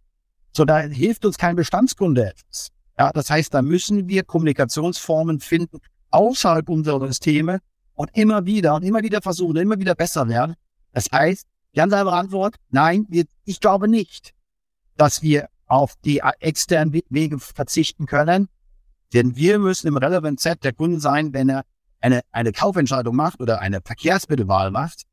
So, 0.52 0.66
da 0.66 0.80
hilft 0.80 1.26
uns 1.26 1.38
kein 1.38 1.56
Bestandskunde 1.56 2.30
etwas. 2.30 2.70
Ja, 2.98 3.12
das 3.12 3.30
heißt, 3.30 3.54
da 3.54 3.62
müssen 3.62 4.08
wir 4.08 4.24
Kommunikationsformen 4.24 5.40
finden, 5.40 5.80
außerhalb 6.10 6.68
unserer 6.70 7.06
Systeme 7.08 7.60
und 7.94 8.10
immer 8.14 8.46
wieder 8.46 8.74
und 8.74 8.84
immer 8.84 9.04
wieder 9.04 9.22
versuchen, 9.22 9.58
immer 9.58 9.80
wieder 9.80 9.94
besser 9.94 10.28
werden. 10.28 10.56
Das 10.94 11.12
heißt, 11.12 11.46
ganz 11.76 11.94
einfache 11.94 12.16
Antwort, 12.16 12.56
nein, 12.70 13.06
wir, 13.10 13.26
ich 13.46 13.60
glaube 13.60 13.88
nicht, 13.88 14.34
dass 14.96 15.22
wir 15.22 15.50
auf 15.68 15.94
die 16.04 16.22
externen 16.40 17.00
Wege 17.10 17.38
verzichten 17.38 18.08
können, 18.08 18.48
denn 19.14 19.36
wir 19.36 19.60
müssen 19.60 19.88
im 19.88 19.98
Relevant 19.98 20.40
Set 20.40 20.64
der 20.64 20.74
Kunde 20.74 21.00
sein, 21.00 21.34
wenn 21.34 21.50
er 21.50 21.64
eine, 22.00 22.22
eine 22.32 22.52
Kaufentscheidung 22.52 23.16
macht 23.16 23.42
oder 23.42 23.60
eine 23.60 23.82
Verkehrsmittelwahl 23.82 24.72
macht. 24.72 25.04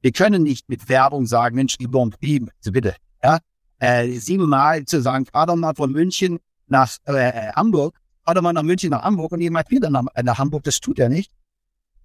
Wir 0.00 0.12
können 0.12 0.42
nicht 0.42 0.68
mit 0.68 0.88
Werbung 0.88 1.26
sagen, 1.26 1.56
Mensch, 1.56 1.78
die 1.78 1.88
Bon 1.88 2.10
Prix, 2.10 2.46
bitte, 2.70 2.94
ja, 3.22 3.38
äh, 3.78 4.08
siebenmal 4.18 4.84
zu 4.84 5.00
sagen, 5.00 5.26
fahr 5.26 5.46
doch 5.46 5.56
mal 5.56 5.74
von 5.74 5.92
München 5.92 6.38
nach 6.68 6.96
äh, 7.04 7.52
Hamburg 7.52 7.98
fahrt 8.26 8.38
er 8.38 8.42
mal 8.42 8.52
nach 8.52 8.62
München, 8.62 8.90
nach 8.90 9.02
Hamburg 9.02 9.32
und 9.32 9.40
jemand 9.40 9.70
wieder 9.70 9.88
nach, 9.88 10.04
nach 10.22 10.38
Hamburg. 10.38 10.64
Das 10.64 10.80
tut 10.80 10.98
er 10.98 11.08
nicht. 11.08 11.30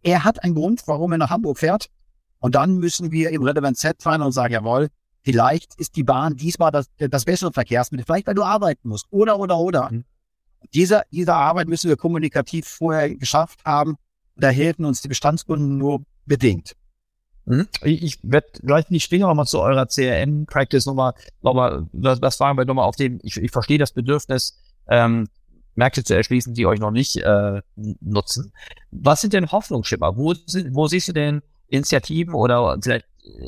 Er 0.03 0.23
hat 0.23 0.43
einen 0.43 0.53
Grund, 0.53 0.83
warum 0.85 1.11
er 1.11 1.17
nach 1.17 1.31
Hamburg 1.31 1.57
fährt. 1.57 1.87
Und 2.39 2.55
dann 2.55 2.77
müssen 2.77 3.11
wir 3.11 3.31
im 3.31 3.43
Relevant 3.43 3.77
Set 3.77 4.01
fahren 4.01 4.21
und 4.21 4.31
sagen, 4.31 4.53
jawohl, 4.53 4.89
vielleicht 5.23 5.79
ist 5.79 5.95
die 5.95 6.03
Bahn 6.03 6.35
diesmal 6.35 6.71
das, 6.71 6.87
das 6.97 7.25
bessere 7.25 7.51
Verkehrsmittel, 7.51 8.05
vielleicht 8.05 8.27
weil 8.27 8.35
du 8.35 8.43
arbeiten 8.43 8.87
musst. 8.87 9.07
Oder, 9.09 9.39
oder, 9.39 9.57
oder. 9.57 9.91
Mhm. 9.91 10.05
Diese, 10.73 11.03
diese 11.11 11.33
Arbeit 11.33 11.67
müssen 11.67 11.89
wir 11.89 11.97
kommunikativ 11.97 12.67
vorher 12.67 13.15
geschafft 13.15 13.59
haben. 13.65 13.95
Da 14.41 14.49
helfen 14.49 14.85
uns 14.85 15.01
die 15.01 15.07
Bestandskunden 15.07 15.77
nur 15.77 16.03
bedingt. 16.25 16.75
Mhm. 17.45 17.67
Ich, 17.83 18.19
werde 18.23 18.47
gleich 18.63 18.85
die 18.87 18.99
Stinger 18.99 19.27
nochmal 19.27 19.45
zu 19.45 19.59
eurer 19.59 19.87
CRM-Practice 19.87 20.85
nochmal, 20.85 21.13
nochmal, 21.41 21.87
das, 21.93 22.19
das 22.19 22.35
fragen 22.35 22.57
wir 22.57 22.65
nochmal 22.65 22.85
auf 22.85 22.95
dem, 22.95 23.19
ich, 23.23 23.37
ich 23.37 23.51
verstehe 23.51 23.77
das 23.77 23.91
Bedürfnis, 23.91 24.59
ähm, 24.87 25.27
Märkte 25.75 26.03
zu 26.03 26.15
erschließen, 26.15 26.53
die 26.53 26.65
euch 26.65 26.79
noch 26.79 26.91
nicht 26.91 27.17
äh, 27.17 27.61
nutzen. 27.75 28.51
Was 28.91 29.21
sind 29.21 29.33
denn 29.33 29.51
Hoffnungsschimmer? 29.51 30.17
Wo, 30.17 30.33
sind, 30.33 30.75
wo 30.75 30.87
siehst 30.87 31.07
du 31.07 31.13
denn 31.13 31.41
Initiativen 31.67 32.33
oder 32.33 32.77
vielleicht 32.81 33.05
äh, 33.23 33.47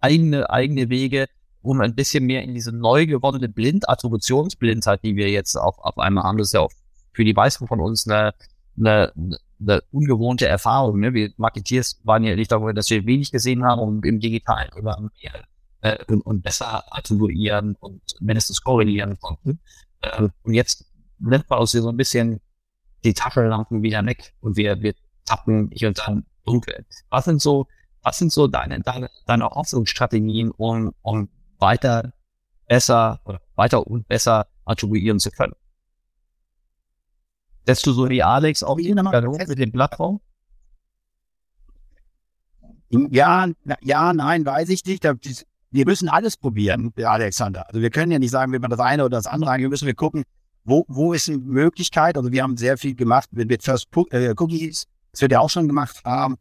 eigene, 0.00 0.50
eigene 0.50 0.88
Wege, 0.88 1.26
um 1.62 1.80
ein 1.80 1.94
bisschen 1.94 2.24
mehr 2.24 2.42
in 2.42 2.54
diese 2.54 2.72
neu 2.72 3.06
gewordene 3.06 3.48
Blind, 3.48 3.88
Attributionsblindheit, 3.88 5.04
die 5.04 5.16
wir 5.16 5.28
jetzt 5.28 5.56
auf, 5.56 5.78
auf 5.78 5.98
einmal 5.98 6.24
haben, 6.24 6.38
das 6.38 6.48
ist 6.48 6.54
ja 6.54 6.60
auch 6.60 6.72
für 7.12 7.24
die 7.24 7.34
meisten 7.34 7.66
von 7.66 7.80
uns 7.80 8.08
eine, 8.08 8.32
eine, 8.78 9.12
eine 9.60 9.82
ungewohnte 9.90 10.46
Erfahrung. 10.46 11.00
Ne? 11.00 11.14
Wir 11.14 11.32
Marketeers 11.36 12.00
waren 12.04 12.24
ja 12.24 12.34
nicht 12.34 12.50
darüber, 12.50 12.72
dass 12.72 12.90
wir 12.90 13.04
wenig 13.06 13.30
gesehen 13.30 13.64
haben 13.64 13.80
und 13.80 14.06
im 14.06 14.20
Digitalen 14.20 14.70
immer 14.76 14.98
mehr 15.00 15.44
äh, 15.82 16.04
und, 16.06 16.22
und 16.22 16.42
besser 16.42 16.84
attribuieren 16.94 17.76
und 17.80 18.02
mindestens 18.20 18.62
korrelieren 18.62 19.18
konnten. 19.20 19.60
Äh, 20.02 20.28
und 20.42 20.54
jetzt 20.54 20.86
nimmt 21.18 21.48
man 21.48 21.58
aus 21.58 21.72
so 21.72 21.88
ein 21.88 21.96
bisschen 21.96 22.40
die 23.04 23.14
Taschenlampen 23.14 23.82
wieder 23.82 24.04
weg 24.04 24.34
und 24.40 24.56
wir, 24.56 24.80
wir 24.80 24.94
tappen 25.24 25.70
hier 25.72 25.88
und 25.88 25.98
dann 25.98 26.26
dunkel. 26.44 26.84
Was 27.08 27.24
sind 27.24 27.40
so, 27.40 27.66
was 28.02 28.18
sind 28.18 28.32
so 28.32 28.46
deine, 28.46 28.80
deine, 28.80 29.10
deine 29.26 29.44
Hoffnungsstrategien, 29.44 30.50
um, 30.50 30.92
um 31.02 31.28
weiter 31.58 32.12
besser 32.66 33.20
oder 33.24 33.40
weiter 33.54 33.86
und 33.86 34.06
besser 34.08 34.46
attribuieren 34.64 35.18
zu 35.18 35.30
können? 35.30 35.54
Setzt 37.66 37.86
du 37.86 37.92
so 37.92 38.08
wie 38.08 38.22
Alex 38.22 38.62
auch 38.62 38.76
mit 38.76 39.58
dem 39.58 39.72
Plattform? 39.72 40.20
Ja, 42.90 43.46
ja, 43.82 44.12
nein, 44.12 44.44
weiß 44.44 44.68
ich 44.70 44.84
nicht. 44.84 45.04
Wir 45.70 45.86
müssen 45.86 46.08
alles 46.08 46.36
probieren, 46.36 46.92
Alexander. 46.96 47.66
Also 47.68 47.80
wir 47.80 47.90
können 47.90 48.10
ja 48.10 48.18
nicht 48.18 48.32
sagen, 48.32 48.50
wir 48.50 48.58
machen 48.58 48.70
das 48.70 48.80
eine 48.80 49.04
oder 49.04 49.18
das 49.18 49.26
andere. 49.26 49.58
Wir 49.58 49.68
müssen 49.68 49.86
wir 49.86 49.94
gucken, 49.94 50.24
wo, 50.64 50.84
wo 50.88 51.12
ist 51.12 51.28
eine 51.28 51.38
Möglichkeit? 51.38 52.16
Also 52.16 52.32
wir 52.32 52.42
haben 52.42 52.56
sehr 52.56 52.76
viel 52.76 52.94
gemacht 52.94 53.28
mit, 53.32 53.48
mit 53.48 53.62
First 53.62 53.88
äh, 54.10 54.34
Cookies, 54.36 54.86
das 55.12 55.20
wir 55.20 55.28
ja 55.28 55.40
auch 55.40 55.50
schon 55.50 55.68
gemacht 55.68 56.02
haben. 56.04 56.36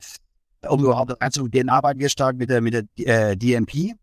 Um 0.68 0.84
überhaupt 0.84 1.22
also 1.22 1.48
den 1.48 1.70
arbeiten 1.70 2.00
wir 2.00 2.10
stark 2.10 2.36
mit 2.38 2.50
der, 2.50 2.62
mit 2.62 2.74
der 2.74 3.32
äh, 3.32 3.38
DMP. 3.38 3.94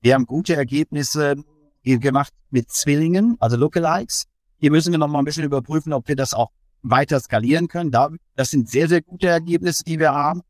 Wir 0.00 0.14
haben 0.14 0.26
gute 0.26 0.54
Ergebnisse 0.54 1.36
gemacht 1.82 2.32
mit 2.50 2.70
Zwillingen, 2.70 3.36
also 3.40 3.56
Lookalikes. 3.56 4.26
Hier 4.58 4.70
müssen 4.70 4.92
wir 4.92 4.98
noch 4.98 5.08
mal 5.08 5.20
ein 5.20 5.24
bisschen 5.24 5.44
überprüfen, 5.44 5.92
ob 5.92 6.08
wir 6.08 6.16
das 6.16 6.34
auch 6.34 6.50
weiter 6.82 7.20
skalieren 7.20 7.68
können. 7.68 7.90
Da, 7.90 8.10
das 8.34 8.50
sind 8.50 8.68
sehr, 8.68 8.88
sehr 8.88 9.02
gute 9.02 9.28
Ergebnisse, 9.28 9.84
die 9.84 9.98
wir 9.98 10.12
haben. 10.12 10.42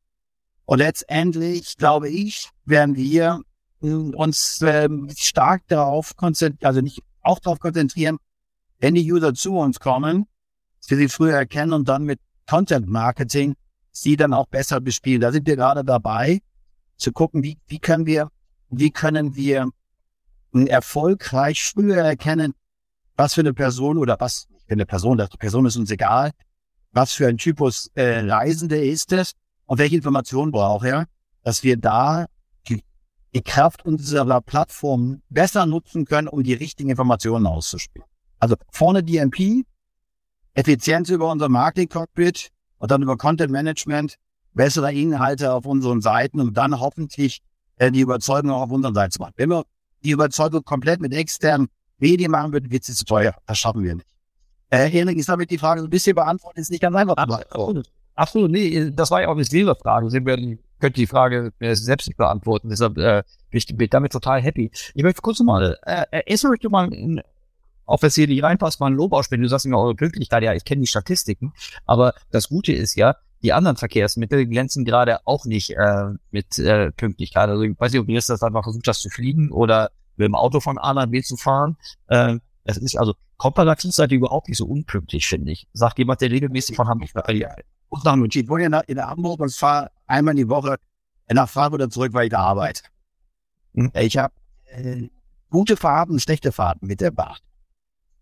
Und 0.64 0.78
letztendlich, 0.78 1.76
glaube 1.76 2.08
ich, 2.08 2.50
werden 2.64 2.96
wir 2.96 3.40
uns 3.80 4.60
äh, 4.62 4.88
stark 5.16 5.62
darauf 5.68 6.16
konzentrieren, 6.16 6.66
also 6.66 6.80
nicht 6.80 7.02
auch 7.22 7.38
darauf 7.38 7.60
konzentrieren, 7.60 8.18
wenn 8.78 8.94
die 8.94 9.12
User 9.12 9.34
zu 9.34 9.56
uns 9.56 9.80
kommen, 9.80 10.26
wir 10.86 10.96
sie 10.96 11.08
früher 11.08 11.34
erkennen 11.34 11.72
und 11.72 11.88
dann 11.88 12.04
mit 12.04 12.20
Content 12.48 12.88
Marketing 12.88 13.54
sie 13.92 14.16
dann 14.16 14.32
auch 14.32 14.46
besser 14.46 14.80
bespielen. 14.80 15.20
Da 15.20 15.32
sind 15.32 15.46
wir 15.46 15.56
gerade 15.56 15.84
dabei, 15.84 16.40
zu 16.96 17.12
gucken, 17.12 17.42
wie, 17.42 17.58
wie 17.66 17.78
können 17.78 18.06
wir, 18.06 18.30
wie 18.70 18.90
können 18.90 19.36
wir 19.36 19.70
erfolgreich 20.52 21.62
früher 21.62 22.02
erkennen, 22.02 22.54
was 23.18 23.34
für 23.34 23.40
eine 23.40 23.52
Person 23.52 23.98
oder 23.98 24.16
was 24.20 24.46
für 24.66 24.72
eine 24.72 24.86
Person, 24.86 25.18
das 25.18 25.28
Person 25.30 25.66
ist 25.66 25.76
uns 25.76 25.90
egal, 25.90 26.30
was 26.92 27.12
für 27.12 27.26
ein 27.26 27.36
Typus 27.36 27.90
äh, 27.94 28.20
Reisende 28.20 28.82
ist 28.82 29.12
es 29.12 29.32
und 29.66 29.78
welche 29.78 29.96
Informationen 29.96 30.52
braucht 30.52 30.86
er, 30.86 31.06
dass 31.42 31.64
wir 31.64 31.76
da 31.76 32.26
die, 32.68 32.82
die 33.34 33.42
Kraft 33.42 33.84
unserer 33.84 34.40
Plattform 34.40 35.20
besser 35.28 35.66
nutzen 35.66 36.04
können, 36.04 36.28
um 36.28 36.44
die 36.44 36.54
richtigen 36.54 36.90
Informationen 36.90 37.46
auszuspielen. 37.46 38.06
Also 38.38 38.54
vorne 38.70 39.02
DMP, 39.02 39.64
Effizienz 40.54 41.10
über 41.10 41.30
unser 41.30 41.48
Marketing-Cockpit 41.48 42.50
und 42.78 42.90
dann 42.90 43.02
über 43.02 43.16
Content 43.16 43.50
Management, 43.50 44.14
bessere 44.54 44.92
Inhalte 44.92 45.52
auf 45.52 45.66
unseren 45.66 46.00
Seiten 46.00 46.40
und 46.40 46.56
dann 46.56 46.78
hoffentlich 46.78 47.40
äh, 47.78 47.90
die 47.90 48.00
Überzeugung 48.00 48.52
auch 48.52 48.62
auf 48.62 48.70
unseren 48.70 48.94
Seiten 48.94 49.10
zu 49.10 49.20
machen. 49.20 49.34
Wenn 49.36 49.50
wir 49.50 49.64
die 50.04 50.10
Überzeugung 50.10 50.62
komplett 50.62 51.00
mit 51.00 51.12
externen 51.12 51.68
Medien 51.98 52.30
machen 52.30 52.52
würden, 52.52 52.70
wird 52.70 52.88
es 52.88 52.96
zu 52.96 53.04
teuer. 53.04 53.34
Das 53.46 53.58
schaffen 53.58 53.82
wir 53.82 53.94
nicht. 53.94 54.06
Äh, 54.70 54.96
Erik, 54.96 55.16
ist 55.16 55.28
damit 55.28 55.50
die 55.50 55.58
Frage 55.58 55.80
so 55.80 55.86
ein 55.86 55.90
bisschen 55.90 56.14
beantwortet, 56.14 56.60
ist 56.60 56.70
nicht 56.70 56.80
ganz 56.80 56.94
einfach. 56.94 57.16
Absolut. 57.16 57.90
Absolut, 58.14 58.50
nee, 58.50 58.90
das 58.90 59.12
war 59.12 59.22
ja 59.22 59.28
auch 59.28 59.36
eine 59.36 59.74
Frage. 59.76 60.10
Sie 60.10 60.24
werden, 60.24 60.58
könnte 60.80 60.98
die 60.98 61.06
Frage 61.06 61.52
selbst 61.60 62.08
nicht 62.08 62.16
beantworten. 62.16 62.68
Deshalb 62.68 62.98
äh, 62.98 63.22
bin 63.50 63.60
ich 63.60 63.90
damit 63.90 64.10
total 64.10 64.42
happy. 64.42 64.72
Ich 64.94 65.02
möchte 65.04 65.22
kurz 65.22 65.38
mal, 65.38 65.78
äh, 65.82 66.22
erst 66.26 66.42
möchte 66.42 66.66
ich 66.66 66.70
mal 66.70 66.92
in, 66.92 67.22
auch 67.86 68.02
wenn 68.02 68.08
es 68.08 68.16
hier 68.16 68.26
nicht 68.26 68.42
reinpasst, 68.42 68.80
mal 68.80 68.88
ein 68.88 68.94
Lob 68.94 69.12
ausspielen. 69.12 69.42
Du 69.42 69.48
sagst 69.48 69.66
immer 69.66 69.78
eure 69.78 69.94
Pünktlichkeit, 69.94 70.42
ja, 70.42 70.52
ich 70.52 70.64
kenne 70.64 70.80
die 70.80 70.88
Statistiken, 70.88 71.52
aber 71.86 72.12
das 72.32 72.48
Gute 72.48 72.72
ist 72.72 72.96
ja, 72.96 73.14
die 73.42 73.52
anderen 73.52 73.76
Verkehrsmittel 73.76 74.46
glänzen 74.46 74.84
gerade 74.84 75.24
auch 75.24 75.44
nicht 75.44 75.70
äh, 75.76 76.06
mit 76.32 76.58
äh, 76.58 76.90
Pünktlichkeit. 76.90 77.48
Also 77.48 77.62
ich 77.62 77.78
weiß 77.78 77.92
nicht, 77.92 78.00
ob 78.00 78.08
ihr 78.08 78.20
das 78.20 78.42
einfach 78.42 78.64
versucht 78.64 78.88
hast 78.88 79.02
zu 79.02 79.10
fliegen 79.10 79.52
oder 79.52 79.92
mit 80.18 80.26
dem 80.26 80.34
Auto 80.34 80.60
von 80.60 80.78
A 80.78 80.94
nach 80.94 81.06
B 81.06 81.22
zu 81.22 81.36
fahren. 81.36 81.76
Äh, 82.08 82.38
das 82.64 82.76
ist 82.76 82.96
also 82.96 83.14
komparativ 83.36 83.92
seid 83.92 84.12
ihr 84.12 84.18
überhaupt 84.18 84.48
nicht 84.48 84.58
so 84.58 84.66
unpünktlich, 84.66 85.26
finde 85.26 85.52
ich. 85.52 85.66
Sagt 85.72 85.98
jemand, 85.98 86.20
der 86.20 86.30
regelmäßig 86.30 86.76
von 86.76 86.88
Hamburg 86.88 87.14
nach 87.14 87.28
ja. 87.28 87.54
Und 87.88 88.04
nach 88.04 88.16
München. 88.16 88.42
Ich 88.42 88.48
wohne 88.48 88.66
in, 88.66 88.74
in 88.86 89.00
Hamburg 89.00 89.40
und 89.40 89.54
fahre 89.54 89.90
einmal 90.06 90.34
die 90.34 90.48
Woche 90.48 90.76
nach 91.30 91.48
Frankfurt 91.48 91.82
oder 91.82 91.90
zurück, 91.90 92.12
weil 92.12 92.24
ich 92.24 92.30
da 92.30 92.40
arbeite. 92.40 92.82
Hm. 93.74 93.90
Ich 93.94 94.18
habe 94.18 94.34
äh, 94.66 95.08
gute 95.50 95.76
Fahrten, 95.76 96.18
schlechte 96.20 96.52
Fahrten 96.52 96.86
mit 96.86 97.00
der 97.00 97.10
Bahn. 97.10 97.36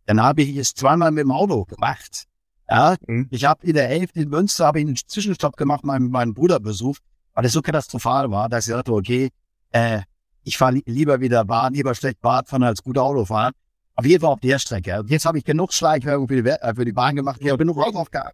Dann 0.07 0.23
habe 0.23 0.43
ich 0.43 0.57
es 0.57 0.75
zweimal 0.75 1.11
mit 1.11 1.23
dem 1.23 1.33
Auto 1.33 1.65
gemacht. 1.65 2.27
Ja, 2.69 2.97
mhm. 3.07 3.29
ich 3.31 3.45
habe 3.45 3.65
in 3.67 3.75
der 3.75 3.87
Hälfte 3.87 4.21
in 4.21 4.29
Münster 4.29 4.67
habe 4.67 4.81
ich 4.81 4.87
einen 4.87 4.97
Zwischenstopp 4.97 5.57
gemacht, 5.57 5.85
meinen, 5.85 6.11
meinen 6.11 6.35
Bruder 6.35 6.59
besucht, 6.59 7.03
weil 7.35 7.45
es 7.45 7.53
so 7.53 7.63
katastrophal 7.63 8.31
war, 8.31 8.49
dass 8.49 8.67
ich 8.67 8.75
dachte, 8.75 8.93
okay, 8.93 9.31
äh, 9.71 10.03
ich 10.47 10.57
fahre 10.59 10.81
lieber 10.87 11.21
wieder 11.21 11.45
Bahn, 11.45 11.75
lieber 11.75 11.95
schlecht 11.95 12.21
Bahn 12.21 12.47
fahren 12.47 12.63
als 12.63 12.83
gut 12.83 12.97
Auto 12.99 13.25
fahren. 13.25 13.53
Auf 13.97 14.07
jeden 14.07 14.21
Fall 14.21 14.31
auf 14.31 14.41
der 14.41 14.61
Strecke. 14.61 15.05
Jetzt 15.09 15.27
habe 15.27 15.39
ich 15.39 15.45
genug 15.45 15.73
Schleichwerbung 15.73 16.29
für 16.29 16.41
die, 16.41 16.49
äh, 16.49 16.75
für 16.75 16.85
die 16.85 16.93
Bahn 16.93 17.17
gemacht. 17.17 17.39
Ich 17.41 17.49
habe 17.49 17.59
genug 17.59 17.79
Aufgaben. 17.79 18.31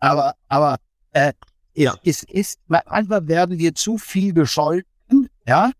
Aber, 0.00 0.34
aber 0.48 0.78
äh, 1.12 1.32
ja. 1.74 1.94
es 2.04 2.24
ist, 2.24 2.58
manchmal 2.66 3.28
werden 3.28 3.58
wir 3.58 3.74
zu 3.76 3.96
viel 3.96 4.32
bescholten, 4.32 5.28
ja, 5.46 5.70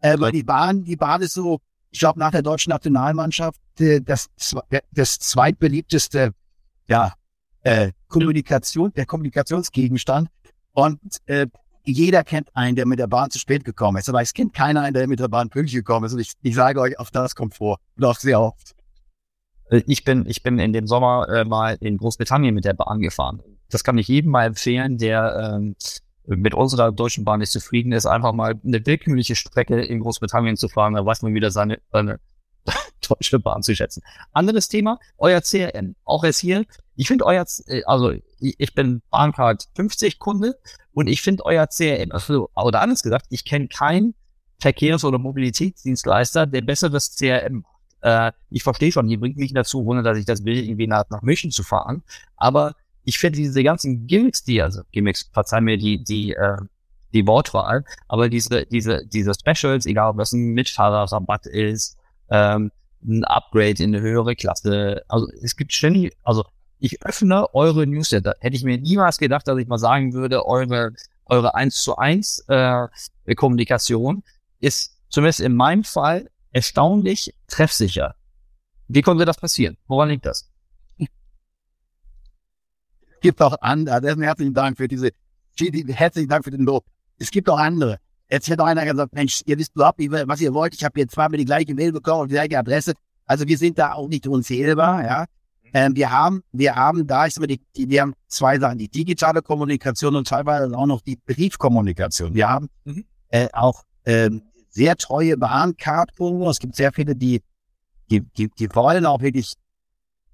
äh, 0.00 0.16
weil 0.20 0.30
die 0.30 0.44
Bahn, 0.44 0.84
die 0.84 0.96
Bahn 0.96 1.20
ist 1.22 1.34
so, 1.34 1.58
ich 1.90 1.98
glaube, 1.98 2.20
nach 2.20 2.30
der 2.30 2.42
deutschen 2.42 2.70
Nationalmannschaft 2.70 3.60
äh, 3.80 4.00
das, 4.00 4.28
das 4.92 5.18
zweitbeliebteste, 5.18 6.34
ja, 6.86 7.14
äh, 7.62 7.90
Kommunikation, 8.06 8.92
der 8.92 9.06
Kommunikationsgegenstand. 9.06 10.28
Und 10.72 11.00
äh, 11.26 11.48
jeder 11.86 12.24
kennt 12.24 12.54
einen, 12.54 12.76
der 12.76 12.86
mit 12.86 12.98
der 12.98 13.06
Bahn 13.06 13.30
zu 13.30 13.38
spät 13.38 13.64
gekommen 13.64 13.98
ist, 13.98 14.08
aber 14.08 14.20
es 14.20 14.34
kennt 14.34 14.52
keiner 14.52 14.82
einen, 14.82 14.94
der 14.94 15.06
mit 15.06 15.20
der 15.20 15.28
Bahn 15.28 15.48
pünktlich 15.48 15.74
gekommen 15.74 16.06
ist. 16.06 16.12
Und 16.12 16.20
ich, 16.20 16.32
ich 16.42 16.54
sage 16.54 16.80
euch, 16.80 16.98
auf 16.98 17.10
das 17.10 17.34
kommt 17.34 17.54
vor. 17.54 17.78
Und 17.96 18.04
auch 18.04 18.16
sehr 18.16 18.40
oft. 18.40 18.74
Äh, 19.70 19.82
ich 19.86 20.04
bin, 20.04 20.26
ich 20.26 20.42
bin 20.42 20.58
in 20.58 20.72
dem 20.72 20.86
Sommer 20.86 21.28
äh, 21.28 21.44
mal 21.44 21.76
in 21.80 21.96
Großbritannien 21.96 22.54
mit 22.54 22.64
der 22.64 22.74
Bahn 22.74 23.00
gefahren. 23.00 23.40
Das 23.70 23.84
kann 23.84 23.98
ich 23.98 24.08
jedem 24.08 24.30
mal 24.30 24.46
empfehlen, 24.46 24.98
der 24.98 25.54
ähm, 25.54 25.76
mit 26.26 26.54
unserer 26.54 26.92
deutschen 26.92 27.24
Bahn 27.24 27.40
nicht 27.40 27.52
zufrieden 27.52 27.92
ist, 27.92 28.06
einfach 28.06 28.32
mal 28.32 28.54
eine 28.64 28.84
willkürliche 28.84 29.36
Strecke 29.36 29.80
in 29.80 30.00
Großbritannien 30.00 30.56
zu 30.56 30.68
fahren. 30.68 30.94
Da 30.94 31.06
weiß 31.06 31.22
man 31.22 31.34
wieder 31.34 31.50
seine, 31.50 31.78
seine 31.92 32.18
deutsche 33.08 33.38
Bahn 33.38 33.62
zu 33.62 33.74
schätzen. 33.74 34.02
Anderes 34.32 34.68
Thema, 34.68 34.98
euer 35.18 35.40
CRM. 35.40 35.96
Auch 36.04 36.24
jetzt 36.24 36.40
hier. 36.40 36.64
Ich 36.94 37.08
finde 37.08 37.26
euer, 37.26 37.44
äh, 37.66 37.82
also 37.84 38.12
ich 38.38 38.74
bin 38.74 39.02
Bahncard 39.10 39.68
50 39.74 40.18
Kunde 40.18 40.58
und 40.92 41.08
ich 41.08 41.22
finde 41.22 41.44
euer 41.44 41.66
CRM, 41.66 42.12
also, 42.12 42.48
oder 42.54 42.80
anders 42.80 43.02
gesagt, 43.02 43.26
ich 43.30 43.44
kenne 43.44 43.68
keinen 43.68 44.14
Verkehrs- 44.58 45.04
oder 45.04 45.18
Mobilitätsdienstleister, 45.18 46.46
der 46.46 46.62
besseres 46.62 47.14
CRM 47.16 47.62
macht. 47.62 47.76
Äh, 48.02 48.32
ich 48.50 48.62
verstehe 48.62 48.92
schon, 48.92 49.08
hier 49.08 49.20
bringt 49.20 49.36
mich 49.36 49.52
dazu, 49.52 49.84
ohne 49.84 50.02
dass 50.02 50.18
ich 50.18 50.24
das 50.24 50.44
will, 50.44 50.56
irgendwie 50.56 50.86
nach, 50.86 51.04
nach 51.10 51.22
München 51.22 51.50
zu 51.50 51.62
fahren. 51.62 52.02
Aber 52.36 52.74
ich 53.04 53.18
finde 53.18 53.38
diese 53.38 53.62
ganzen 53.62 54.06
Gimmicks, 54.06 54.44
die, 54.44 54.62
also 54.62 54.82
Gimmicks, 54.92 55.28
verzeih 55.32 55.60
mir 55.60 55.78
die, 55.78 56.02
die, 56.02 56.32
äh, 56.32 56.56
die 57.14 57.26
Wortwahl, 57.26 57.84
aber 58.08 58.28
diese, 58.28 58.66
diese, 58.66 59.06
diese 59.06 59.32
Specials, 59.34 59.86
egal 59.86 60.10
ob 60.10 60.18
das 60.18 60.32
ein 60.32 60.52
Mitfahrerrabatt 60.52 61.46
ist, 61.46 61.96
ähm, 62.30 62.70
ein 63.06 63.24
Upgrade 63.24 63.82
in 63.82 63.94
eine 63.94 64.00
höhere 64.00 64.34
Klasse. 64.34 65.02
Also 65.08 65.28
es 65.42 65.56
gibt 65.56 65.72
ständig, 65.72 66.16
also 66.22 66.44
ich 66.78 67.02
öffne 67.04 67.54
eure 67.54 67.86
Newsletter. 67.86 68.34
Hätte 68.40 68.56
ich 68.56 68.64
mir 68.64 68.78
niemals 68.78 69.18
gedacht, 69.18 69.48
dass 69.48 69.58
ich 69.58 69.66
mal 69.66 69.78
sagen 69.78 70.12
würde, 70.12 70.44
eure, 70.46 70.92
eure 71.24 71.54
1 71.54 71.82
zu 71.82 71.96
1 71.96 72.44
äh, 72.48 72.86
Kommunikation 73.34 74.22
ist 74.60 74.96
zumindest 75.08 75.40
in 75.40 75.54
meinem 75.54 75.84
Fall 75.84 76.30
erstaunlich 76.52 77.34
treffsicher. 77.48 78.14
Wie 78.88 79.02
konnte 79.02 79.24
das 79.24 79.36
passieren? 79.36 79.76
Woran 79.86 80.10
liegt 80.10 80.26
das? 80.26 80.50
Gibt 83.20 83.40
auch 83.42 83.56
andere. 83.60 84.16
Herzlichen 84.22 84.54
Dank 84.54 84.76
für 84.76 84.88
diese, 84.88 85.10
herzlichen 85.58 86.28
Dank 86.28 86.44
für 86.44 86.50
den 86.50 86.62
Lob. 86.62 86.84
Es 87.18 87.30
gibt 87.30 87.48
auch 87.48 87.58
andere. 87.58 87.98
Jetzt 88.30 88.50
auch 88.58 88.64
einer 88.64 88.84
gesagt, 88.84 89.14
Mensch, 89.14 89.42
ihr 89.46 89.56
wisst 89.56 89.74
überhaupt 89.76 89.98
nicht, 89.98 90.10
was 90.10 90.40
ihr 90.40 90.52
wollt. 90.52 90.74
Ich 90.74 90.84
habe 90.84 90.98
jetzt 90.98 91.14
zweimal 91.14 91.38
die 91.38 91.44
gleiche 91.44 91.74
Mail 91.74 91.92
bekommen 91.92 92.22
und 92.22 92.28
die 92.28 92.34
gleiche 92.34 92.58
Adresse. 92.58 92.94
Also 93.24 93.46
wir 93.46 93.56
sind 93.56 93.78
da 93.78 93.92
auch 93.92 94.08
nicht 94.08 94.26
unzählbar, 94.26 95.04
ja. 95.04 95.24
Ähm, 95.72 95.94
wir 95.94 96.10
haben, 96.10 96.42
wir 96.52 96.74
haben 96.74 97.06
da, 97.06 97.26
ich 97.26 97.34
sag 97.34 97.40
mal, 97.40 97.46
die, 97.48 97.60
die, 97.76 97.88
wir 97.88 98.02
haben 98.02 98.14
zwei 98.28 98.58
Sachen, 98.58 98.78
die 98.78 98.88
digitale 98.88 99.42
Kommunikation 99.42 100.16
und 100.16 100.26
teilweise 100.26 100.76
auch 100.76 100.86
noch 100.86 101.02
die 101.02 101.16
Briefkommunikation. 101.16 102.34
Wir 102.34 102.48
haben 102.48 102.68
mhm. 102.84 103.04
äh, 103.28 103.48
auch 103.52 103.82
ähm, 104.04 104.42
sehr 104.70 104.96
treue 104.96 105.40
Warenkartkunden. 105.40 106.46
Es 106.48 106.60
gibt 106.60 106.76
sehr 106.76 106.92
viele, 106.92 107.14
die, 107.14 107.42
die, 108.10 108.20
die, 108.20 108.48
die 108.48 108.74
wollen 108.74 109.06
auch 109.06 109.20
wirklich 109.20 109.54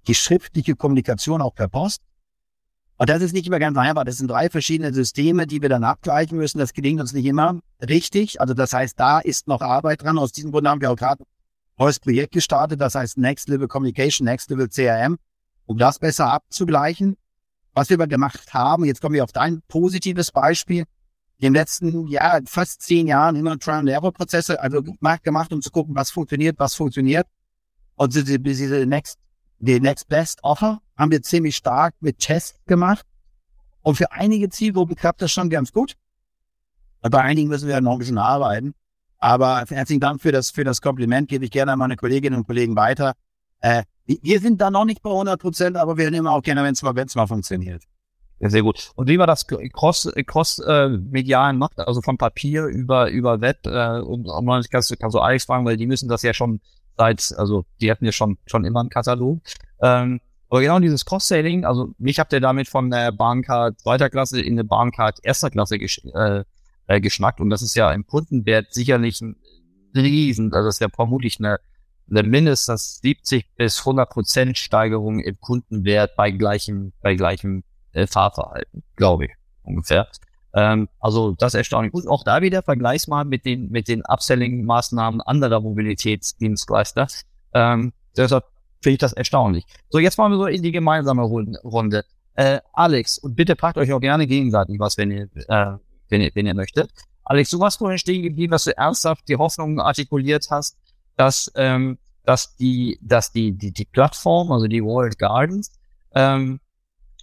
die 0.07 0.14
schriftliche 0.14 0.76
Kommunikation 0.76 1.40
auch 1.40 1.55
per 1.55 1.68
Post. 1.68 2.03
Und 3.03 3.11
das 3.11 3.20
ist 3.20 3.32
nicht 3.32 3.48
immer 3.48 3.59
ganz 3.59 3.76
einfach. 3.76 4.05
Das 4.05 4.18
sind 4.18 4.30
drei 4.30 4.48
verschiedene 4.48 4.94
Systeme, 4.94 5.48
die 5.48 5.61
wir 5.61 5.68
dann 5.68 5.82
abgleichen 5.82 6.38
müssen. 6.38 6.61
Das 6.61 6.72
gelingt 6.72 7.00
uns 7.00 7.12
nicht 7.12 7.26
immer 7.26 7.59
richtig. 7.80 8.40
Also 8.40 8.55
das 8.55 8.72
heißt, 8.72 8.94
da 8.96 9.18
ist 9.18 9.48
noch 9.48 9.61
Arbeit 9.61 10.05
dran. 10.05 10.18
Aus 10.18 10.30
diesem 10.30 10.53
Grund 10.53 10.68
haben 10.68 10.80
wir 10.80 10.88
auch 10.88 10.96
gerade 10.96 11.24
ein 11.24 11.26
neues 11.80 11.98
Projekt 11.98 12.32
gestartet. 12.32 12.80
Das 12.80 12.94
heißt 12.94 13.18
Next 13.18 13.48
Level 13.48 13.66
Communication, 13.66 14.24
Next 14.24 14.50
Level 14.50 14.68
CRM, 14.68 15.18
um 15.66 15.78
das 15.78 15.98
besser 15.98 16.32
abzugleichen. 16.32 17.16
Was 17.74 17.88
wir 17.88 17.96
aber 17.96 18.07
gemacht 18.07 18.55
haben, 18.55 18.84
jetzt 18.84 19.00
kommen 19.00 19.16
wir 19.16 19.24
auf 19.24 19.32
dein 19.32 19.62
positives 19.66 20.30
Beispiel. 20.30 20.84
In 21.38 21.46
den 21.46 21.55
letzten, 21.55 22.07
ja, 22.07 22.38
fast 22.46 22.82
zehn 22.82 23.09
Jahren 23.09 23.34
immer 23.34 23.59
Trial-and-Error-Prozesse, 23.59 24.61
also 24.61 24.80
gemacht, 24.80 25.53
um 25.53 25.61
zu 25.61 25.72
gucken, 25.72 25.96
was 25.96 26.12
funktioniert, 26.12 26.57
was 26.61 26.76
funktioniert. 26.76 27.26
Und 27.96 28.14
diese, 28.14 28.38
diese 28.38 28.86
Next 28.86 29.18
die 29.63 29.79
Next 29.79 30.09
Best 30.09 30.43
Offer 30.43 30.81
haben 30.97 31.13
wir 31.13 31.23
ziemlich 31.23 31.55
stark 31.55 31.95
mit 32.01 32.19
Tests 32.19 32.59
gemacht. 32.67 33.07
Und 33.83 33.95
für 33.95 34.11
einige 34.11 34.49
Zielgruppen 34.49 34.97
klappt 34.97 35.23
das 35.23 35.31
schon 35.31 35.51
ganz 35.51 35.73
gut. 35.73 35.95
Bei 37.01 37.21
einigen 37.21 37.49
müssen 37.49 37.69
wir 37.69 37.81
noch 37.81 37.93
ein 37.93 37.99
bisschen 37.99 38.19
arbeiten. 38.19 38.75
Aber 39.19 39.65
herzlichen 39.69 40.01
Dank 40.01 40.21
für 40.21 40.33
das, 40.33 40.51
für 40.51 40.65
das 40.65 40.81
Kompliment. 40.81 41.29
Gebe 41.29 41.45
ich 41.45 41.53
gerne 41.53 41.73
an 41.73 41.79
meine 41.79 41.97
Kolleginnen 41.97 42.39
und 42.39 42.47
Kollegen 42.47 42.75
weiter. 42.75 43.15
Äh, 43.61 43.85
wir 44.05 44.41
sind 44.41 44.61
da 44.61 44.69
noch 44.71 44.85
nicht 44.85 45.01
bei 45.01 45.11
100 45.11 45.41
Prozent, 45.41 45.77
aber 45.77 45.97
wir 45.97 46.11
nehmen 46.11 46.27
auch 46.27 46.43
gerne, 46.43 46.65
wenn 46.65 46.73
es 46.73 46.83
mal, 46.83 46.97
wenn's 46.97 47.15
mal 47.15 47.29
funktioniert. 47.29 47.85
Ja, 48.41 48.51
sehr 48.51 48.63
gut. 48.63 48.91
Und 48.97 49.09
wie 49.09 49.19
war 49.19 49.29
das 49.29 49.47
cross, 49.47 50.11
cross 50.27 50.59
äh, 50.59 51.53
macht, 51.53 51.79
also 51.79 52.03
von 52.03 52.19
Papier 52.19 52.65
über 52.65 53.09
über 53.11 53.41
Web 53.41 53.65
äh, 53.67 54.01
und, 54.01 54.27
und 54.27 54.71
kannst, 54.71 54.99
kannst 54.99 55.15
du 55.15 55.21
Alex 55.21 55.45
fragen, 55.45 55.65
weil 55.65 55.77
die 55.77 55.87
müssen 55.87 56.09
das 56.09 56.23
ja 56.23 56.35
schon 56.35 56.61
seit, 57.03 57.34
also 57.36 57.64
die 57.80 57.90
hatten 57.90 58.05
ja 58.05 58.12
schon, 58.12 58.38
schon 58.46 58.64
immer 58.64 58.80
einen 58.80 58.88
Katalog. 58.88 59.40
Ähm, 59.80 60.20
aber 60.48 60.61
genau 60.61 60.78
dieses 60.78 61.05
Cross-Selling, 61.05 61.64
also 61.64 61.94
mich 61.98 62.18
habt 62.18 62.32
ihr 62.32 62.40
damit 62.40 62.68
von 62.68 62.90
der 62.90 63.11
Bahncard 63.11 63.80
zweiter 63.80 64.11
Klasse 64.11 64.40
in 64.40 64.55
eine 64.55 64.64
Bahncard 64.64 65.18
erster 65.22 65.50
Klasse 65.50 65.78
gesch 65.78 66.00
äh, 66.14 66.44
äh, 66.86 67.00
geschnackt 67.00 67.40
und 67.40 67.50
das 67.50 67.62
ist 67.62 67.74
ja 67.74 67.90
im 67.92 68.07
Kundenwert 68.07 68.72
sicherlich 68.72 69.20
ein 69.20 69.36
riesen, 69.96 70.53
also 70.53 70.68
das 70.68 70.76
ist 70.76 70.80
ja 70.80 70.88
vermutlich 70.94 71.38
eine, 71.38 71.59
eine 72.11 72.22
mindestens 72.22 73.00
70 73.03 73.46
bis 73.57 73.80
100 73.80 74.09
Prozent 74.09 74.59
Steigerung 74.59 75.20
im 75.20 75.40
Kundenwert 75.40 76.14
bei 76.16 76.30
gleichem, 76.30 76.92
bei 77.00 77.14
gleichem 77.14 77.64
äh, 77.92 78.07
Fahrverhalten, 78.07 78.82
glaube 78.94 79.24
ich, 79.24 79.30
ungefähr. 79.64 80.07
Ähm, 80.55 80.88
also 81.00 81.32
das 81.32 81.55
erstaunlich 81.55 81.92
gut. 81.92 82.07
Auch 82.07 82.24
da 82.24 82.42
wieder 82.42 82.62
vergleichs 82.62 83.09
mal 83.09 83.24
mit 83.24 83.44
den, 83.44 83.70
mit 83.70 83.88
den 83.88 84.03
Upselling-Maßnahmen 84.05 85.20
anderer 85.20 85.61
Mobilitätsdienstleister. 85.61 87.07
Ähm, 87.55 87.92
deshalb 88.16 88.44
finde 88.82 88.94
ich 88.94 88.98
das 88.98 89.12
erstaunlich. 89.12 89.64
So, 89.88 89.98
jetzt 89.98 90.18
wollen 90.18 90.32
wir 90.32 90.38
so 90.38 90.46
in 90.46 90.62
die 90.62 90.72
gemeinsame 90.72 91.22
Runde. 91.22 92.05
Äh, 92.34 92.61
Alex, 92.72 93.18
und 93.18 93.36
bitte 93.36 93.57
packt 93.57 93.78
euch 93.78 93.92
auch 93.92 94.00
gerne 94.00 94.26
gegenseitig 94.26 94.78
was, 94.78 94.96
wenn 94.98 95.11
ihr, 95.11 95.28
äh, 95.48 95.76
wenn 96.09 96.20
ihr, 96.20 96.30
wenn 96.34 96.46
ihr 96.46 96.55
möchtet. 96.55 96.90
Alex, 97.24 97.50
du 97.50 97.61
warst 97.61 97.78
vorhin 97.78 97.98
stehen 97.98 98.22
geblieben, 98.22 98.50
dass 98.50 98.64
du 98.64 98.76
ernsthaft 98.76 99.28
die 99.28 99.36
Hoffnung 99.36 99.80
artikuliert 99.80 100.46
hast, 100.50 100.76
dass, 101.16 101.53
ähm, 101.55 101.98
dass 102.24 102.57
die, 102.57 102.98
dass 103.03 103.32
die, 103.32 103.53
die, 103.53 103.72
die 103.72 103.84
Plattform, 103.84 104.50
also 104.50 104.66
die 104.66 104.82
World 104.82 105.18
Gardens, 105.18 105.72
ähm, 106.14 106.61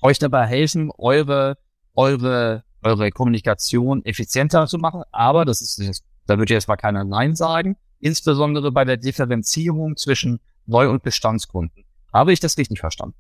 euch 0.02 0.20
dabei 0.20 0.46
helfen, 0.46 0.92
eure, 0.98 1.58
eure, 1.96 2.64
eure 2.82 3.12
Kommunikation 3.12 4.04
effizienter 4.06 4.68
zu 4.68 4.78
machen. 4.78 5.04
Aber 5.12 5.46
das 5.46 5.62
ist, 5.62 6.04
da 6.26 6.38
würde 6.38 6.54
jetzt 6.54 6.68
mal 6.68 6.78
keiner 6.78 7.04
Nein 7.04 7.36
sagen, 7.36 7.78
insbesondere 8.00 8.72
bei 8.72 8.86
der 8.86 8.98
Differenzierung 8.98 9.98
zwischen 9.98 10.40
Neu- 10.66 10.90
und 10.90 11.04
Bestandskunden. 11.04 11.86
Habe 12.14 12.34
ich 12.34 12.40
das 12.40 12.58
richtig 12.58 12.80
verstanden? 12.80 13.16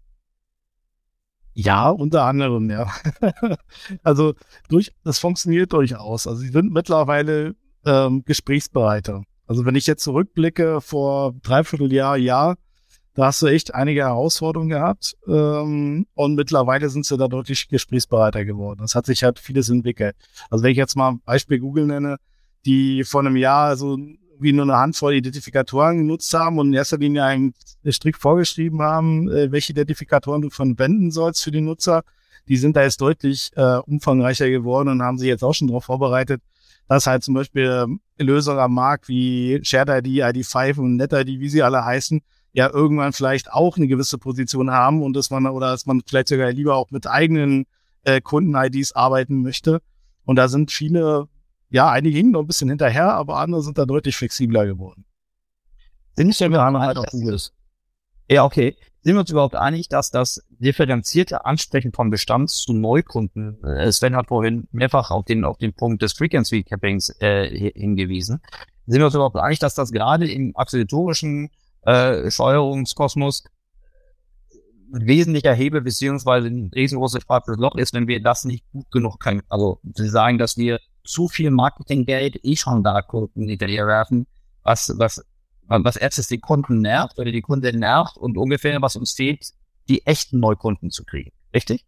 Ja, 1.53 1.89
unter 1.89 2.23
anderem, 2.23 2.69
ja. 2.69 2.91
also 4.03 4.33
durch, 4.69 4.93
das 5.03 5.19
funktioniert 5.19 5.73
durchaus. 5.73 6.27
Also 6.27 6.39
sie 6.41 6.49
sind 6.49 6.71
mittlerweile 6.71 7.55
ähm, 7.85 8.23
gesprächsbereiter. 8.23 9.23
Also 9.47 9.65
wenn 9.65 9.75
ich 9.75 9.87
jetzt 9.87 10.03
zurückblicke 10.03 10.79
vor 10.79 11.33
dreiviertel 11.41 11.91
Jahr, 11.91 12.17
Jahr, 12.17 12.55
da 13.19 13.25
hast 13.25 13.41
du 13.41 13.47
echt 13.47 13.75
einige 13.75 14.03
Herausforderungen 14.03 14.69
gehabt 14.69 15.17
ähm, 15.27 16.07
und 16.13 16.35
mittlerweile 16.35 16.89
sind 16.89 17.05
sie 17.05 17.17
da 17.17 17.27
deutlich 17.27 17.67
gesprächsbereiter 17.67 18.45
geworden. 18.45 18.79
Das 18.79 18.95
hat 18.95 19.07
sich 19.07 19.23
halt 19.25 19.39
vieles 19.39 19.67
entwickelt. 19.67 20.15
Also 20.49 20.63
wenn 20.63 20.71
ich 20.71 20.77
jetzt 20.77 20.95
mal 20.95 21.09
ein 21.09 21.21
Beispiel 21.25 21.59
Google 21.59 21.87
nenne, 21.87 22.15
die 22.65 23.03
vor 23.03 23.19
einem 23.19 23.35
Jahr 23.35 23.75
so 23.75 23.97
wie 24.39 24.53
nur 24.53 24.63
eine 24.63 24.77
Handvoll 24.77 25.15
Identifikatoren 25.15 25.97
genutzt 25.97 26.33
haben 26.33 26.59
und 26.59 26.67
in 26.67 26.75
erster 26.75 26.97
Linie 26.97 27.25
einen 27.25 27.53
strikt 27.91 28.21
vorgeschrieben 28.21 28.81
haben, 28.81 29.29
äh, 29.29 29.51
welche 29.51 29.73
Identifikatoren 29.73 30.41
du 30.41 30.49
verwenden 30.49 31.11
sollst 31.11 31.43
für 31.43 31.51
die 31.51 31.59
Nutzer. 31.59 32.03
Die 32.47 32.55
sind 32.55 32.77
da 32.77 32.83
jetzt 32.83 33.01
deutlich 33.01 33.51
äh, 33.57 33.79
umfangreicher 33.79 34.49
geworden 34.49 34.87
und 34.87 35.01
haben 35.01 35.17
sich 35.17 35.27
jetzt 35.27 35.43
auch 35.43 35.53
schon 35.53 35.67
darauf 35.67 35.83
vorbereitet, 35.83 36.41
dass 36.87 37.05
halt 37.05 37.25
zum 37.25 37.33
Beispiel 37.33 37.85
Lösungen 38.17 38.59
am 38.59 38.75
Markt 38.75 39.09
wie 39.09 39.59
Shared 39.61 40.07
ID, 40.07 40.23
ID5 40.23 40.79
und 40.79 40.95
NetID, 40.95 41.41
wie 41.41 41.49
sie 41.49 41.63
alle 41.63 41.83
heißen, 41.83 42.21
ja 42.51 42.69
irgendwann 42.71 43.13
vielleicht 43.13 43.51
auch 43.51 43.77
eine 43.77 43.87
gewisse 43.87 44.17
Position 44.17 44.71
haben 44.71 45.03
und 45.03 45.15
dass 45.15 45.29
man 45.29 45.45
oder 45.47 45.71
dass 45.71 45.85
man 45.85 46.01
vielleicht 46.05 46.29
sogar 46.29 46.51
lieber 46.51 46.75
auch 46.75 46.91
mit 46.91 47.07
eigenen 47.07 47.65
äh, 48.03 48.21
Kunden-IDs 48.21 48.93
arbeiten 48.93 49.41
möchte. 49.41 49.81
Und 50.25 50.35
da 50.35 50.47
sind 50.47 50.71
viele 50.71 51.27
ja, 51.69 51.89
einige 51.89 52.17
hingen 52.17 52.31
noch 52.31 52.41
ein 52.41 52.47
bisschen 52.47 52.69
hinterher, 52.69 53.13
aber 53.13 53.37
andere 53.37 53.61
sind 53.61 53.77
da 53.77 53.85
deutlich 53.85 54.15
flexibler 54.17 54.65
geworden. 54.65 55.05
Sind 56.15 56.27
wir 56.27 56.33
uns 56.33 56.37
halt 56.79 56.97
auch 56.97 57.05
Ja, 58.29 58.43
okay. 58.43 58.75
Sind 59.01 59.15
wir 59.15 59.21
uns 59.21 59.29
überhaupt 59.29 59.55
einig, 59.55 59.87
dass 59.87 60.11
das 60.11 60.43
differenzierte 60.49 61.45
Ansprechen 61.45 61.93
von 61.93 62.09
Bestands- 62.09 62.63
zu 62.63 62.73
Neukunden, 62.73 63.63
äh, 63.63 63.89
Sven 63.91 64.15
hat 64.15 64.27
vorhin 64.27 64.67
mehrfach 64.71 65.09
auf 65.09 65.23
den, 65.23 65.45
auf 65.45 65.57
den 65.57 65.73
Punkt 65.73 66.01
des 66.01 66.13
Frequency 66.13 66.63
Cappings 66.63 67.15
äh, 67.21 67.71
hingewiesen. 67.73 68.41
Sind 68.87 68.99
wir 68.99 69.05
uns 69.05 69.15
überhaupt 69.15 69.37
einig, 69.37 69.59
dass 69.59 69.75
das 69.75 69.91
gerade 69.91 70.29
im 70.29 70.55
akquisitorischen 70.57 71.49
äh, 71.81 72.29
Steuerungskosmos 72.29 73.43
wesentlicher 74.91 75.53
Hebel 75.53 75.81
beziehungsweise 75.81 76.47
ein 76.47 76.71
riesengroßes 76.73 77.23
schwarzes 77.23 77.57
Loch 77.57 77.75
ist, 77.75 77.93
wenn 77.93 78.07
wir 78.07 78.21
das 78.21 78.45
nicht 78.45 78.65
gut 78.71 78.89
genug 78.91 79.19
können. 79.19 79.41
Also 79.49 79.79
Sie 79.83 80.09
sagen, 80.09 80.37
dass 80.37 80.57
wir 80.57 80.79
zu 81.03 81.27
viel 81.27 81.51
Marketinggeld 81.51 82.43
eh 82.43 82.55
schon 82.55 82.83
da 82.83 83.01
Kunden 83.01 83.47
hinterher 83.47 83.87
werfen, 83.87 84.27
was, 84.63 84.93
was, 84.97 85.23
was 85.67 85.95
erstes 85.95 86.27
die 86.27 86.39
Kunden 86.39 86.81
nervt 86.81 87.17
oder 87.19 87.31
die 87.31 87.41
Kunden 87.41 87.79
nervt 87.79 88.17
und 88.17 88.37
ungefähr, 88.37 88.81
was 88.81 88.95
uns 88.95 89.13
fehlt, 89.13 89.51
die 89.87 90.05
echten 90.05 90.39
Neukunden 90.39 90.91
zu 90.91 91.03
kriegen. 91.03 91.31
Richtig? 91.53 91.85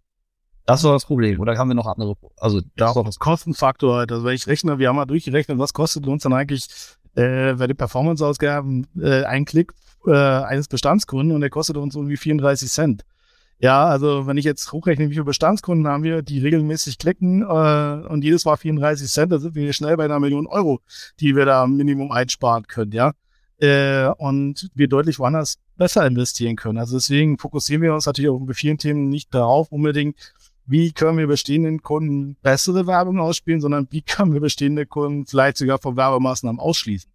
Das 0.65 0.79
ist 0.79 0.83
doch 0.83 0.93
das 0.93 1.05
Problem. 1.05 1.39
Oder 1.39 1.57
haben 1.57 1.69
wir 1.69 1.75
noch 1.75 1.87
andere? 1.87 2.15
Also, 2.37 2.61
da 2.75 2.91
ist 2.91 2.95
das 2.95 3.19
Kostenfaktor 3.19 3.97
halt. 3.97 4.11
Also, 4.11 4.23
wenn 4.25 4.35
ich 4.35 4.47
rechne, 4.47 4.79
wir 4.79 4.89
haben 4.89 4.95
mal 4.95 5.05
durchgerechnet, 5.05 5.57
was 5.57 5.73
kostet 5.73 6.07
uns 6.07 6.23
dann 6.23 6.33
eigentlich, 6.33 6.67
äh, 7.15 7.53
bei 7.53 7.67
den 7.67 7.77
Performance-Ausgaben, 7.77 8.87
äh, 8.99 9.23
ein 9.23 9.45
Klick, 9.45 9.73
äh, 10.05 10.11
eines 10.11 10.67
Bestandskunden 10.67 11.33
und 11.35 11.41
der 11.41 11.49
kostet 11.49 11.77
uns 11.77 11.95
irgendwie 11.95 12.17
34 12.17 12.69
Cent. 12.69 13.05
Ja, 13.59 13.85
also 13.85 14.25
wenn 14.25 14.37
ich 14.37 14.45
jetzt 14.45 14.71
hochrechne, 14.71 15.09
wie 15.09 15.13
viele 15.13 15.25
Bestandskunden 15.25 15.87
haben 15.87 16.01
wir, 16.01 16.23
die 16.23 16.39
regelmäßig 16.39 16.97
klicken 16.97 17.43
äh, 17.43 18.07
und 18.07 18.23
jedes 18.23 18.43
Mal 18.45 18.55
34 18.57 19.07
Cent, 19.07 19.31
da 19.31 19.37
sind 19.37 19.53
wir 19.53 19.71
schnell 19.73 19.97
bei 19.97 20.05
einer 20.05 20.19
Million 20.19 20.47
Euro, 20.47 20.81
die 21.19 21.35
wir 21.35 21.45
da 21.45 21.67
Minimum 21.67 22.11
einsparen 22.11 22.65
können, 22.65 22.91
ja. 22.91 23.13
Äh, 23.59 24.07
und 24.17 24.71
wir 24.73 24.87
deutlich 24.87 25.19
woanders 25.19 25.59
besser 25.77 26.07
investieren 26.07 26.55
können. 26.55 26.79
Also 26.79 26.97
deswegen 26.97 27.37
fokussieren 27.37 27.83
wir 27.83 27.93
uns 27.93 28.07
natürlich 28.07 28.31
auch 28.31 28.39
bei 28.39 28.53
vielen 28.53 28.79
Themen 28.79 29.09
nicht 29.09 29.31
darauf 29.31 29.71
unbedingt, 29.71 30.33
wie 30.71 30.93
können 30.93 31.17
wir 31.17 31.27
bestehenden 31.27 31.81
Kunden 31.81 32.37
bessere 32.41 32.87
Werbung 32.87 33.19
ausspielen, 33.19 33.59
sondern 33.59 33.87
wie 33.91 34.01
können 34.01 34.33
wir 34.33 34.39
bestehende 34.39 34.85
Kunden 34.85 35.25
vielleicht 35.25 35.57
sogar 35.57 35.79
von 35.79 35.97
Werbemaßnahmen 35.97 36.61
ausschließen. 36.61 37.11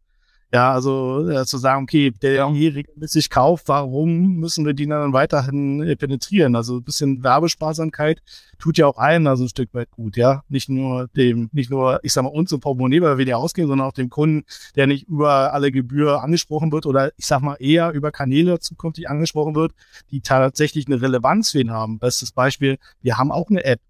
Ja, 0.53 0.73
also 0.73 1.29
äh, 1.29 1.45
zu 1.45 1.59
sagen, 1.59 1.83
okay, 1.83 2.13
der 2.23 2.49
hier 2.51 2.75
regelmäßig 2.75 3.31
kauft, 3.31 3.67
warum 3.67 4.37
müssen 4.37 4.65
wir 4.65 4.75
die 4.75 4.87
dann 4.87 5.13
weiterhin 5.13 5.83
äh, 5.83 5.97
penetrieren? 5.97 6.55
Also 6.55 6.77
ein 6.77 6.85
bisschen 6.85 7.25
Werbesparsamkeit 7.25 8.23
tut 8.59 8.79
ja 8.79 8.87
auch 8.87 8.97
allen 8.97 9.27
also 9.27 9.45
ein 9.45 9.49
Stück 9.49 9.75
weit 9.75 9.91
gut, 9.91 10.17
ja. 10.17 10.45
Nicht 10.49 10.69
nur 10.69 11.09
dem, 11.09 11.51
nicht 11.53 11.69
nur, 11.69 11.99
ich 12.05 12.13
sag 12.13 12.23
mal, 12.23 12.29
uns 12.29 12.53
im 12.53 12.61
Portemonnaie, 12.61 13.03
weil 13.03 13.19
wir 13.19 13.25
die 13.25 13.35
ausgehen, 13.35 13.67
sondern 13.67 13.89
auch 13.89 13.93
dem 13.93 14.09
Kunden, 14.09 14.45
der 14.77 14.87
nicht 14.87 15.09
über 15.09 15.53
alle 15.53 15.73
Gebühr 15.73 16.23
angesprochen 16.23 16.71
wird 16.71 16.87
oder 16.87 17.11
ich 17.17 17.27
sag 17.27 17.41
mal 17.41 17.57
eher 17.59 17.91
über 17.91 18.13
Kanäle 18.13 18.61
zukünftig 18.61 19.11
angesprochen 19.11 19.57
wird, 19.57 19.73
die 20.13 20.21
tatsächlich 20.21 20.87
eine 20.87 21.03
Relevanz 21.03 21.51
für 21.51 21.61
ihn 21.61 21.73
haben. 21.73 21.99
Bestes 21.99 22.31
Beispiel, 22.31 22.79
wir 23.03 23.19
haben 23.19 23.33
auch 23.33 23.51
eine 23.51 23.65
App, 23.65 23.81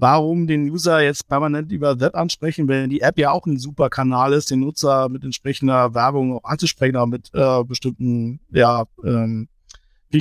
warum 0.00 0.46
den 0.46 0.68
User 0.70 1.00
jetzt 1.00 1.28
permanent 1.28 1.70
über 1.70 2.00
Web 2.00 2.16
ansprechen, 2.16 2.66
wenn 2.68 2.90
die 2.90 3.02
App 3.02 3.18
ja 3.18 3.30
auch 3.30 3.46
ein 3.46 3.58
super 3.58 3.90
Kanal 3.90 4.32
ist, 4.32 4.50
den 4.50 4.60
Nutzer 4.60 5.08
mit 5.08 5.22
entsprechender 5.24 5.94
Werbung 5.94 6.36
auch 6.38 6.44
anzusprechen, 6.44 6.96
auch 6.96 7.06
mit 7.06 7.30
äh, 7.34 7.64
bestimmten, 7.64 8.40
ja, 8.50 8.84
ähm, 9.04 9.48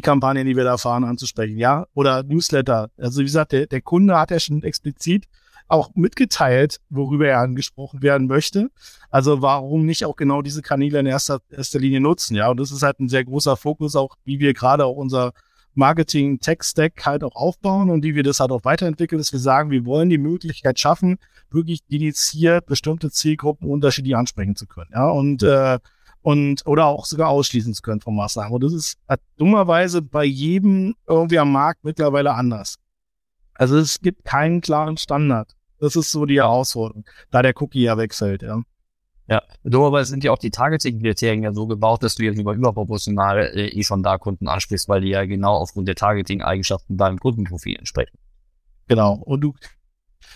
Kampagnen, 0.04 0.46
die 0.46 0.56
wir 0.56 0.66
da 0.66 0.78
fahren, 0.78 1.04
anzusprechen, 1.04 1.58
ja, 1.58 1.88
oder 1.96 2.22
Newsletter. 2.22 2.92
Also 2.98 3.22
wie 3.22 3.26
gesagt, 3.26 3.54
der, 3.54 3.66
der 3.66 3.82
Kunde 3.82 4.20
hat 4.20 4.30
ja 4.30 4.40
schon 4.40 4.62
explizit 4.62 5.26
auch 5.68 5.92
mitgeteilt, 5.96 6.80
worüber 6.90 7.28
er 7.28 7.40
angesprochen 7.40 8.02
werden 8.02 8.28
möchte. 8.28 8.70
Also 9.10 9.42
warum 9.42 9.86
nicht 9.86 10.06
auch 10.06 10.16
genau 10.16 10.42
diese 10.42 10.62
Kanäle 10.62 11.00
in 11.00 11.06
erster, 11.06 11.40
erster 11.50 11.80
Linie 11.80 12.02
nutzen, 12.02 12.36
ja? 12.36 12.50
Und 12.50 12.60
das 12.60 12.72
ist 12.72 12.84
halt 12.84 13.00
ein 13.00 13.10
sehr 13.10 13.24
großer 13.24 13.56
Fokus, 13.56 13.96
auch 13.96 14.16
wie 14.26 14.40
wir 14.40 14.54
gerade 14.54 14.86
auch 14.86 14.96
unser 14.96 15.32
Marketing-Tech-Stack 15.80 17.06
halt 17.06 17.24
auch 17.24 17.36
aufbauen 17.36 17.90
und 17.90 18.04
wie 18.04 18.14
wir 18.14 18.24
das 18.24 18.40
halt 18.40 18.52
auch 18.52 18.64
weiterentwickeln, 18.64 19.18
dass 19.18 19.34
wir 19.34 19.40
sagen, 19.40 19.72
wir 19.72 19.86
wollen 19.86 20.10
die 20.10 20.20
Möglichkeit 20.20 20.80
schaffen, 20.80 21.18
wirklich 21.50 21.84
dediziert 21.88 22.68
bestimmte 22.68 23.10
Zielgruppen 23.10 23.68
unterschiedlich 23.68 24.16
ansprechen 24.16 24.56
zu 24.56 24.68
können. 24.68 24.92
Ja, 24.94 25.10
und, 25.10 25.42
äh, 25.42 25.80
und 26.22 26.66
oder 26.68 26.86
auch 26.86 27.06
sogar 27.06 27.30
ausschließen 27.30 27.74
zu 27.74 27.82
können 27.82 28.02
von 28.02 28.16
Maßnahmen. 28.16 28.54
Und 28.54 28.64
das 28.64 28.74
ist 28.74 28.98
halt 29.08 29.22
dummerweise 29.38 30.02
bei 30.02 30.26
jedem 30.26 30.96
irgendwie 31.08 31.40
am 31.40 31.52
Markt 31.52 31.84
mittlerweile 31.84 32.36
anders. 32.36 32.76
Also 33.56 33.78
es 33.78 34.00
gibt 34.00 34.26
keinen 34.26 34.62
klaren 34.62 34.98
Standard. 34.98 35.56
Das 35.80 35.96
ist 35.96 36.12
so 36.12 36.26
die 36.26 36.38
Herausforderung, 36.38 37.06
da 37.32 37.42
der 37.42 37.60
Cookie 37.62 37.84
ja 37.84 37.98
wechselt, 37.98 38.42
ja. 38.42 38.62
Ja, 39.30 39.44
dummerweise 39.64 40.10
sind 40.10 40.24
ja 40.24 40.32
auch 40.32 40.40
die 40.40 40.50
Targeting-Kriterien 40.50 41.44
ja 41.44 41.54
so 41.54 41.68
gebaut, 41.68 42.02
dass 42.02 42.16
du 42.16 42.24
jetzt 42.24 42.40
über 42.40 42.54
überproportional 42.54 43.40
äh, 43.40 43.68
eh 43.68 43.84
schon 43.84 44.02
da 44.02 44.18
Kunden 44.18 44.48
ansprichst, 44.48 44.90
weil 44.90 45.02
die 45.02 45.10
ja 45.10 45.26
genau 45.26 45.56
aufgrund 45.56 45.88
der 45.88 45.96
Targeting-Eigenschaften 45.96 46.98
deinem 46.98 47.20
Kundenprofil 47.20 47.76
entsprechen. 47.76 48.18
Genau. 48.88 49.14
Und 49.14 49.42
du, 49.42 49.54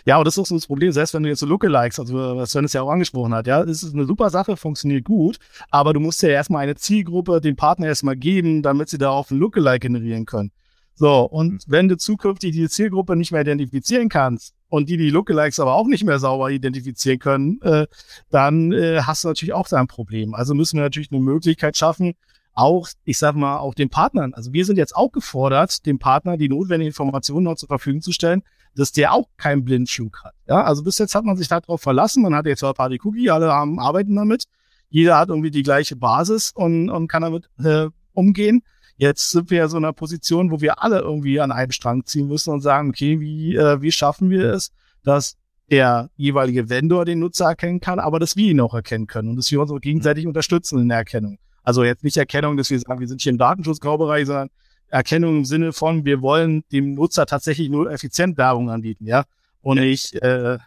ja, 0.05 0.17
und 0.17 0.25
das 0.25 0.35
ist 0.35 0.39
auch 0.39 0.45
so 0.45 0.55
das 0.55 0.67
Problem, 0.67 0.91
selbst 0.91 1.13
wenn 1.13 1.23
du 1.23 1.29
jetzt 1.29 1.39
so 1.39 1.45
Lookalikes, 1.45 1.99
also 1.99 2.13
was 2.13 2.51
Sven 2.51 2.65
es 2.65 2.73
ja 2.73 2.81
auch 2.81 2.89
angesprochen 2.89 3.33
hat, 3.33 3.47
ja, 3.47 3.61
es 3.63 3.83
ist 3.83 3.93
eine 3.93 4.05
super 4.05 4.29
Sache, 4.29 4.57
funktioniert 4.57 5.05
gut, 5.05 5.39
aber 5.71 5.93
du 5.93 5.99
musst 5.99 6.21
ja 6.21 6.29
erstmal 6.29 6.63
eine 6.63 6.75
Zielgruppe 6.75 7.41
den 7.41 7.55
Partner 7.55 7.87
erstmal 7.87 8.15
geben, 8.15 8.61
damit 8.61 8.89
sie 8.89 8.97
darauf 8.97 9.31
ein 9.31 9.39
Lookalike 9.39 9.87
generieren 9.87 10.25
können. 10.25 10.51
So, 10.95 11.21
und 11.23 11.53
mhm. 11.53 11.59
wenn 11.67 11.87
du 11.87 11.97
zukünftig 11.97 12.51
die 12.51 12.69
Zielgruppe 12.69 13.15
nicht 13.15 13.31
mehr 13.31 13.41
identifizieren 13.41 14.09
kannst 14.09 14.53
und 14.69 14.89
die 14.89 14.97
die 14.97 15.09
Lookalikes 15.09 15.59
aber 15.59 15.73
auch 15.75 15.87
nicht 15.87 16.03
mehr 16.03 16.19
sauber 16.19 16.51
identifizieren 16.51 17.19
können, 17.19 17.61
äh, 17.61 17.87
dann 18.29 18.71
äh, 18.71 19.01
hast 19.01 19.23
du 19.23 19.27
natürlich 19.29 19.53
auch 19.53 19.67
da 19.67 19.79
ein 19.79 19.87
Problem. 19.87 20.33
Also 20.33 20.53
müssen 20.53 20.77
wir 20.77 20.83
natürlich 20.83 21.11
eine 21.11 21.21
Möglichkeit 21.21 21.77
schaffen, 21.77 22.13
auch, 22.53 22.87
ich 23.03 23.17
sag 23.17 23.35
mal, 23.35 23.57
auch 23.57 23.73
den 23.73 23.89
Partnern. 23.89 24.33
Also 24.33 24.53
wir 24.53 24.65
sind 24.65 24.77
jetzt 24.77 24.95
auch 24.95 25.11
gefordert, 25.11 25.85
dem 25.85 25.99
Partner 25.99 26.37
die 26.37 26.49
notwendigen 26.49 26.89
Informationen 26.89 27.45
noch 27.45 27.55
zur 27.55 27.67
Verfügung 27.67 28.01
zu 28.01 28.11
stellen, 28.11 28.43
dass 28.75 28.91
der 28.91 29.13
auch 29.13 29.27
keinen 29.37 29.63
Blindflug 29.63 30.23
hat. 30.23 30.33
Ja, 30.47 30.63
also 30.63 30.83
bis 30.83 30.97
jetzt 30.97 31.15
hat 31.15 31.25
man 31.25 31.37
sich 31.37 31.47
darauf 31.47 31.81
verlassen. 31.81 32.23
Man 32.23 32.35
hat 32.35 32.45
jetzt 32.45 32.59
zwar 32.59 32.73
Party 32.73 32.99
Cookie, 33.03 33.29
alle 33.29 33.51
haben, 33.51 33.79
arbeiten 33.79 34.15
damit. 34.15 34.45
Jeder 34.89 35.17
hat 35.17 35.29
irgendwie 35.29 35.51
die 35.51 35.63
gleiche 35.63 35.95
Basis 35.95 36.51
und, 36.53 36.89
und 36.89 37.07
kann 37.07 37.23
damit 37.23 37.49
äh, 37.63 37.87
umgehen. 38.13 38.61
Jetzt 38.97 39.31
sind 39.31 39.49
wir 39.49 39.59
ja 39.59 39.67
so 39.67 39.77
in 39.77 39.85
einer 39.85 39.93
Position, 39.93 40.51
wo 40.51 40.61
wir 40.61 40.83
alle 40.83 40.99
irgendwie 40.99 41.39
an 41.39 41.51
einem 41.51 41.71
Strang 41.71 42.05
ziehen 42.05 42.27
müssen 42.27 42.53
und 42.53 42.61
sagen, 42.61 42.89
okay, 42.89 43.19
wie, 43.19 43.55
äh, 43.55 43.81
wie 43.81 43.91
schaffen 43.91 44.29
wir 44.29 44.53
es, 44.53 44.71
dass 45.03 45.35
der 45.69 46.09
jeweilige 46.15 46.69
Vendor 46.69 47.05
den 47.05 47.19
Nutzer 47.19 47.45
erkennen 47.45 47.79
kann, 47.79 47.99
aber 47.99 48.19
dass 48.19 48.35
wir 48.35 48.51
ihn 48.51 48.59
auch 48.59 48.73
erkennen 48.73 49.07
können 49.07 49.29
und 49.29 49.37
dass 49.37 49.49
wir 49.51 49.61
uns 49.61 49.71
auch 49.71 49.79
gegenseitig 49.79 50.27
unterstützen 50.27 50.79
in 50.79 50.89
der 50.89 50.99
Erkennung. 50.99 51.39
Also 51.63 51.83
jetzt 51.83 52.03
nicht 52.03 52.17
Erkennung, 52.17 52.57
dass 52.57 52.69
wir 52.69 52.79
sagen, 52.79 52.99
wir 52.99 53.07
sind 53.07 53.21
hier 53.21 53.31
im 53.31 53.37
Datenschutzgraubereich, 53.37 54.27
sondern 54.27 54.49
Erkennung 54.89 55.37
im 55.37 55.45
Sinne 55.45 55.73
von, 55.73 56.05
wir 56.05 56.21
wollen 56.21 56.63
dem 56.71 56.93
Nutzer 56.93 57.25
tatsächlich 57.25 57.69
nur 57.69 57.89
effizient 57.91 58.37
Werbung 58.37 58.69
anbieten, 58.69 59.07
ja. 59.07 59.23
Und 59.61 59.79
nicht 59.79 60.13
äh, 60.21 60.59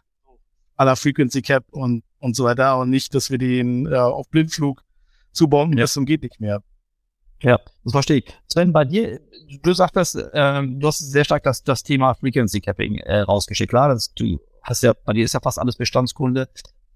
aller 0.74 0.96
Frequency 0.96 1.42
Cap 1.42 1.64
und, 1.70 2.02
und 2.18 2.34
so 2.34 2.44
weiter. 2.44 2.78
Und 2.78 2.90
nicht, 2.90 3.14
dass 3.14 3.30
wir 3.30 3.38
den 3.38 3.86
äh, 3.86 3.94
auf 3.94 4.28
Blindflug 4.30 4.82
zubomben, 5.32 5.76
ja. 5.76 5.84
das 5.84 5.98
geht 6.06 6.22
nicht 6.22 6.40
mehr. 6.40 6.62
Ja, 7.42 7.60
das 7.84 7.92
verstehe 7.92 8.18
ich. 8.18 8.34
Sven, 8.48 8.72
bei 8.72 8.84
dir, 8.84 9.20
du 9.62 9.72
sagtest, 9.72 10.18
ähm, 10.32 10.80
du 10.80 10.88
hast 10.88 10.98
sehr 10.98 11.24
stark 11.24 11.42
das, 11.42 11.62
das 11.62 11.82
Thema 11.82 12.14
Frequency 12.14 12.60
Capping 12.60 12.98
äh, 12.98 13.20
rausgeschickt. 13.20 13.70
Klar, 13.70 13.90
das, 13.90 14.12
du 14.14 14.40
hast 14.62 14.82
ja, 14.82 14.94
bei 15.04 15.12
dir 15.12 15.24
ist 15.24 15.34
ja 15.34 15.40
fast 15.40 15.58
alles 15.58 15.76
Bestandskunde. 15.76 16.48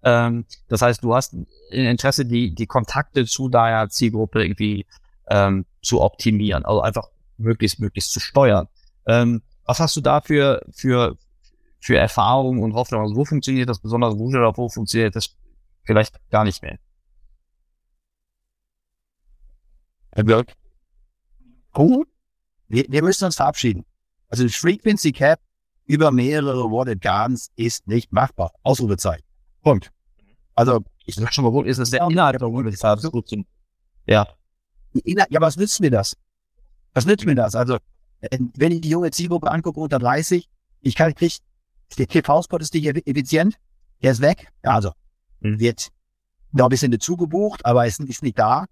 Ähm, 0.03 0.47
das 0.69 0.83
heißt, 0.83 1.05
du 1.05 1.15
hast 1.15 1.35
ein 1.35 1.47
Interesse, 1.71 2.25
die, 2.25 2.55
die 2.55 2.67
Kontakte 2.67 3.27
zu 3.27 3.49
deiner 3.49 3.89
Zielgruppe 3.91 4.43
irgendwie 4.43 4.87
ähm, 5.29 5.67
zu 5.83 6.01
optimieren, 6.01 6.65
also 6.65 6.81
einfach 6.81 7.09
möglichst, 7.37 7.79
möglichst 7.79 8.13
zu 8.13 8.21
steuern. 8.21 8.69
Ähm, 9.07 9.43
was 9.67 9.79
hast 9.79 9.97
du 9.97 10.01
da 10.01 10.21
für, 10.21 10.63
für, 10.73 11.17
für 11.81 11.97
Erfahrungen 11.97 12.63
und 12.63 12.75
Hoffnung? 12.75 13.03
Also 13.03 13.15
wo 13.15 13.25
funktioniert 13.25 13.69
das 13.69 13.81
besonders 13.81 14.17
gut 14.17 14.35
oder 14.35 14.57
wo 14.57 14.69
funktioniert 14.69 15.15
das 15.15 15.37
vielleicht 15.85 16.19
gar 16.31 16.45
nicht 16.45 16.63
mehr? 16.63 16.79
Herr 20.13 20.25
Birk? 20.25 20.55
Gut. 21.73 22.09
Wir, 22.69 22.85
wir 22.89 23.03
müssen 23.03 23.25
uns 23.25 23.37
verabschieden. 23.37 23.85
Also 24.29 24.49
Frequency 24.49 25.13
Cap 25.13 25.41
über 25.87 26.11
mehrere 26.13 26.71
Worded 26.71 27.01
Gardens 27.01 27.51
ist 27.57 27.87
nicht 27.89 28.13
machbar. 28.13 28.53
Ausrufezeichen. 28.63 29.25
Punkt. 29.63 29.91
Also, 30.55 30.85
ich 31.05 31.17
sag 31.17 31.33
schon 31.35 31.45
mal, 31.45 31.53
wo 31.53 31.63
ist 31.63 31.79
es 31.79 31.91
der 31.91 32.07
Inhalt 32.09 32.41
der 32.41 32.49
Gardens? 32.49 33.11
Ja. 34.07 34.29
Ja, 34.93 35.41
was 35.41 35.57
nützt 35.57 35.81
mir 35.81 35.91
das? 35.91 36.17
Was 36.93 37.07
nützt 37.07 37.27
mir 37.27 37.35
das? 37.35 37.55
Also, 37.55 37.79
wenn 38.21 38.73
ich 38.73 38.81
die 38.81 38.91
junge 38.91 39.11
Zielgruppe 39.11 39.51
angucke 39.51 39.81
unter 39.81 39.99
30, 39.99 40.49
ich 40.81 40.95
kann, 40.95 41.15
krieg, 41.15 41.39
der 41.99 42.07
TV-Spot 42.07 42.59
ist 42.59 42.75
nicht 42.75 42.87
effizient, 43.07 43.57
der 44.03 44.13
ist 44.13 44.21
weg. 44.21 44.49
Ja, 44.65 44.75
also, 44.75 44.93
mhm. 45.41 45.59
wird 45.59 45.89
noch 46.53 46.67
ein 46.67 46.71
bisschen 46.71 46.93
dazu 46.93 47.17
gebucht, 47.17 47.65
aber 47.65 47.87
ist, 47.87 48.01
ist 48.01 48.23
nicht 48.23 48.39
da. 48.39 48.67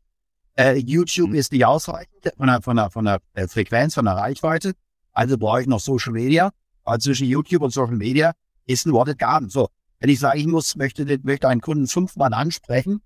Äh, 0.59 0.79
YouTube 0.79 1.31
mhm. 1.31 1.37
ist 1.37 1.53
nicht 1.53 1.65
ausreichend 1.65 2.33
von 2.37 2.47
der, 2.49 2.63
von 2.63 2.77
der, 2.77 2.91
von 2.91 3.05
der 3.05 3.21
äh, 3.35 3.47
Frequenz, 3.47 3.95
von 3.95 4.05
der 4.05 4.15
Reichweite. 4.15 4.73
Also 5.13 5.39
brauche 5.39 5.61
ich 5.61 5.69
noch 5.69 5.79
Social 5.79 6.13
Media. 6.13 6.51
Aber 6.85 6.99
zwischen 6.99 7.29
YouTube 7.29 7.63
und 7.63 7.73
Social 7.73 7.97
Media 7.97 8.33
ist 8.67 8.87
ein 8.87 8.93
Wanted 8.93 9.19
Garden. 9.19 9.51
So, 9.51 9.69
wenn 10.01 10.11
ich 10.11 10.19
sage, 10.19 10.39
ich 10.39 10.47
muss, 10.47 10.75
möchte, 10.75 11.05
möchte 11.23 11.49
einen 11.49 11.61
Kunden 11.61 11.87
fünfmal 11.87 12.35
ansprechen, 12.35 13.03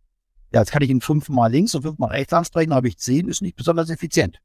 ja, 0.52 0.60
jetzt 0.60 0.72
kann 0.72 0.82
ich 0.82 0.90
ihn 0.90 1.00
fünfmal 1.00 1.50
links 1.50 1.74
und 1.74 1.82
fünfmal 1.82 2.10
rechts 2.10 2.32
ansprechen, 2.32 2.74
habe 2.74 2.88
ich 2.88 2.98
zehn, 2.98 3.28
ist 3.28 3.42
nicht 3.42 3.56
besonders 3.56 3.90
effizient. 3.90 4.38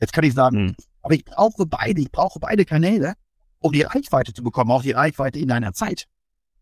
Jetzt 0.00 0.12
kann 0.12 0.24
ich 0.24 0.34
sagen, 0.34 0.66
mhm. 0.66 0.76
aber 1.02 1.14
ich 1.14 1.24
brauche 1.24 1.66
beide, 1.66 2.00
ich 2.00 2.10
brauche 2.10 2.38
beide 2.40 2.64
Kanäle, 2.64 3.14
um 3.60 3.72
die 3.72 3.82
Reichweite 3.82 4.32
zu 4.32 4.42
bekommen, 4.42 4.70
auch 4.70 4.82
die 4.82 4.92
Reichweite 4.92 5.38
in 5.38 5.50
einer 5.50 5.72
Zeit. 5.74 6.04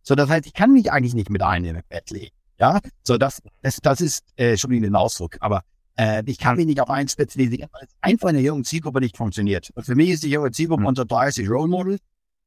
So, 0.03 0.15
das 0.15 0.29
heißt, 0.29 0.47
ich 0.47 0.55
kann 0.55 0.73
mich 0.73 0.91
eigentlich 0.93 1.15
nicht 1.15 1.31
mit 1.31 1.43
einem 1.43 1.77
im 1.77 1.83
Bett 1.89 2.11
legen. 2.11 2.35
Ja, 2.59 2.81
so 3.03 3.19
das, 3.19 3.43
das, 3.63 3.79
das 3.83 4.01
ist 4.01 4.25
äh, 4.37 4.57
schon 4.57 4.71
wieder 4.71 4.87
ein 4.87 4.95
Ausdruck. 4.95 5.37
Aber 5.41 5.63
äh, 5.97 6.23
ich 6.27 6.39
kann 6.39 6.57
mich 6.57 6.67
nicht 6.67 6.81
auf 6.81 6.91
einen 6.91 7.09
spezialisieren, 7.09 7.69
weil 7.73 7.85
es 7.85 7.95
einfach 8.01 8.29
in 8.29 8.35
der 8.35 8.45
jungen 8.45 8.65
Zielgruppe 8.65 9.01
nicht 9.01 9.17
funktioniert. 9.17 9.71
Und 9.75 9.85
für 9.85 9.95
mich 9.95 10.11
ist 10.11 10.23
die 10.23 10.31
junge 10.31 10.51
Zielgruppe 10.51 10.83
mhm. 10.83 10.89
unter 10.89 11.05
30 11.05 11.49
Role 11.49 11.69
Model. 11.69 11.99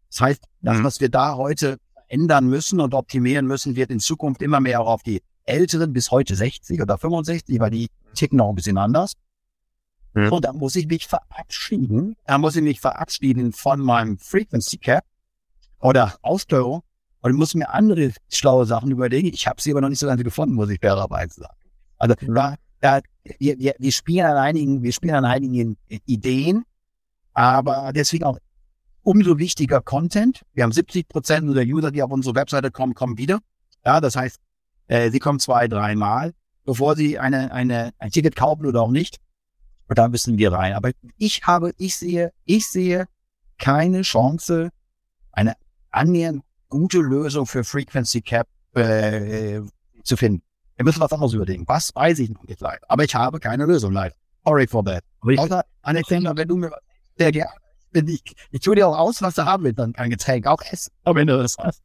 Das 0.10 0.22
heißt, 0.22 0.44
das, 0.62 0.78
mhm. 0.78 0.84
was 0.84 1.00
wir 1.00 1.10
da 1.10 1.36
heute 1.36 1.80
ändern 2.08 2.48
müssen 2.48 2.80
und 2.80 2.94
optimieren 2.94 3.46
müssen, 3.48 3.76
wird 3.76 3.92
in 3.92 4.00
Zukunft 4.00 4.42
immer 4.42 4.60
mehr 4.60 4.82
auch 4.82 4.88
auf 4.88 5.04
die 5.04 5.22
Älteren 5.46 5.94
bis 5.94 6.12
heute 6.12 6.36
60 6.36 6.82
oder 6.82 6.98
65, 6.98 7.60
weil 7.60 7.72
die 7.72 7.90
ticken 8.14 8.38
noch 8.38 8.50
ein 8.50 8.56
bisschen 8.56 8.78
anders. 8.78 9.14
Mhm. 10.14 10.32
Und 10.32 10.46
da 10.46 10.54
muss 10.54 10.76
ich 10.76 10.88
mich 10.88 11.08
verabschieden. 11.08 12.16
Da 12.26 12.38
muss 12.38 12.56
ich 12.56 12.64
mich 12.64 12.80
verabschieden 12.80 13.52
von 13.52 13.80
meinem 13.80 14.18
Frequency 14.18 14.78
Cap 14.78 15.04
oder 15.80 16.16
Aussteuerung 16.22 16.82
und 17.22 17.34
muss 17.34 17.56
mir 17.56 17.70
andere 17.70 18.12
schlaue 18.32 18.66
Sachen 18.66 18.92
überlegen. 18.92 19.28
Ich 19.28 19.48
habe 19.48 19.62
sie 19.62 19.72
aber 19.72 19.82
noch 19.82 19.90
nicht 19.90 20.00
so 20.00 20.08
ganz 20.08 20.24
gefunden, 20.24 20.56
muss 20.56 20.70
ich 20.70 20.80
fairerweise 20.80 21.42
sagen. 21.42 21.56
Also 21.98 22.16
da, 22.16 22.56
da, 22.80 23.02
wir, 23.40 23.60
wir, 23.60 23.76
wir 23.78 23.92
spielen 23.92 24.26
an 24.26 24.38
einigen, 24.38 24.84
wir 24.84 24.92
spielen 24.92 25.16
an 25.16 25.26
einigen 25.26 25.78
Ideen, 26.06 26.64
aber 27.34 27.92
deswegen 27.94 28.26
auch 28.26 28.38
umso 29.04 29.38
wichtiger 29.38 29.82
Content. 29.82 30.44
Wir 30.54 30.64
haben 30.64 30.72
70 30.72 31.08
Prozent 31.08 31.48
unserer 31.48 31.66
User, 31.66 31.92
die 31.92 32.04
auf 32.04 32.12
unsere 32.12 32.36
Webseite 32.36 32.72
kommen, 32.72 32.94
kommen 32.94 33.18
wieder. 33.18 33.40
Ja, 33.86 34.02
das 34.02 34.16
heißt, 34.16 34.38
äh, 34.88 35.10
sie 35.12 35.20
kommen 35.20 35.40
zwei, 35.40 35.68
dreimal, 35.68 36.34
bevor 36.66 36.96
sie 36.96 37.20
eine, 37.20 37.52
eine, 37.52 37.92
ein 37.98 38.12
Ticket 38.12 38.36
kaufen 38.36 38.66
oder 38.66 38.82
auch 38.82 38.92
nicht. 38.92 39.18
Und 39.88 39.98
da 39.98 40.08
müssen 40.08 40.38
wir 40.38 40.52
rein. 40.52 40.74
Aber 40.74 40.92
ich 41.18 41.44
habe, 41.44 41.74
ich 41.78 41.96
sehe, 41.96 42.32
ich 42.46 42.68
sehe 42.68 43.08
keine 43.58 44.04
Chance, 44.04 44.70
eine 45.32 45.54
annähernd 45.92 46.44
gute 46.70 47.00
Lösung 47.00 47.46
für 47.46 47.64
Frequency 47.64 48.22
Cap 48.22 48.48
äh, 48.76 49.62
zu 50.04 50.18
finden. 50.18 50.44
Wir 50.80 50.86
müssen 50.86 51.02
was 51.02 51.12
anderes 51.12 51.34
überlegen. 51.34 51.68
Was 51.68 51.94
weiß 51.94 52.20
ich 52.20 52.30
noch 52.30 52.44
nicht 52.44 52.62
leider. 52.62 52.80
Aber 52.88 53.04
ich 53.04 53.14
habe 53.14 53.38
keine 53.42 53.66
Lösung 53.66 53.92
leider. 53.92 54.16
Sorry 54.46 54.66
for 54.66 54.84
that. 54.86 55.04
Außer, 55.22 55.62
Alexander, 55.82 56.36
wenn 56.38 56.48
du 56.48 56.56
mir 56.56 56.72
sehr 57.18 57.34
gerne 57.34 57.52
ich, 57.94 58.24
ich 58.52 58.62
tue 58.62 58.76
dir 58.76 58.88
auch 58.88 58.98
aus, 58.98 59.22
was 59.22 59.36
du 59.36 59.46
haben 59.46 59.66
willst, 59.66 59.80
dann 59.80 59.92
kein 59.92 60.10
Getränk, 60.10 60.48
auch 60.48 60.62
essen. 60.72 60.94
Aber 61.04 61.20
wenn 61.20 61.28
du 61.28 61.38
das 61.38 61.58
hast. 61.58 61.84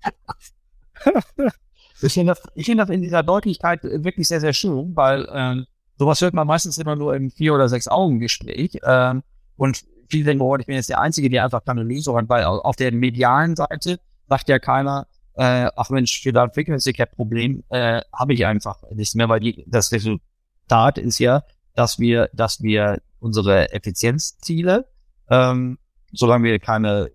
ich 2.02 2.12
finde 2.12 2.34
das, 2.34 2.42
ich 2.54 2.66
finde 2.66 2.84
das 2.84 2.94
in 2.94 3.02
dieser 3.02 3.24
Deutlichkeit 3.24 3.82
wirklich 3.82 4.28
sehr, 4.28 4.40
sehr 4.40 4.52
schön, 4.52 4.94
weil 4.94 5.24
äh, 5.24 5.64
sowas 5.98 6.20
hört 6.20 6.34
man 6.34 6.46
meistens 6.46 6.78
immer 6.78 6.94
nur 6.94 7.16
im 7.16 7.32
vier 7.32 7.54
oder 7.54 7.68
sechs 7.68 7.88
Augen 7.88 8.20
Gespräch. 8.20 8.78
Äh, 8.82 9.14
und 9.56 9.84
viele 10.08 10.24
denken, 10.24 10.42
oh, 10.42 10.56
ich 10.56 10.66
bin 10.66 10.76
jetzt 10.76 10.90
der 10.90 11.00
Einzige, 11.00 11.30
der 11.30 11.42
einfach 11.44 11.64
keine 11.64 11.82
Lösung 11.82 12.16
hat, 12.16 12.28
weil 12.28 12.44
auf 12.44 12.76
der 12.76 12.92
medialen 12.92 13.56
Seite 13.56 13.98
sagt 14.28 14.48
ja 14.48 14.60
keiner, 14.60 15.08
äh, 15.36 15.68
ach 15.76 15.90
Mensch, 15.90 16.22
für 16.22 16.32
das 16.32 16.52
Frequency 16.54 16.92
Cap 16.92 17.14
Problem 17.16 17.64
äh, 17.70 18.02
habe 18.12 18.34
ich 18.34 18.46
einfach 18.46 18.82
nichts 18.92 19.14
mehr, 19.14 19.28
weil 19.28 19.40
die, 19.40 19.64
das 19.66 19.90
Resultat 19.92 20.98
ist 20.98 21.18
ja, 21.18 21.42
dass 21.74 21.98
wir, 21.98 22.30
dass 22.32 22.62
wir 22.62 23.02
unsere 23.18 23.72
Effizienzziele, 23.72 24.88
ähm, 25.28 25.78
solange 26.12 26.44
wir 26.44 26.58
keine, 26.60 27.10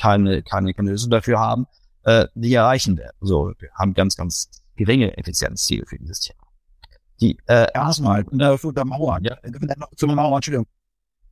keine, 0.00 0.42
keine, 0.42 0.72
Lösung 0.76 1.10
dafür 1.10 1.38
haben, 1.38 1.66
äh, 2.04 2.26
die 2.34 2.54
erreichen 2.54 2.96
werden. 2.96 3.16
So, 3.20 3.52
wir 3.58 3.70
haben 3.74 3.94
ganz, 3.94 4.16
ganz 4.16 4.50
geringe 4.74 5.16
Effizienzziele 5.16 5.86
für 5.86 5.98
dieses 5.98 6.20
Thema. 6.20 6.40
Die, 7.20 7.38
äh, 7.46 7.68
erstmal, 7.72 8.24
der 8.24 8.84
Mauer, 8.84 9.20
ja, 9.22 9.36
zu 9.96 10.06
der 10.06 10.16
Mauer, 10.16 10.36
Entschuldigung. 10.36 10.66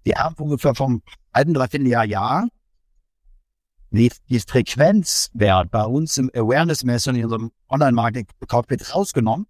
Die 0.06 0.14
haben 0.14 0.36
ungefähr 0.36 0.74
vom 0.74 1.02
alten 1.32 1.54
Dreivierteljahr 1.54 2.04
Jahr 2.04 2.48
die, 3.90 4.10
die 4.28 4.40
Frequenzwert 4.40 5.70
bei 5.70 5.84
uns 5.84 6.16
im 6.16 6.30
Awareness-Messer 6.34 7.12
in 7.12 7.24
unserem 7.24 7.50
Online-Marketing-Cockpit 7.68 8.94
rausgenommen, 8.94 9.46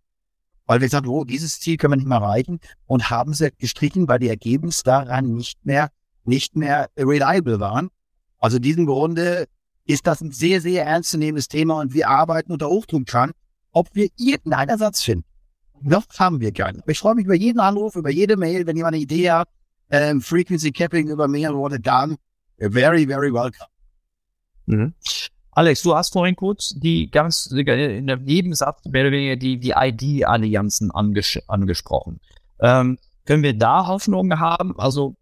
weil 0.67 0.81
wir 0.81 0.87
gesagt 0.87 1.07
haben, 1.07 1.13
oh, 1.13 1.25
dieses 1.25 1.61
Ziel 1.61 1.77
können 1.77 1.93
wir 1.93 1.97
nicht 1.97 2.09
mehr 2.09 2.19
erreichen 2.19 2.61
und 2.87 3.11
haben 3.11 3.35
sie 3.35 3.51
gestrichen, 3.59 4.09
weil 4.09 4.19
die 4.19 4.29
Ergebnisse 4.29 4.85
daran 4.85 5.35
nicht 5.35 5.65
mehr, 5.65 5.91
nicht 6.25 6.57
mehr 6.57 6.89
reliable 6.97 7.61
waren. 7.61 7.91
Also 8.39 8.57
in 8.57 8.63
diesem 8.63 8.87
Grunde 8.87 9.47
ist 9.85 10.07
das 10.07 10.21
ein 10.21 10.33
sehr, 10.33 10.61
sehr 10.61 10.87
ernstzunehmendes 10.87 11.49
Thema 11.49 11.81
und 11.81 11.93
wir 11.93 12.09
arbeiten 12.09 12.53
unter 12.53 12.69
Hochdruck 12.69 13.07
dran, 13.07 13.33
ob 13.73 13.89
wir 13.95 14.09
irgendeinen 14.17 14.71
Ersatz 14.71 15.03
finden. 15.03 15.25
Das 15.83 16.05
haben 16.19 16.41
wir 16.41 16.53
gerne. 16.53 16.83
Ich 16.87 16.99
freue 16.99 17.15
mich 17.15 17.25
über 17.25 17.35
jeden 17.35 17.61
Anruf, 17.61 17.97
über 17.97 18.11
jede 18.11 18.37
Mail, 18.37 18.67
wenn 18.67 18.77
jemand 18.77 18.95
eine 18.95 19.03
Idee 19.03 19.31
hat, 19.31 19.49
ähm, 19.91 20.21
Frequency 20.21 20.73
Capping 20.73 21.09
über 21.09 21.27
mehrere 21.27 21.57
Worte, 21.57 21.81
dann 21.81 22.17
very, 22.59 23.07
very 23.07 23.33
welcome. 23.33 23.67
Mhm. 24.71 24.95
Alex, 25.53 25.83
du 25.83 25.95
hast 25.95 26.13
vorhin 26.13 26.37
kurz 26.37 26.75
die 26.77 27.11
ganz 27.11 27.47
in 27.47 28.07
der 28.07 28.17
Nebensatz 28.17 28.85
mehr 28.85 29.03
oder 29.03 29.13
weniger 29.13 29.37
die, 29.37 29.59
die 29.59 29.75
ID-Allianzen 29.77 30.91
anges 30.91 31.39
angesprochen. 31.49 32.21
Ähm, 32.61 32.99
können 33.25 33.43
wir 33.43 33.57
da 33.57 33.87
Hoffnungen 33.87 34.39
haben? 34.39 34.79
Also, 34.79 35.17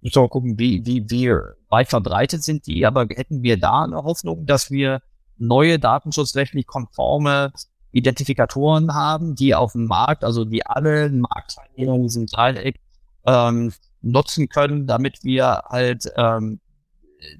müssen 0.00 0.22
wir 0.22 0.28
gucken, 0.28 0.58
wie, 0.58 0.84
wie, 0.84 1.08
wie 1.08 1.30
weit 1.68 1.88
verbreitet 1.88 2.42
sind 2.42 2.66
die, 2.66 2.84
aber 2.84 3.06
hätten 3.10 3.42
wir 3.42 3.58
da 3.58 3.84
eine 3.84 4.02
Hoffnung, 4.02 4.44
dass 4.44 4.70
wir 4.70 5.00
neue 5.38 5.78
datenschutzrechtlich 5.78 6.66
konforme 6.66 7.52
Identifikatoren 7.92 8.92
haben, 8.92 9.36
die 9.36 9.54
auf 9.54 9.72
dem 9.72 9.86
Markt, 9.86 10.24
also 10.24 10.44
die 10.44 10.66
alle 10.66 11.10
Marktteilnehmer 11.10 11.94
in 11.94 12.02
diesem 12.02 12.26
Dreieck 12.26 12.80
ähm, 13.24 13.72
nutzen 14.02 14.48
können, 14.48 14.86
damit 14.86 15.22
wir 15.22 15.62
halt 15.68 16.12
ähm, 16.16 16.60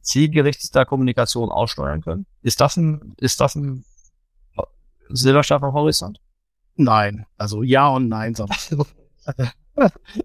zielgerichteter 0.01 0.85
Kommunikation 0.85 1.51
aussteuern 1.51 2.03
können. 2.03 2.27
Ist 2.43 2.61
das 2.61 2.77
ein, 2.77 3.15
ist 3.19 3.41
das 3.41 3.55
ein 3.55 3.85
Silberstab 5.09 5.63
am 5.63 5.73
Horizont? 5.73 6.21
Nein, 6.77 7.27
also 7.37 7.63
ja 7.63 7.89
und 7.89 8.09
nein. 8.09 8.35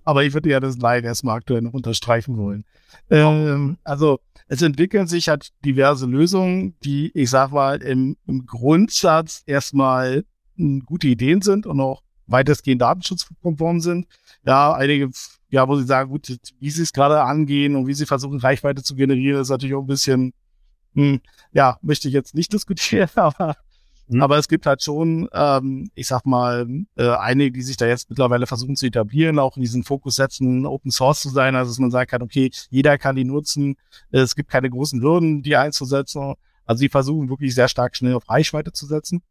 Aber 0.03 0.23
ich 0.23 0.33
würde 0.33 0.49
ja 0.49 0.59
das 0.59 0.77
Nein 0.77 1.03
erstmal 1.03 1.37
aktuell 1.37 1.61
noch 1.61 1.73
unterstreichen 1.73 2.37
wollen. 2.37 2.65
Ähm, 3.09 3.77
also 3.83 4.19
es 4.47 4.61
entwickeln 4.61 5.07
sich 5.07 5.29
halt 5.29 5.49
diverse 5.63 6.05
Lösungen, 6.05 6.75
die, 6.83 7.11
ich 7.13 7.29
sag 7.29 7.51
mal, 7.51 7.81
im, 7.81 8.17
im 8.25 8.45
Grundsatz 8.45 9.43
erstmal 9.45 10.23
gute 10.85 11.07
Ideen 11.07 11.41
sind 11.41 11.65
und 11.65 11.79
auch 11.79 12.03
weitestgehend 12.27 12.81
datenschutzkonform 12.81 13.79
sind. 13.79 14.07
Ja, 14.45 14.73
einige, 14.73 15.09
ja, 15.49 15.67
wo 15.67 15.75
sie 15.75 15.85
sagen, 15.85 16.09
gut, 16.09 16.37
wie 16.59 16.69
sie 16.69 16.83
es 16.83 16.93
gerade 16.93 17.21
angehen 17.23 17.75
und 17.75 17.87
wie 17.87 17.93
sie 17.93 18.05
versuchen, 18.05 18.39
Reichweite 18.39 18.83
zu 18.83 18.95
generieren, 18.95 19.41
ist 19.41 19.49
natürlich 19.49 19.75
auch 19.75 19.81
ein 19.81 19.87
bisschen, 19.87 20.33
hm, 20.93 21.21
ja, 21.51 21.77
möchte 21.81 22.07
ich 22.07 22.13
jetzt 22.13 22.35
nicht 22.35 22.53
diskutieren, 22.53 23.09
aber 23.15 23.55
Mhm. 24.09 24.23
Aber 24.23 24.37
es 24.37 24.47
gibt 24.47 24.65
halt 24.65 24.83
schon, 24.83 25.29
ähm, 25.33 25.91
ich 25.93 26.07
sag 26.07 26.25
mal, 26.25 26.67
äh, 26.95 27.09
einige, 27.09 27.51
die 27.51 27.61
sich 27.61 27.77
da 27.77 27.85
jetzt 27.85 28.09
mittlerweile 28.09 28.47
versuchen 28.47 28.75
zu 28.75 28.87
etablieren, 28.87 29.37
auch 29.37 29.55
in 29.55 29.61
diesen 29.61 29.83
Fokus 29.83 30.15
setzen, 30.15 30.65
Open 30.65 30.91
Source 30.91 31.21
zu 31.21 31.29
sein, 31.29 31.55
also 31.55 31.71
dass 31.71 31.79
man 31.79 31.91
sagen 31.91 32.09
kann, 32.09 32.23
okay, 32.23 32.49
jeder 32.71 32.97
kann 32.97 33.15
die 33.15 33.23
nutzen, 33.23 33.75
es 34.09 34.35
gibt 34.35 34.49
keine 34.49 34.69
großen 34.69 34.99
Hürden, 35.01 35.43
die 35.43 35.55
einzusetzen. 35.55 36.33
Also 36.65 36.79
sie 36.79 36.89
versuchen 36.89 37.29
wirklich 37.29 37.53
sehr 37.53 37.67
stark 37.67 37.95
schnell 37.95 38.15
auf 38.15 38.27
Reichweite 38.29 38.71
zu 38.71 38.87
setzen. 38.87 39.21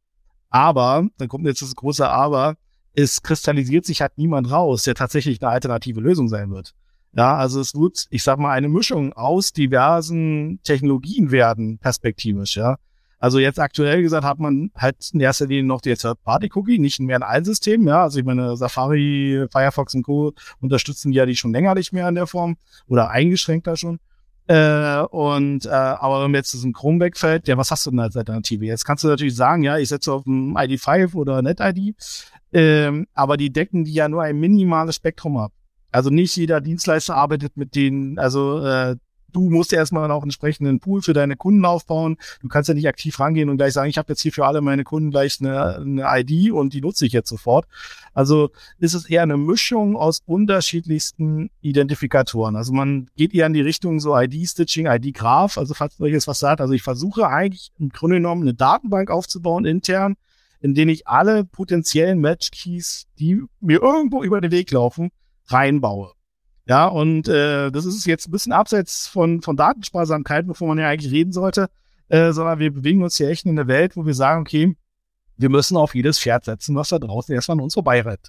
Aber, 0.48 1.06
dann 1.18 1.28
kommt 1.28 1.46
jetzt 1.46 1.62
das 1.62 1.74
große 1.74 2.08
Aber, 2.08 2.56
es 2.98 3.22
kristallisiert 3.22 3.84
sich 3.84 4.00
halt 4.00 4.18
niemand 4.18 4.50
raus, 4.50 4.82
der 4.82 4.96
tatsächlich 4.96 5.40
eine 5.40 5.52
alternative 5.52 6.00
Lösung 6.00 6.28
sein 6.28 6.50
wird. 6.50 6.74
Ja, 7.12 7.36
also 7.36 7.60
es 7.60 7.74
wird, 7.74 8.06
ich 8.10 8.22
sag 8.24 8.38
mal, 8.38 8.50
eine 8.50 8.68
Mischung 8.68 9.12
aus 9.12 9.52
diversen 9.52 10.60
Technologien 10.64 11.30
werden, 11.30 11.78
perspektivisch, 11.78 12.56
ja. 12.56 12.76
Also 13.20 13.38
jetzt 13.38 13.58
aktuell 13.58 14.02
gesagt 14.02 14.24
hat 14.24 14.38
man 14.38 14.70
halt 14.76 15.10
in 15.12 15.20
erster 15.20 15.46
Linie 15.46 15.64
noch 15.64 15.80
die 15.80 15.94
Third-Party-Cookie, 15.94 16.78
nicht 16.78 17.00
mehr 17.00 17.16
ein 17.16 17.24
Altsystem. 17.24 17.86
Ja, 17.88 18.02
also 18.02 18.18
ich 18.18 18.24
meine, 18.24 18.56
Safari, 18.56 19.46
Firefox 19.50 19.94
und 19.94 20.04
Co. 20.04 20.32
unterstützen 20.60 21.12
ja 21.12 21.26
die 21.26 21.34
schon 21.34 21.52
länger 21.52 21.74
nicht 21.74 21.92
mehr 21.92 22.08
in 22.08 22.14
der 22.14 22.28
Form 22.28 22.56
oder 22.86 23.10
eingeschränkter 23.10 23.76
schon. 23.76 23.98
Äh, 24.48 25.02
und 25.10 25.66
äh, 25.66 25.68
aber 25.68 26.24
wenn 26.24 26.30
mir 26.30 26.38
jetzt 26.38 26.54
ein 26.54 26.72
Chrome 26.72 27.00
wegfällt, 27.00 27.48
ja, 27.48 27.58
was 27.58 27.70
hast 27.70 27.84
du 27.84 27.90
denn 27.90 28.00
als 28.00 28.16
Alternative? 28.16 28.64
Jetzt 28.64 28.86
kannst 28.86 29.04
du 29.04 29.08
natürlich 29.08 29.36
sagen, 29.36 29.62
ja, 29.62 29.76
ich 29.76 29.90
setze 29.90 30.10
auf 30.10 30.24
ein 30.26 30.56
ID5 30.56 31.14
oder 31.14 31.42
NetID, 31.42 31.94
ähm, 32.54 33.06
aber 33.12 33.36
die 33.36 33.52
decken 33.52 33.84
die 33.84 33.92
ja 33.92 34.08
nur 34.08 34.22
ein 34.22 34.40
minimales 34.40 34.96
Spektrum 34.96 35.36
ab. 35.36 35.52
Also 35.92 36.08
nicht 36.08 36.34
jeder 36.36 36.62
Dienstleister 36.62 37.14
arbeitet 37.14 37.58
mit 37.58 37.74
denen, 37.74 38.18
also 38.18 38.64
äh, 38.64 38.96
du 39.32 39.50
musst 39.50 39.72
erstmal 39.72 40.10
auch 40.10 40.22
einen 40.22 40.28
entsprechenden 40.28 40.80
Pool 40.80 41.02
für 41.02 41.12
deine 41.12 41.36
Kunden 41.36 41.64
aufbauen. 41.64 42.16
Du 42.40 42.48
kannst 42.48 42.68
ja 42.68 42.74
nicht 42.74 42.88
aktiv 42.88 43.18
rangehen 43.18 43.48
und 43.48 43.56
gleich 43.56 43.72
sagen, 43.72 43.90
ich 43.90 43.98
habe 43.98 44.12
jetzt 44.12 44.20
hier 44.20 44.32
für 44.32 44.46
alle 44.46 44.60
meine 44.60 44.84
Kunden 44.84 45.10
gleich 45.10 45.38
eine, 45.40 45.76
eine 45.76 46.04
ID 46.20 46.52
und 46.52 46.72
die 46.72 46.80
nutze 46.80 47.06
ich 47.06 47.12
jetzt 47.12 47.28
sofort. 47.28 47.66
Also 48.14 48.50
ist 48.78 48.94
es 48.94 49.08
eher 49.08 49.22
eine 49.22 49.36
Mischung 49.36 49.96
aus 49.96 50.22
unterschiedlichsten 50.26 51.50
Identifikatoren. 51.60 52.56
Also 52.56 52.72
man 52.72 53.08
geht 53.16 53.34
eher 53.34 53.46
in 53.46 53.52
die 53.52 53.60
Richtung 53.60 54.00
so 54.00 54.18
ID-Stitching, 54.18 54.86
ID-Graph, 54.86 55.58
also 55.58 55.74
falls 55.74 56.00
euch 56.00 56.12
jetzt 56.12 56.28
was 56.28 56.38
sagt. 56.38 56.60
Also 56.60 56.72
ich 56.72 56.82
versuche 56.82 57.28
eigentlich 57.28 57.70
im 57.78 57.90
Grunde 57.90 58.16
genommen 58.16 58.42
eine 58.42 58.54
Datenbank 58.54 59.10
aufzubauen 59.10 59.64
intern, 59.64 60.16
in 60.60 60.74
denen 60.74 60.90
ich 60.90 61.06
alle 61.06 61.44
potenziellen 61.44 62.18
Match-Keys, 62.20 63.06
die 63.18 63.42
mir 63.60 63.82
irgendwo 63.82 64.22
über 64.22 64.40
den 64.40 64.50
Weg 64.50 64.70
laufen, 64.72 65.10
reinbaue. 65.46 66.12
Ja, 66.68 66.86
und 66.86 67.28
äh, 67.28 67.70
das 67.70 67.86
ist 67.86 68.04
jetzt 68.04 68.28
ein 68.28 68.30
bisschen 68.30 68.52
abseits 68.52 69.06
von, 69.06 69.40
von 69.40 69.56
Datensparsamkeit, 69.56 70.46
wovon 70.48 70.68
man 70.68 70.78
ja 70.78 70.88
eigentlich 70.88 71.12
reden 71.12 71.32
sollte, 71.32 71.70
äh, 72.08 72.32
sondern 72.32 72.58
wir 72.58 72.70
bewegen 72.70 73.02
uns 73.02 73.16
hier 73.16 73.30
echt 73.30 73.46
in 73.46 73.52
einer 73.52 73.68
Welt, 73.68 73.96
wo 73.96 74.04
wir 74.04 74.12
sagen, 74.12 74.42
okay, 74.42 74.76
wir 75.38 75.48
müssen 75.48 75.78
auf 75.78 75.94
jedes 75.94 76.18
Pferd 76.18 76.44
setzen, 76.44 76.76
was 76.76 76.90
da 76.90 76.98
draußen 76.98 77.34
erstmal 77.34 77.56
an 77.56 77.64
uns 77.64 77.74
vorbeirennt. 77.74 78.28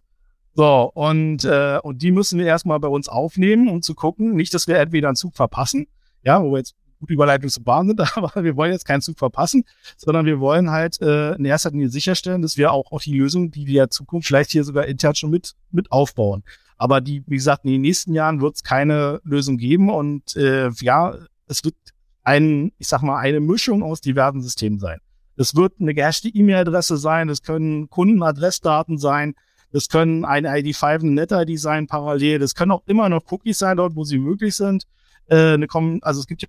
So, 0.54 0.90
und, 0.94 1.44
äh, 1.44 1.80
und 1.84 2.02
die 2.02 2.12
müssen 2.12 2.40
wir 2.40 2.46
erstmal 2.46 2.80
bei 2.80 2.88
uns 2.88 3.10
aufnehmen, 3.10 3.68
um 3.68 3.82
zu 3.82 3.94
gucken, 3.94 4.36
nicht, 4.36 4.54
dass 4.54 4.68
wir 4.68 4.78
entweder 4.78 5.10
einen 5.10 5.16
Zug 5.18 5.36
verpassen, 5.36 5.88
ja, 6.24 6.42
wo 6.42 6.52
wir 6.52 6.60
jetzt 6.60 6.76
gut 7.00 7.10
Überleitung 7.10 7.50
zur 7.50 7.64
Bahn 7.64 7.88
sind, 7.88 8.00
aber 8.18 8.44
wir 8.44 8.56
wollen 8.56 8.72
jetzt 8.72 8.86
keinen 8.86 9.02
Zug 9.02 9.18
verpassen, 9.18 9.66
sondern 9.98 10.26
wir 10.26 10.40
wollen 10.40 10.72
halt 10.72 11.02
äh, 11.02 11.34
in 11.34 11.44
erster 11.44 11.72
Linie 11.72 11.90
sicherstellen, 11.90 12.42
dass 12.42 12.56
wir 12.56 12.72
auch, 12.72 12.92
auch 12.94 13.02
die 13.02 13.18
Lösung, 13.18 13.52
die 13.52 13.68
wir 13.68 13.84
in 13.84 13.92
Zukunft 13.92 14.28
vielleicht 14.28 14.52
hier 14.52 14.64
sogar 14.64 14.86
intern 14.86 15.16
schon 15.16 15.30
mit, 15.30 15.56
mit 15.72 15.92
aufbauen. 15.92 16.44
Aber 16.80 17.02
die, 17.02 17.24
wie 17.28 17.36
gesagt, 17.36 17.66
in 17.66 17.72
den 17.72 17.82
nächsten 17.82 18.14
Jahren 18.14 18.40
wird 18.40 18.56
es 18.56 18.64
keine 18.64 19.20
Lösung 19.26 19.58
geben 19.58 19.90
und 19.90 20.36
äh, 20.38 20.70
ja, 20.80 21.14
es 21.46 21.64
wird 21.66 21.76
ein, 22.24 22.72
ich 22.78 22.88
sag 22.88 23.02
mal, 23.02 23.18
eine 23.18 23.42
Mischung 23.42 23.84
aus 23.84 24.00
diversen 24.00 24.42
Systemen 24.42 24.80
sein. 24.80 25.00
Es 25.36 25.56
wird 25.56 25.74
eine 25.82 25.94
gehashte 25.94 26.30
E-Mail-Adresse 26.30 26.96
sein, 26.96 27.28
es 27.28 27.44
können 27.44 27.90
Kundenadressdaten 27.90 28.98
sein, 28.98 29.36
es 29.72 29.90
können 29.90 30.24
eine 30.24 30.50
ID5, 30.52 31.02
eine 31.02 31.12
NetID 31.12 31.60
sein 31.60 31.86
parallel, 31.86 32.42
es 32.42 32.56
können 32.56 32.72
auch 32.72 32.84
immer 32.88 33.10
noch 33.10 33.30
Cookies 33.30 33.60
sein 33.60 33.76
dort, 33.76 33.98
wo 33.98 34.06
sie 34.06 34.18
möglich 34.18 34.56
sind. 34.56 34.86
Äh, 35.28 35.56
eine, 35.56 35.68
also 36.02 36.22
es 36.22 36.28
gibt 36.28 36.44
ja 36.44 36.48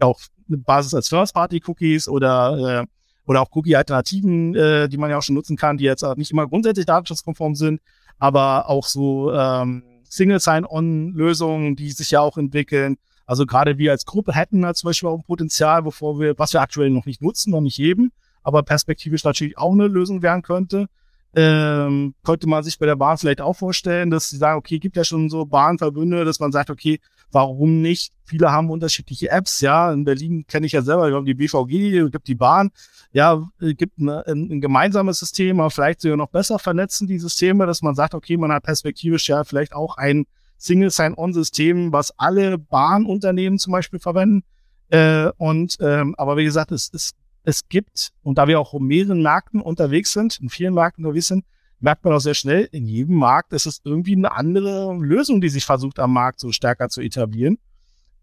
auch 0.00 0.18
eine 0.48 0.58
Basis 0.58 0.94
als 0.94 1.10
First-Party-Cookies 1.10 2.08
oder 2.08 2.80
äh, 2.80 2.86
oder 3.24 3.42
auch 3.42 3.50
Cookie-Alternativen, 3.52 4.54
äh, 4.56 4.88
die 4.88 4.96
man 4.96 5.10
ja 5.10 5.18
auch 5.18 5.22
schon 5.22 5.36
nutzen 5.36 5.56
kann, 5.56 5.76
die 5.76 5.84
jetzt 5.84 6.04
nicht 6.16 6.32
immer 6.32 6.48
grundsätzlich 6.48 6.86
datenschutzkonform 6.86 7.54
sind 7.54 7.80
aber 8.22 8.68
auch 8.68 8.86
so 8.86 9.32
ähm, 9.32 9.82
Single 10.04 10.38
Sign-On-Lösungen, 10.38 11.74
die 11.74 11.90
sich 11.90 12.12
ja 12.12 12.20
auch 12.20 12.38
entwickeln. 12.38 12.96
Also 13.26 13.46
gerade 13.46 13.78
wir 13.78 13.90
als 13.90 14.06
Gruppe 14.06 14.32
hätten 14.32 14.62
da 14.62 14.74
zum 14.74 14.90
Beispiel 14.90 15.08
auch 15.08 15.18
ein 15.18 15.24
Potenzial, 15.24 15.82
bevor 15.82 16.20
wir, 16.20 16.38
was 16.38 16.52
wir 16.52 16.60
aktuell 16.60 16.90
noch 16.90 17.04
nicht 17.04 17.20
nutzen, 17.20 17.50
noch 17.50 17.60
nicht 17.60 17.78
heben, 17.78 18.12
aber 18.44 18.62
perspektivisch 18.62 19.24
natürlich 19.24 19.58
auch 19.58 19.72
eine 19.72 19.88
Lösung 19.88 20.22
werden 20.22 20.42
könnte. 20.42 20.86
Ähm, 21.34 22.14
könnte 22.24 22.46
man 22.46 22.62
sich 22.62 22.78
bei 22.78 22.84
der 22.84 22.96
Bahn 22.96 23.16
vielleicht 23.16 23.40
auch 23.40 23.54
vorstellen, 23.54 24.10
dass 24.10 24.28
sie 24.28 24.36
sagen, 24.36 24.58
okay, 24.58 24.78
gibt 24.78 24.96
ja 24.96 25.04
schon 25.04 25.30
so 25.30 25.46
Bahnverbünde, 25.46 26.26
dass 26.26 26.40
man 26.40 26.52
sagt, 26.52 26.68
okay, 26.68 27.00
warum 27.30 27.80
nicht? 27.80 28.12
Viele 28.24 28.52
haben 28.52 28.70
unterschiedliche 28.70 29.30
Apps, 29.30 29.60
ja. 29.62 29.92
In 29.92 30.04
Berlin 30.04 30.44
kenne 30.46 30.66
ich 30.66 30.72
ja 30.72 30.82
selber, 30.82 31.08
wir 31.08 31.16
haben 31.16 31.24
die 31.24 31.34
BVG, 31.34 32.10
gibt 32.10 32.28
die 32.28 32.34
Bahn, 32.34 32.70
ja, 33.12 33.42
gibt 33.60 33.98
eine, 33.98 34.26
ein, 34.26 34.50
ein, 34.50 34.60
gemeinsames 34.60 35.18
System, 35.18 35.60
aber 35.60 35.70
vielleicht 35.70 36.02
sogar 36.02 36.18
noch 36.18 36.28
besser 36.28 36.58
vernetzen 36.58 37.06
die 37.06 37.18
Systeme, 37.18 37.66
dass 37.66 37.82
man 37.82 37.94
sagt, 37.94 38.14
okay, 38.14 38.36
man 38.36 38.52
hat 38.52 38.64
perspektivisch 38.64 39.28
ja 39.28 39.44
vielleicht 39.44 39.74
auch 39.74 39.96
ein 39.96 40.26
Single 40.58 40.90
Sign-On-System, 40.90 41.92
was 41.92 42.16
alle 42.18 42.58
Bahnunternehmen 42.58 43.58
zum 43.58 43.72
Beispiel 43.72 43.98
verwenden. 43.98 44.44
Äh, 44.90 45.30
und 45.38 45.78
ähm, 45.80 46.14
aber 46.18 46.36
wie 46.36 46.44
gesagt, 46.44 46.70
es, 46.70 46.90
es, 46.92 47.12
es 47.44 47.68
gibt, 47.68 48.12
und 48.22 48.38
da 48.38 48.46
wir 48.46 48.60
auch 48.60 48.74
in 48.74 48.84
mehreren 48.84 49.22
Märkten 49.22 49.60
unterwegs 49.60 50.12
sind, 50.12 50.38
in 50.40 50.48
vielen 50.48 50.74
Märkten 50.74 51.04
unterwegs 51.04 51.28
sind, 51.28 51.44
merkt 51.80 52.04
man 52.04 52.14
auch 52.14 52.20
sehr 52.20 52.34
schnell, 52.34 52.68
in 52.72 52.86
jedem 52.86 53.16
Markt 53.16 53.52
ist 53.52 53.66
es 53.66 53.80
irgendwie 53.84 54.14
eine 54.14 54.32
andere 54.32 54.94
Lösung, 54.94 55.40
die 55.40 55.48
sich 55.48 55.64
versucht 55.64 55.98
am 55.98 56.12
Markt 56.12 56.40
so 56.40 56.52
stärker 56.52 56.88
zu 56.88 57.00
etablieren. 57.00 57.58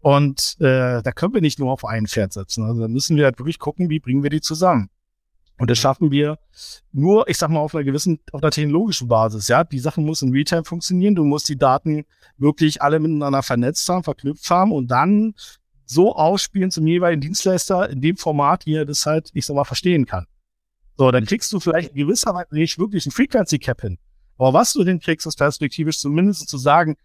Und 0.00 0.56
äh, 0.60 1.02
da 1.02 1.12
können 1.12 1.34
wir 1.34 1.42
nicht 1.42 1.58
nur 1.58 1.70
auf 1.70 1.84
ein 1.84 2.06
Pferd 2.06 2.32
setzen. 2.32 2.64
Also 2.64 2.80
da 2.80 2.88
müssen 2.88 3.16
wir 3.16 3.24
halt 3.24 3.38
wirklich 3.38 3.58
gucken, 3.58 3.90
wie 3.90 4.00
bringen 4.00 4.22
wir 4.22 4.30
die 4.30 4.40
zusammen. 4.40 4.88
Und 5.58 5.68
das 5.68 5.76
schaffen 5.76 6.10
wir 6.10 6.38
nur, 6.90 7.28
ich 7.28 7.36
sag 7.36 7.50
mal, 7.50 7.60
auf 7.60 7.74
einer 7.74 7.84
gewissen, 7.84 8.18
auf 8.32 8.42
einer 8.42 8.50
technologischen 8.50 9.08
Basis. 9.08 9.48
Ja, 9.48 9.62
die 9.62 9.78
Sachen 9.78 10.06
müssen 10.06 10.28
in 10.28 10.34
Realtime 10.34 10.64
funktionieren. 10.64 11.14
Du 11.14 11.22
musst 11.22 11.50
die 11.50 11.58
Daten 11.58 12.06
wirklich 12.38 12.80
alle 12.80 12.98
miteinander 12.98 13.42
vernetzt 13.42 13.86
haben, 13.90 14.02
verknüpft 14.02 14.48
haben 14.48 14.72
und 14.72 14.90
dann 14.90 15.34
so 15.90 16.14
ausspielen 16.14 16.70
zum 16.70 16.86
jeweiligen 16.86 17.20
Dienstleister 17.20 17.90
in 17.90 18.00
dem 18.00 18.16
Format, 18.16 18.64
wie 18.64 18.74
er 18.74 18.84
das 18.84 19.04
halt, 19.06 19.30
ich 19.34 19.44
sag 19.44 19.54
mal, 19.56 19.64
verstehen 19.64 20.06
kann. 20.06 20.26
So, 20.96 21.10
dann 21.10 21.24
kriegst 21.24 21.52
du 21.52 21.58
vielleicht 21.58 21.90
in 21.90 21.96
gewisser 21.96 22.32
Weise 22.32 22.54
nicht 22.54 22.78
wirklich 22.78 23.06
ein 23.06 23.10
Frequency 23.10 23.58
Cap 23.58 23.80
hin. 23.80 23.98
Aber 24.38 24.52
was 24.52 24.72
du 24.72 24.84
denn 24.84 25.00
kriegst, 25.00 25.26
ist 25.26 25.36
perspektivisch 25.36 25.98
zumindest 25.98 26.48
zu 26.48 26.58
sagen, 26.58 26.96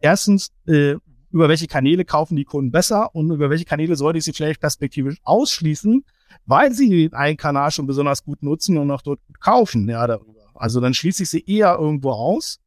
erstens, 0.00 0.52
äh, 0.66 0.94
über 1.32 1.48
welche 1.48 1.66
Kanäle 1.66 2.04
kaufen 2.04 2.34
die 2.34 2.44
Kunden 2.44 2.72
besser 2.72 3.14
und 3.14 3.30
über 3.30 3.50
welche 3.50 3.64
Kanäle 3.64 3.94
sollte 3.94 4.18
ich 4.18 4.24
sie 4.24 4.32
vielleicht 4.32 4.60
perspektivisch 4.60 5.18
ausschließen, 5.22 6.04
weil 6.46 6.72
sie 6.72 7.10
einen 7.12 7.36
Kanal 7.36 7.70
schon 7.70 7.86
besonders 7.86 8.24
gut 8.24 8.42
nutzen 8.42 8.78
und 8.78 8.90
auch 8.90 9.02
dort 9.02 9.20
gut 9.26 9.40
kaufen, 9.40 9.88
ja, 9.88 10.06
darüber. 10.06 10.40
Also 10.54 10.80
dann 10.80 10.94
schließe 10.94 11.22
ich 11.22 11.30
sie 11.30 11.44
eher 11.46 11.76
irgendwo 11.78 12.10
aus 12.10 12.58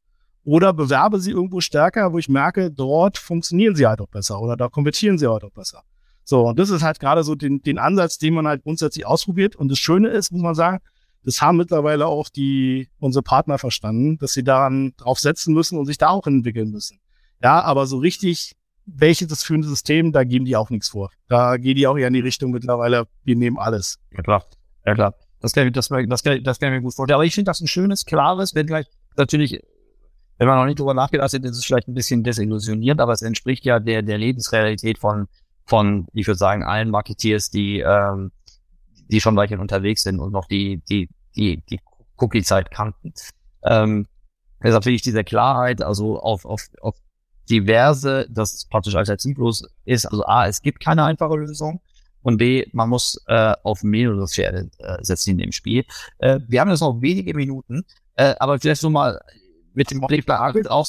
oder 0.44 0.74
bewerbe 0.74 1.20
sie 1.20 1.32
irgendwo 1.32 1.62
stärker, 1.62 2.12
wo 2.14 2.18
ich 2.18 2.30
merke, 2.30 2.72
dort 2.72 3.18
funktionieren 3.18 3.76
sie 3.76 3.88
halt 3.88 4.02
auch 4.02 4.10
besser 4.10 4.42
oder 4.42 4.58
da 4.58 4.68
konvertieren 4.68 5.18
sie 5.18 5.30
halt 5.30 5.44
auch 5.44 5.52
besser. 5.52 5.84
So, 6.26 6.48
und 6.48 6.60
das 6.60 6.70
ist 6.70 6.84
halt 6.84 7.00
gerade 7.00 7.24
so 7.24 7.36
den, 7.36 7.62
den 7.62 7.78
Ansatz, 7.78 8.18
den 8.18 8.34
man 8.34 8.48
halt 8.48 8.64
grundsätzlich 8.64 9.06
ausprobiert. 9.06 9.56
Und 9.56 9.70
das 9.70 9.80
Schöne 9.80 10.10
ist, 10.10 10.32
muss 10.32 10.42
man 10.42 10.56
sagen, 10.56 10.80
das 11.26 11.42
haben 11.42 11.58
mittlerweile 11.58 12.08
auch 12.08 12.30
die, 12.30 12.90
unsere 13.00 13.24
Partner 13.24 13.58
verstanden, 13.58 14.18
dass 14.18 14.34
sie 14.34 14.44
daran 14.44 14.94
drauf 14.98 15.20
setzen 15.20 15.54
müssen 15.54 15.78
und 15.78 15.86
sich 15.86 15.98
da 15.98 16.10
auch 16.10 16.28
entwickeln 16.28 16.72
müssen. 16.72 17.00
Ja, 17.42 17.62
aber 17.62 17.88
so 17.88 17.98
richtig, 17.98 18.56
welches 18.86 19.28
das 19.28 19.44
führende 19.44 19.68
System, 19.68 20.12
da 20.12 20.24
geben 20.24 20.46
die 20.46 20.56
auch 20.56 20.70
nichts 20.70 20.90
vor. 20.90 21.12
Da 21.28 21.58
gehen 21.58 21.76
die 21.76 21.88
auch 21.88 21.98
eher 21.98 22.08
in 22.08 22.14
die 22.14 22.20
Richtung 22.20 22.52
mittlerweile, 22.52 23.08
wir 23.24 23.36
nehmen 23.36 23.58
alles. 23.58 24.00
Ja, 24.12 24.22
klar. 24.22 24.46
Ja, 24.86 24.94
klar. 24.94 25.16
Das 25.40 25.52
kann, 25.52 25.72
das, 25.74 25.90
das, 25.90 26.24
kann, 26.24 26.44
das 26.44 26.60
kann 26.60 26.74
ich 26.74 26.80
mir 26.80 26.82
gut 26.82 26.96
vorstellen. 26.96 27.16
Aber 27.16 27.26
ich 27.26 27.36
finde 27.36 27.50
das 27.50 27.60
ein 27.60 27.68
schönes, 27.68 28.06
klares, 28.06 28.56
wenn 28.56 28.66
gleich 28.66 28.88
natürlich, 29.18 29.60
wenn 30.38 30.48
man 30.48 30.58
noch 30.58 30.66
nicht 30.66 30.80
drüber 30.80 30.94
nachgedacht 30.94 31.34
hat, 31.34 31.44
ist 31.44 31.58
es 31.58 31.66
vielleicht 31.66 31.88
ein 31.88 31.94
bisschen 31.94 32.24
desillusioniert, 32.24 33.00
aber 33.00 33.14
es 33.14 33.22
entspricht 33.22 33.66
ja 33.66 33.80
der, 33.80 34.02
der 34.02 34.18
Lebensrealität 34.18 34.98
von 34.98 35.28
von, 35.66 36.08
ich 36.14 36.28
würde 36.28 36.38
sagen, 36.38 36.64
allen 36.64 36.90
Marketeers, 36.90 37.50
die, 37.50 37.80
ähm, 37.80 38.32
die 39.10 39.22
schon 39.22 39.36
weiterhin 39.36 39.62
unterwegs 39.62 40.04
sind 40.04 40.20
und 40.20 40.32
noch 40.32 40.48
die, 40.48 40.82
die, 40.90 41.10
die, 41.36 41.64
die 41.70 41.80
Cookie-Zeit 42.18 42.72
kannten. 42.72 43.14
Ähm, 43.64 44.08
deshalb 44.62 44.84
finde 44.84 44.96
ich 44.96 45.02
diese 45.02 45.24
Klarheit, 45.24 45.82
also 45.82 46.20
auf, 46.20 46.46
auf, 46.46 46.68
auf 46.82 46.96
diverse, 47.50 48.28
das 48.30 48.54
ist 48.54 48.70
praktisch 48.70 48.96
alternativlos 48.96 49.68
ist, 49.86 50.06
also 50.06 50.26
A, 50.26 50.48
es 50.48 50.62
gibt 50.62 50.80
keine 50.80 51.04
einfache 51.04 51.36
Lösung 51.36 51.82
und 52.22 52.38
B, 52.38 52.66
man 52.72 52.90
muss 52.90 53.22
äh, 53.28 53.54
auf 53.64 53.84
mehrere 53.84 54.28
Pferde 54.28 54.70
äh, 54.80 54.98
setzen 55.02 55.32
in 55.32 55.38
dem 55.40 55.52
Spiel. 55.52 55.86
Äh, 56.20 56.40
wir 56.48 56.62
haben 56.62 56.70
jetzt 56.70 56.80
noch 56.80 57.02
wenige 57.02 57.34
Minuten. 57.34 57.86
Äh, 58.16 58.36
aber 58.40 58.60
vielleicht 58.60 58.82
so 58.82 58.90
mal 58.90 59.20
mit 59.74 59.92
dem 59.92 60.02
Blick 60.02 60.30
auch 60.30 60.88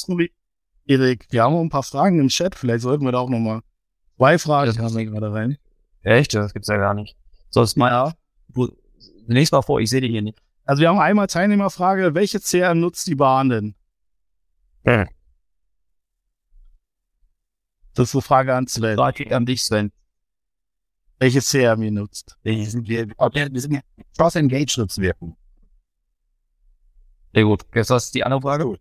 Erik, 0.87 1.25
wir 1.31 1.43
haben 1.43 1.55
auch 1.55 1.61
ein 1.61 1.69
paar 1.69 1.83
Fragen 1.83 2.19
im 2.19 2.27
Chat. 2.27 2.55
Vielleicht 2.55 2.81
sollten 2.81 3.05
wir 3.05 3.11
da 3.11 3.19
auch 3.19 3.29
nochmal 3.29 3.61
zwei 4.17 4.37
Fragen 4.37 4.67
das 4.67 4.77
haben 4.77 4.95
wir 4.95 5.05
gerade 5.05 5.33
rein. 5.33 5.57
Echt? 6.01 6.35
Das 6.35 6.53
gibt's 6.53 6.67
ja 6.67 6.77
gar 6.77 6.93
nicht. 6.93 7.17
Sonst 7.49 7.75
mal, 7.75 7.89
ja. 7.89 8.13
du, 8.49 8.69
nächstes 9.27 9.51
Mal 9.51 9.61
vor, 9.63 9.79
ich 9.79 9.89
sehe 9.89 10.01
die 10.01 10.09
hier 10.09 10.21
nicht. 10.21 10.39
Also 10.65 10.81
wir 10.81 10.89
haben 10.89 10.99
einmal 10.99 11.27
Teilnehmerfrage, 11.27 12.13
welche 12.13 12.39
CRM 12.39 12.79
nutzt 12.79 13.07
die 13.07 13.15
Bahn 13.15 13.49
denn? 13.49 13.75
Hm. 14.85 15.07
Das 17.95 18.09
ist 18.09 18.15
eine 18.15 18.21
Frage 18.21 18.53
an 18.53 18.67
Sven. 18.67 18.97
Frage 18.97 19.35
an 19.35 19.45
dich, 19.45 19.63
Sven. 19.63 19.91
Welche 21.17 21.39
CRM 21.39 21.81
ihr 21.81 21.91
nutzt? 21.91 22.37
Wir 22.43 22.65
sind, 22.69 22.87
wir, 22.87 23.07
wir 23.07 23.61
sind 23.61 23.81
Cross 24.17 24.35
Engage 24.35 24.75
nutzen 24.77 25.01
wir. 25.01 25.15
Sehr 27.35 27.43
gut. 27.43 27.63
Jetzt 27.75 27.89
hast 27.89 28.15
du 28.15 28.19
die 28.19 28.23
andere 28.23 28.41
Frage. 28.41 28.79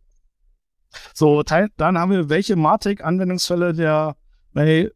So, 1.12 1.42
dann 1.42 1.98
haben 1.98 2.12
wir, 2.12 2.28
welche 2.28 2.54
Matic-Anwendungsfälle 2.54 3.72
der 3.72 4.16
bei, 4.52 4.92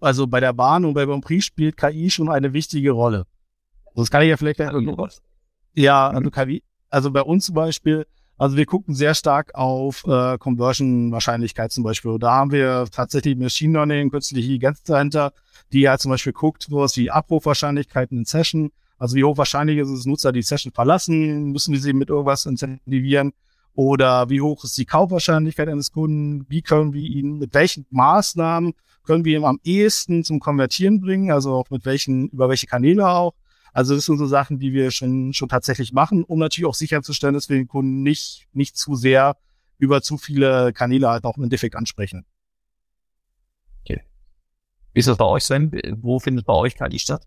also 0.00 0.26
bei 0.26 0.40
der 0.40 0.54
Bahn 0.54 0.86
und 0.86 0.94
bei 0.94 1.04
Bonprix 1.04 1.44
spielt 1.44 1.76
KI 1.76 2.10
schon 2.10 2.30
eine 2.30 2.54
wichtige 2.54 2.92
Rolle. 2.92 3.26
Das 3.94 4.10
kann 4.10 4.22
ich 4.22 4.30
ja 4.30 4.38
vielleicht. 4.38 4.58
Ja, 5.74 6.08
also 6.08 6.30
KI, 6.30 6.62
also 6.88 7.10
bei 7.10 7.20
uns 7.20 7.44
zum 7.44 7.56
Beispiel, 7.56 8.06
also 8.38 8.56
wir 8.56 8.64
gucken 8.64 8.94
sehr 8.94 9.14
stark 9.14 9.54
auf 9.54 10.04
äh, 10.06 10.38
Conversion-Wahrscheinlichkeit 10.38 11.72
zum 11.72 11.84
Beispiel. 11.84 12.18
Da 12.18 12.32
haben 12.32 12.52
wir 12.52 12.86
tatsächlich 12.90 13.36
Machine 13.36 13.74
Learning, 13.74 14.08
künstliche 14.08 14.46
Intelligenz 14.46 14.82
dahinter, 14.82 15.34
die 15.74 15.80
ja 15.80 15.98
zum 15.98 16.10
Beispiel 16.10 16.32
guckt, 16.32 16.70
wo 16.70 16.82
es 16.84 16.92
die 16.92 17.10
Abrufwahrscheinlichkeiten 17.10 18.16
in 18.16 18.24
Session, 18.24 18.72
also 18.98 19.16
wie 19.16 19.24
hoch 19.24 19.36
wahrscheinlich 19.36 19.78
ist 19.78 19.88
es, 19.88 20.06
Nutzer 20.06 20.32
die 20.32 20.42
Session 20.42 20.72
verlassen, 20.72 21.52
müssen 21.52 21.72
wir 21.72 21.80
sie 21.80 21.92
mit 21.92 22.08
irgendwas 22.08 22.46
incentivieren 22.46 23.32
oder 23.74 24.30
wie 24.30 24.40
hoch 24.40 24.64
ist 24.64 24.78
die 24.78 24.86
Kaufwahrscheinlichkeit 24.86 25.68
eines 25.68 25.92
Kunden, 25.92 26.46
wie 26.48 26.62
können 26.62 26.94
wir 26.94 27.02
ihn, 27.02 27.38
mit 27.38 27.52
welchen 27.52 27.86
Maßnahmen 27.90 28.72
können 29.04 29.24
wir 29.24 29.38
ihn 29.38 29.44
am 29.44 29.60
ehesten 29.64 30.24
zum 30.24 30.40
Konvertieren 30.40 31.00
bringen, 31.00 31.30
also 31.30 31.54
auch 31.54 31.70
mit 31.70 31.84
welchen, 31.84 32.28
über 32.28 32.48
welche 32.48 32.66
Kanäle 32.66 33.06
auch. 33.08 33.34
Also 33.72 33.94
das 33.94 34.06
sind 34.06 34.16
so 34.16 34.26
Sachen, 34.26 34.58
die 34.58 34.72
wir 34.72 34.90
schon, 34.90 35.34
schon 35.34 35.50
tatsächlich 35.50 35.92
machen, 35.92 36.24
um 36.24 36.38
natürlich 36.38 36.66
auch 36.66 36.74
sicherzustellen, 36.74 37.34
dass 37.34 37.50
wir 37.50 37.58
den 37.58 37.68
Kunden 37.68 38.02
nicht, 38.02 38.48
nicht 38.54 38.76
zu 38.76 38.94
sehr 38.94 39.36
über 39.78 40.00
zu 40.00 40.16
viele 40.16 40.72
Kanäle 40.72 41.10
halt 41.10 41.24
auch 41.24 41.36
im 41.36 41.44
Endeffekt 41.44 41.76
ansprechen. 41.76 42.24
Okay. 43.82 44.00
Wie 44.94 45.00
ist 45.00 45.08
das 45.08 45.18
bei 45.18 45.26
euch, 45.26 45.44
Sven? 45.44 45.70
Wo 46.00 46.18
findet 46.18 46.46
bei 46.46 46.54
euch 46.54 46.74
KI 46.74 46.98
statt? 46.98 47.26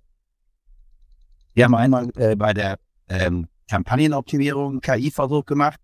Wir 1.60 1.66
haben 1.66 1.76
einmal 1.76 2.10
äh, 2.16 2.38
bei 2.38 2.53
der 2.53 2.80
ähm, 3.10 3.49
Kampagnenoptimierung 3.70 4.80
KI-Versuch 4.80 5.45
gemacht. 5.45 5.78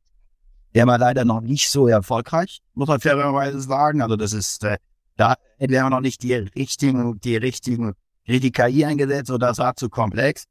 Der 0.73 0.87
war 0.87 0.97
leider 0.97 1.25
noch 1.25 1.41
nicht 1.41 1.69
so 1.69 1.89
erfolgreich, 1.89 2.61
muss 2.75 2.87
man 2.87 3.01
fairerweise 3.01 3.59
sagen. 3.59 4.01
Also 4.01 4.15
das 4.15 4.31
ist, 4.31 4.63
äh, 4.63 4.77
da 5.17 5.35
hätten 5.57 5.73
wir 5.73 5.89
noch 5.89 5.99
nicht 5.99 6.23
die 6.23 6.33
richtigen, 6.33 7.19
die 7.19 7.35
richtigen, 7.35 7.91
die 8.25 8.51
KI 8.53 8.85
eingesetzt 8.85 9.29
oder 9.29 9.47
das 9.47 9.57
war 9.57 9.75
zu 9.75 9.89
komplex. 9.89 10.45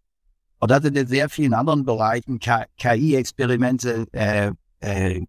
Und 0.61 0.71
da 0.71 0.83
sind 0.83 0.95
in 0.95 1.07
sehr 1.07 1.31
vielen 1.31 1.55
anderen 1.55 1.87
Bereichen 1.87 2.39
KI-Experimente 2.39 4.05
äh, 4.13 4.53
äh, 4.81 5.25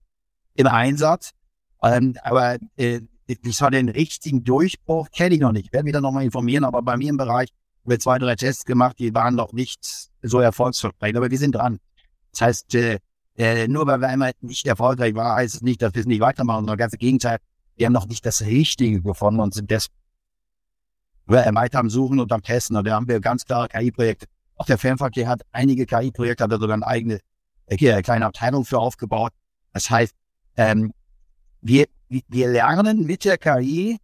im 0.56 0.68
Einsatz. 0.68 1.32
Ähm, 1.82 2.18
aber 2.22 2.58
äh, 2.76 3.00
ich 3.28 3.56
so 3.56 3.70
den 3.70 3.88
richtigen 3.88 4.44
Durchbruch 4.44 5.08
kenne 5.12 5.36
ich 5.36 5.40
noch 5.40 5.54
nicht. 5.54 5.68
Ich 5.68 5.72
werde 5.72 5.86
mich 5.86 5.94
da 5.94 6.02
nochmal 6.02 6.26
informieren, 6.26 6.66
aber 6.66 6.82
bei 6.82 6.98
mir 6.98 7.12
im 7.12 7.18
Bereich 7.18 7.48
haben 7.48 7.56
wir 7.90 8.00
zwei, 8.00 8.18
drei 8.20 8.36
Tests 8.36 8.66
gemacht, 8.66 8.98
die 9.00 9.14
waren 9.14 9.36
noch 9.36 9.54
nicht 9.54 10.10
so 10.22 10.40
erfolgsversprechend. 10.40 11.18
Aber 11.18 11.32
wir 11.32 11.38
sind 11.38 11.56
dran. 11.56 11.80
Das 12.32 12.42
heißt, 12.42 12.76
äh, 12.76 13.00
äh, 13.38 13.68
nur 13.68 13.86
weil 13.88 14.00
wir 14.00 14.08
einmal 14.08 14.32
nicht 14.42 14.66
erfolgreich 14.66 15.14
waren, 15.16 15.38
heißt 15.38 15.56
es 15.56 15.62
nicht, 15.62 15.82
dass 15.82 15.94
wir 15.94 16.02
es 16.02 16.08
nicht 16.08 16.22
weitermachen, 16.22 16.62
sondern 16.62 16.78
ganz 16.78 16.94
im 16.94 17.00
Gegenteil. 17.00 17.38
Wir 17.76 17.88
haben 17.88 17.94
noch 17.94 18.08
nicht 18.08 18.26
das 18.26 18.42
Richtige 18.42 19.02
gefunden 19.02 19.40
und 19.40 19.54
sind 19.54 19.70
deswegen 19.70 19.96
weiter 21.28 21.80
am 21.80 21.90
Suchen 21.90 22.20
und 22.20 22.32
am 22.32 22.42
Testen. 22.42 22.78
Und 22.78 22.88
da 22.88 22.96
haben 22.96 23.08
wir 23.08 23.20
ganz 23.20 23.46
klare 23.46 23.68
KI-Projekte 23.68 24.28
auch 24.56 24.66
der 24.66 24.78
Fernverkehr 24.78 25.28
hat 25.28 25.42
einige 25.52 25.86
KI-Projekte, 25.86 26.44
hat 26.44 26.52
er 26.52 26.60
sogar 26.60 26.76
eine 26.76 26.88
eigene 26.88 27.20
äh, 27.68 28.02
kleine 28.02 28.26
Abteilung 28.26 28.66
für 28.66 28.80
aufgebaut. 28.80 29.32
Das 29.74 29.90
heißt, 29.90 30.14
ähm, 30.58 30.94
wir, 31.62 31.86
wir 32.08 32.48
lernen 32.48 33.06
mit 33.06 33.26
der 33.26 33.38
KI. 33.38 33.98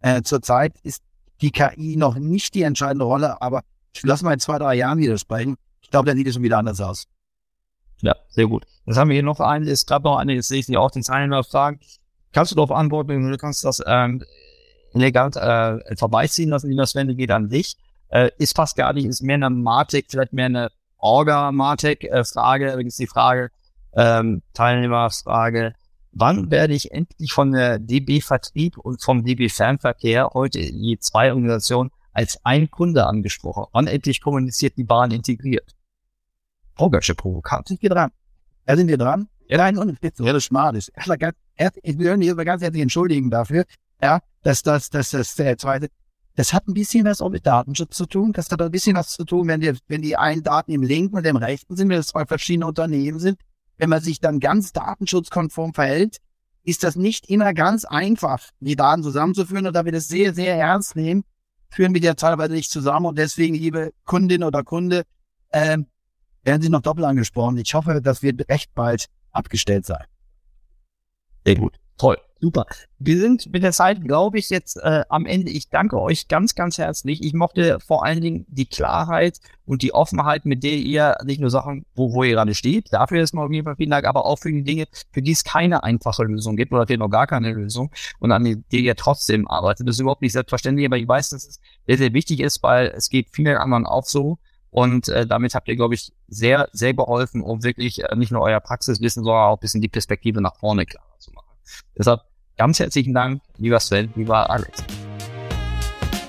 Äh, 0.00 0.22
zurzeit 0.22 0.74
ist 0.82 1.02
die 1.42 1.50
KI 1.50 1.96
noch 1.96 2.14
nicht 2.16 2.54
die 2.54 2.62
entscheidende 2.62 3.04
Rolle, 3.04 3.40
aber 3.42 3.62
lass 4.02 4.22
mal 4.22 4.32
in 4.32 4.40
zwei, 4.40 4.58
drei 4.58 4.74
Jahren 4.74 4.98
wieder 4.98 5.18
sprechen. 5.18 5.56
Ich 5.82 5.90
glaube, 5.90 6.06
dann 6.06 6.16
sieht 6.16 6.26
es 6.26 6.34
schon 6.34 6.42
wieder 6.42 6.58
anders 6.58 6.80
aus. 6.80 7.06
Ja, 8.00 8.16
sehr 8.30 8.46
gut. 8.46 8.66
Jetzt 8.86 8.96
haben 8.96 9.10
wir 9.10 9.14
hier 9.14 9.22
noch 9.22 9.40
einen, 9.40 9.66
es 9.68 9.86
gab 9.86 10.04
noch 10.04 10.16
eine, 10.16 10.34
jetzt 10.34 10.48
sehe 10.48 10.60
ich 10.60 10.66
dir 10.66 10.80
auch 10.80 10.90
den 10.90 11.02
Teilnehmer 11.02 11.44
fragen. 11.44 11.80
Kannst 12.32 12.50
du 12.50 12.56
darauf 12.56 12.72
antworten, 12.72 13.30
du 13.30 13.36
kannst 13.36 13.64
das 13.64 13.82
ähm, 13.86 14.24
elegant 14.94 15.36
äh, 15.36 15.96
vorbeiziehen 15.96 16.48
lassen, 16.48 16.70
wie 16.70 16.76
das 16.76 16.94
Wende 16.94 17.14
geht 17.14 17.30
an 17.30 17.48
dich 17.48 17.76
äh, 18.12 18.30
ist 18.38 18.54
fast 18.54 18.76
gar 18.76 18.92
nicht, 18.92 19.06
ist 19.06 19.22
mehr 19.22 19.36
eine 19.36 19.50
Matik, 19.50 20.06
vielleicht 20.10 20.32
mehr 20.32 20.46
eine 20.46 20.70
Orga-Matik-Frage. 20.98 22.68
Äh, 22.68 22.72
Übrigens 22.72 22.96
die 22.96 23.06
Frage, 23.06 23.50
ähm, 23.94 24.42
Teilnehmerfrage, 24.54 25.74
wann 26.12 26.50
werde 26.50 26.74
ich 26.74 26.92
endlich 26.92 27.32
von 27.32 27.52
der 27.52 27.78
DB 27.78 28.20
Vertrieb 28.20 28.78
und 28.78 29.02
vom 29.02 29.24
DB 29.24 29.48
Fernverkehr, 29.48 30.30
heute 30.34 30.60
je 30.60 30.98
zwei 30.98 31.32
Organisationen, 31.32 31.90
als 32.12 32.38
ein 32.44 32.70
Kunde 32.70 33.06
angesprochen? 33.06 33.66
Wann 33.72 33.86
endlich 33.86 34.20
kommuniziert 34.20 34.76
die 34.76 34.84
Bahn 34.84 35.10
integriert? 35.10 35.74
Oh, 36.78 36.90
ganz 36.90 37.06
provokant. 37.14 37.68
Sind 37.68 37.82
wir 37.82 37.90
dran? 37.90 38.10
Ja, 38.66 38.76
sind 38.76 38.88
wir 38.88 38.98
dran? 38.98 39.28
Ja, 39.48 39.58
nein, 39.58 39.76
und 39.76 39.98
jetzt 40.02 40.20
das 40.20 40.44
schmal 40.44 40.76
ist. 40.76 40.92
Ich 40.96 41.98
will 41.98 42.16
mich 42.16 42.36
ganz 42.36 42.62
herzlich 42.62 42.82
entschuldigen 42.82 43.30
dafür, 43.30 43.64
ja, 44.00 44.20
dass 44.42 44.62
das, 44.62 44.90
dass 44.90 45.10
das 45.10 45.34
der 45.34 45.58
zweite, 45.58 45.88
das 46.34 46.52
hat 46.52 46.66
ein 46.66 46.74
bisschen 46.74 47.04
was 47.04 47.20
auch 47.20 47.28
mit 47.28 47.46
Datenschutz 47.46 47.96
zu 47.96 48.06
tun. 48.06 48.32
Das 48.32 48.50
hat 48.50 48.62
ein 48.62 48.70
bisschen 48.70 48.96
was 48.96 49.10
zu 49.10 49.24
tun, 49.24 49.48
wenn 49.48 49.60
die, 49.60 49.72
wenn 49.88 50.00
die 50.00 50.16
einen 50.16 50.42
Daten 50.42 50.72
im 50.72 50.82
linken 50.82 51.16
und 51.16 51.26
im 51.26 51.36
rechten 51.36 51.76
sind, 51.76 51.88
wenn 51.90 51.98
das 51.98 52.08
zwei 52.08 52.24
verschiedene 52.24 52.66
Unternehmen 52.66 53.18
sind. 53.18 53.38
Wenn 53.78 53.90
man 53.90 54.00
sich 54.00 54.20
dann 54.20 54.40
ganz 54.40 54.72
datenschutzkonform 54.72 55.74
verhält, 55.74 56.18
ist 56.64 56.84
das 56.84 56.96
nicht 56.96 57.28
immer 57.28 57.54
ganz 57.54 57.84
einfach, 57.84 58.48
die 58.60 58.76
Daten 58.76 59.02
zusammenzuführen. 59.02 59.66
Und 59.66 59.74
da 59.74 59.84
wir 59.84 59.92
das 59.92 60.08
sehr, 60.08 60.34
sehr 60.34 60.56
ernst 60.56 60.96
nehmen, 60.96 61.24
führen 61.70 61.94
wir 61.94 62.00
die 62.00 62.06
ja 62.06 62.14
teilweise 62.14 62.52
nicht 62.52 62.70
zusammen. 62.70 63.06
Und 63.06 63.18
deswegen, 63.18 63.54
liebe 63.54 63.92
Kundin 64.04 64.44
oder 64.44 64.62
Kunde, 64.62 65.04
ähm, 65.52 65.86
werden 66.44 66.62
Sie 66.62 66.68
noch 66.68 66.82
doppelt 66.82 67.06
angesprochen. 67.06 67.56
Ich 67.58 67.74
hoffe, 67.74 68.00
das 68.02 68.22
wird 68.22 68.48
recht 68.48 68.74
bald 68.74 69.06
abgestellt 69.30 69.86
sein. 69.86 70.04
Sehr 71.44 71.56
gut. 71.56 71.78
Toll. 71.98 72.18
Super. 72.42 72.66
Wir 72.98 73.20
sind 73.20 73.52
mit 73.52 73.62
der 73.62 73.70
Zeit, 73.70 74.02
glaube 74.02 74.36
ich, 74.36 74.50
jetzt 74.50 74.76
äh, 74.76 75.04
am 75.08 75.26
Ende. 75.26 75.52
Ich 75.52 75.70
danke 75.70 76.00
euch 76.00 76.26
ganz, 76.26 76.56
ganz 76.56 76.76
herzlich. 76.76 77.22
Ich 77.22 77.34
mochte 77.34 77.78
vor 77.78 78.04
allen 78.04 78.20
Dingen 78.20 78.46
die 78.48 78.66
Klarheit 78.66 79.38
und 79.64 79.82
die 79.82 79.94
Offenheit, 79.94 80.44
mit 80.44 80.64
der 80.64 80.72
ihr 80.72 81.16
nicht 81.24 81.40
nur 81.40 81.50
Sachen, 81.50 81.86
wo, 81.94 82.12
wo 82.12 82.24
ihr 82.24 82.32
gerade 82.32 82.56
steht, 82.56 82.92
dafür 82.92 83.22
ist 83.22 83.32
mal 83.32 83.46
auf 83.46 83.52
jeden 83.52 83.64
Fall 83.64 83.76
vielen 83.76 83.90
Dank, 83.90 84.06
aber 84.06 84.26
auch 84.26 84.40
für 84.40 84.50
die 84.50 84.64
Dinge, 84.64 84.86
für 85.12 85.22
die 85.22 85.30
es 85.30 85.44
keine 85.44 85.84
einfache 85.84 86.24
Lösung 86.24 86.56
gibt 86.56 86.72
oder 86.72 86.84
vielleicht 86.84 86.98
noch 86.98 87.10
gar 87.10 87.28
keine 87.28 87.52
Lösung 87.52 87.92
und 88.18 88.32
an 88.32 88.42
der 88.42 88.80
ihr 88.80 88.96
trotzdem 88.96 89.46
arbeitet. 89.46 89.86
Das 89.86 89.94
ist 89.94 90.00
überhaupt 90.00 90.22
nicht 90.22 90.32
selbstverständlich, 90.32 90.86
aber 90.86 90.98
ich 90.98 91.06
weiß, 91.06 91.30
dass 91.30 91.46
es 91.46 91.60
sehr, 91.86 91.98
sehr 91.98 92.12
wichtig 92.12 92.40
ist, 92.40 92.60
weil 92.64 92.88
es 92.88 93.08
geht 93.08 93.28
vielen 93.30 93.56
anderen 93.56 93.86
auch 93.86 94.04
so. 94.04 94.38
Und 94.70 95.08
äh, 95.08 95.28
damit 95.28 95.54
habt 95.54 95.68
ihr, 95.68 95.76
glaube 95.76 95.94
ich, 95.94 96.12
sehr, 96.26 96.68
sehr 96.72 96.92
geholfen, 96.92 97.40
um 97.40 97.62
wirklich 97.62 98.02
äh, 98.02 98.16
nicht 98.16 98.32
nur 98.32 98.40
euer 98.40 98.58
Praxiswissen, 98.58 99.22
sondern 99.22 99.44
auch 99.44 99.58
ein 99.58 99.60
bisschen 99.60 99.82
die 99.82 99.88
Perspektive 99.88 100.40
nach 100.40 100.56
vorne 100.56 100.86
klarer 100.86 101.18
zu 101.18 101.30
machen. 101.30 101.46
Deshalb 101.96 102.22
Ganz 102.56 102.78
herzlichen 102.78 103.14
Dank, 103.14 103.40
lieber 103.58 103.80
Sven, 103.80 104.12
lieber 104.14 104.50
Alex. 104.50 104.84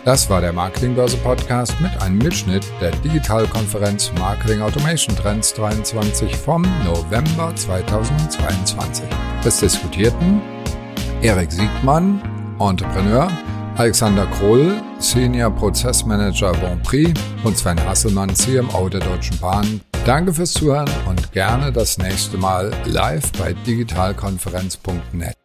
Das 0.05 0.29
war 0.29 0.41
der 0.41 0.51
Marketingbörse 0.51 1.15
Podcast 1.17 1.79
mit 1.79 2.01
einem 2.01 2.17
Mitschnitt 2.17 2.65
der 2.81 2.91
Digitalkonferenz 2.91 4.11
Marketing 4.19 4.61
Automation 4.61 5.15
Trends 5.15 5.53
23 5.53 6.35
vom 6.35 6.63
November 6.83 7.55
2022. 7.55 9.05
Es 9.45 9.61
diskutierten 9.61 10.41
Erik 11.21 11.53
Siegmann, 11.53 12.21
Entrepreneur, 12.59 13.31
Alexander 13.77 14.25
Kroll, 14.25 14.81
Senior 14.99 15.51
Prozessmanager 15.51 16.51
Bonprix 16.51 17.17
und 17.45 17.57
Sven 17.57 17.79
Hasselmann, 17.85 18.35
CMO 18.35 18.89
der 18.89 18.99
Deutschen 18.99 19.39
Bahn. 19.39 19.79
Danke 20.05 20.33
fürs 20.33 20.51
Zuhören 20.51 20.89
und 21.07 21.31
gerne 21.31 21.71
das 21.71 21.97
nächste 21.97 22.37
Mal 22.37 22.73
live 22.83 23.31
bei 23.39 23.53
digitalkonferenz.net. 23.65 25.37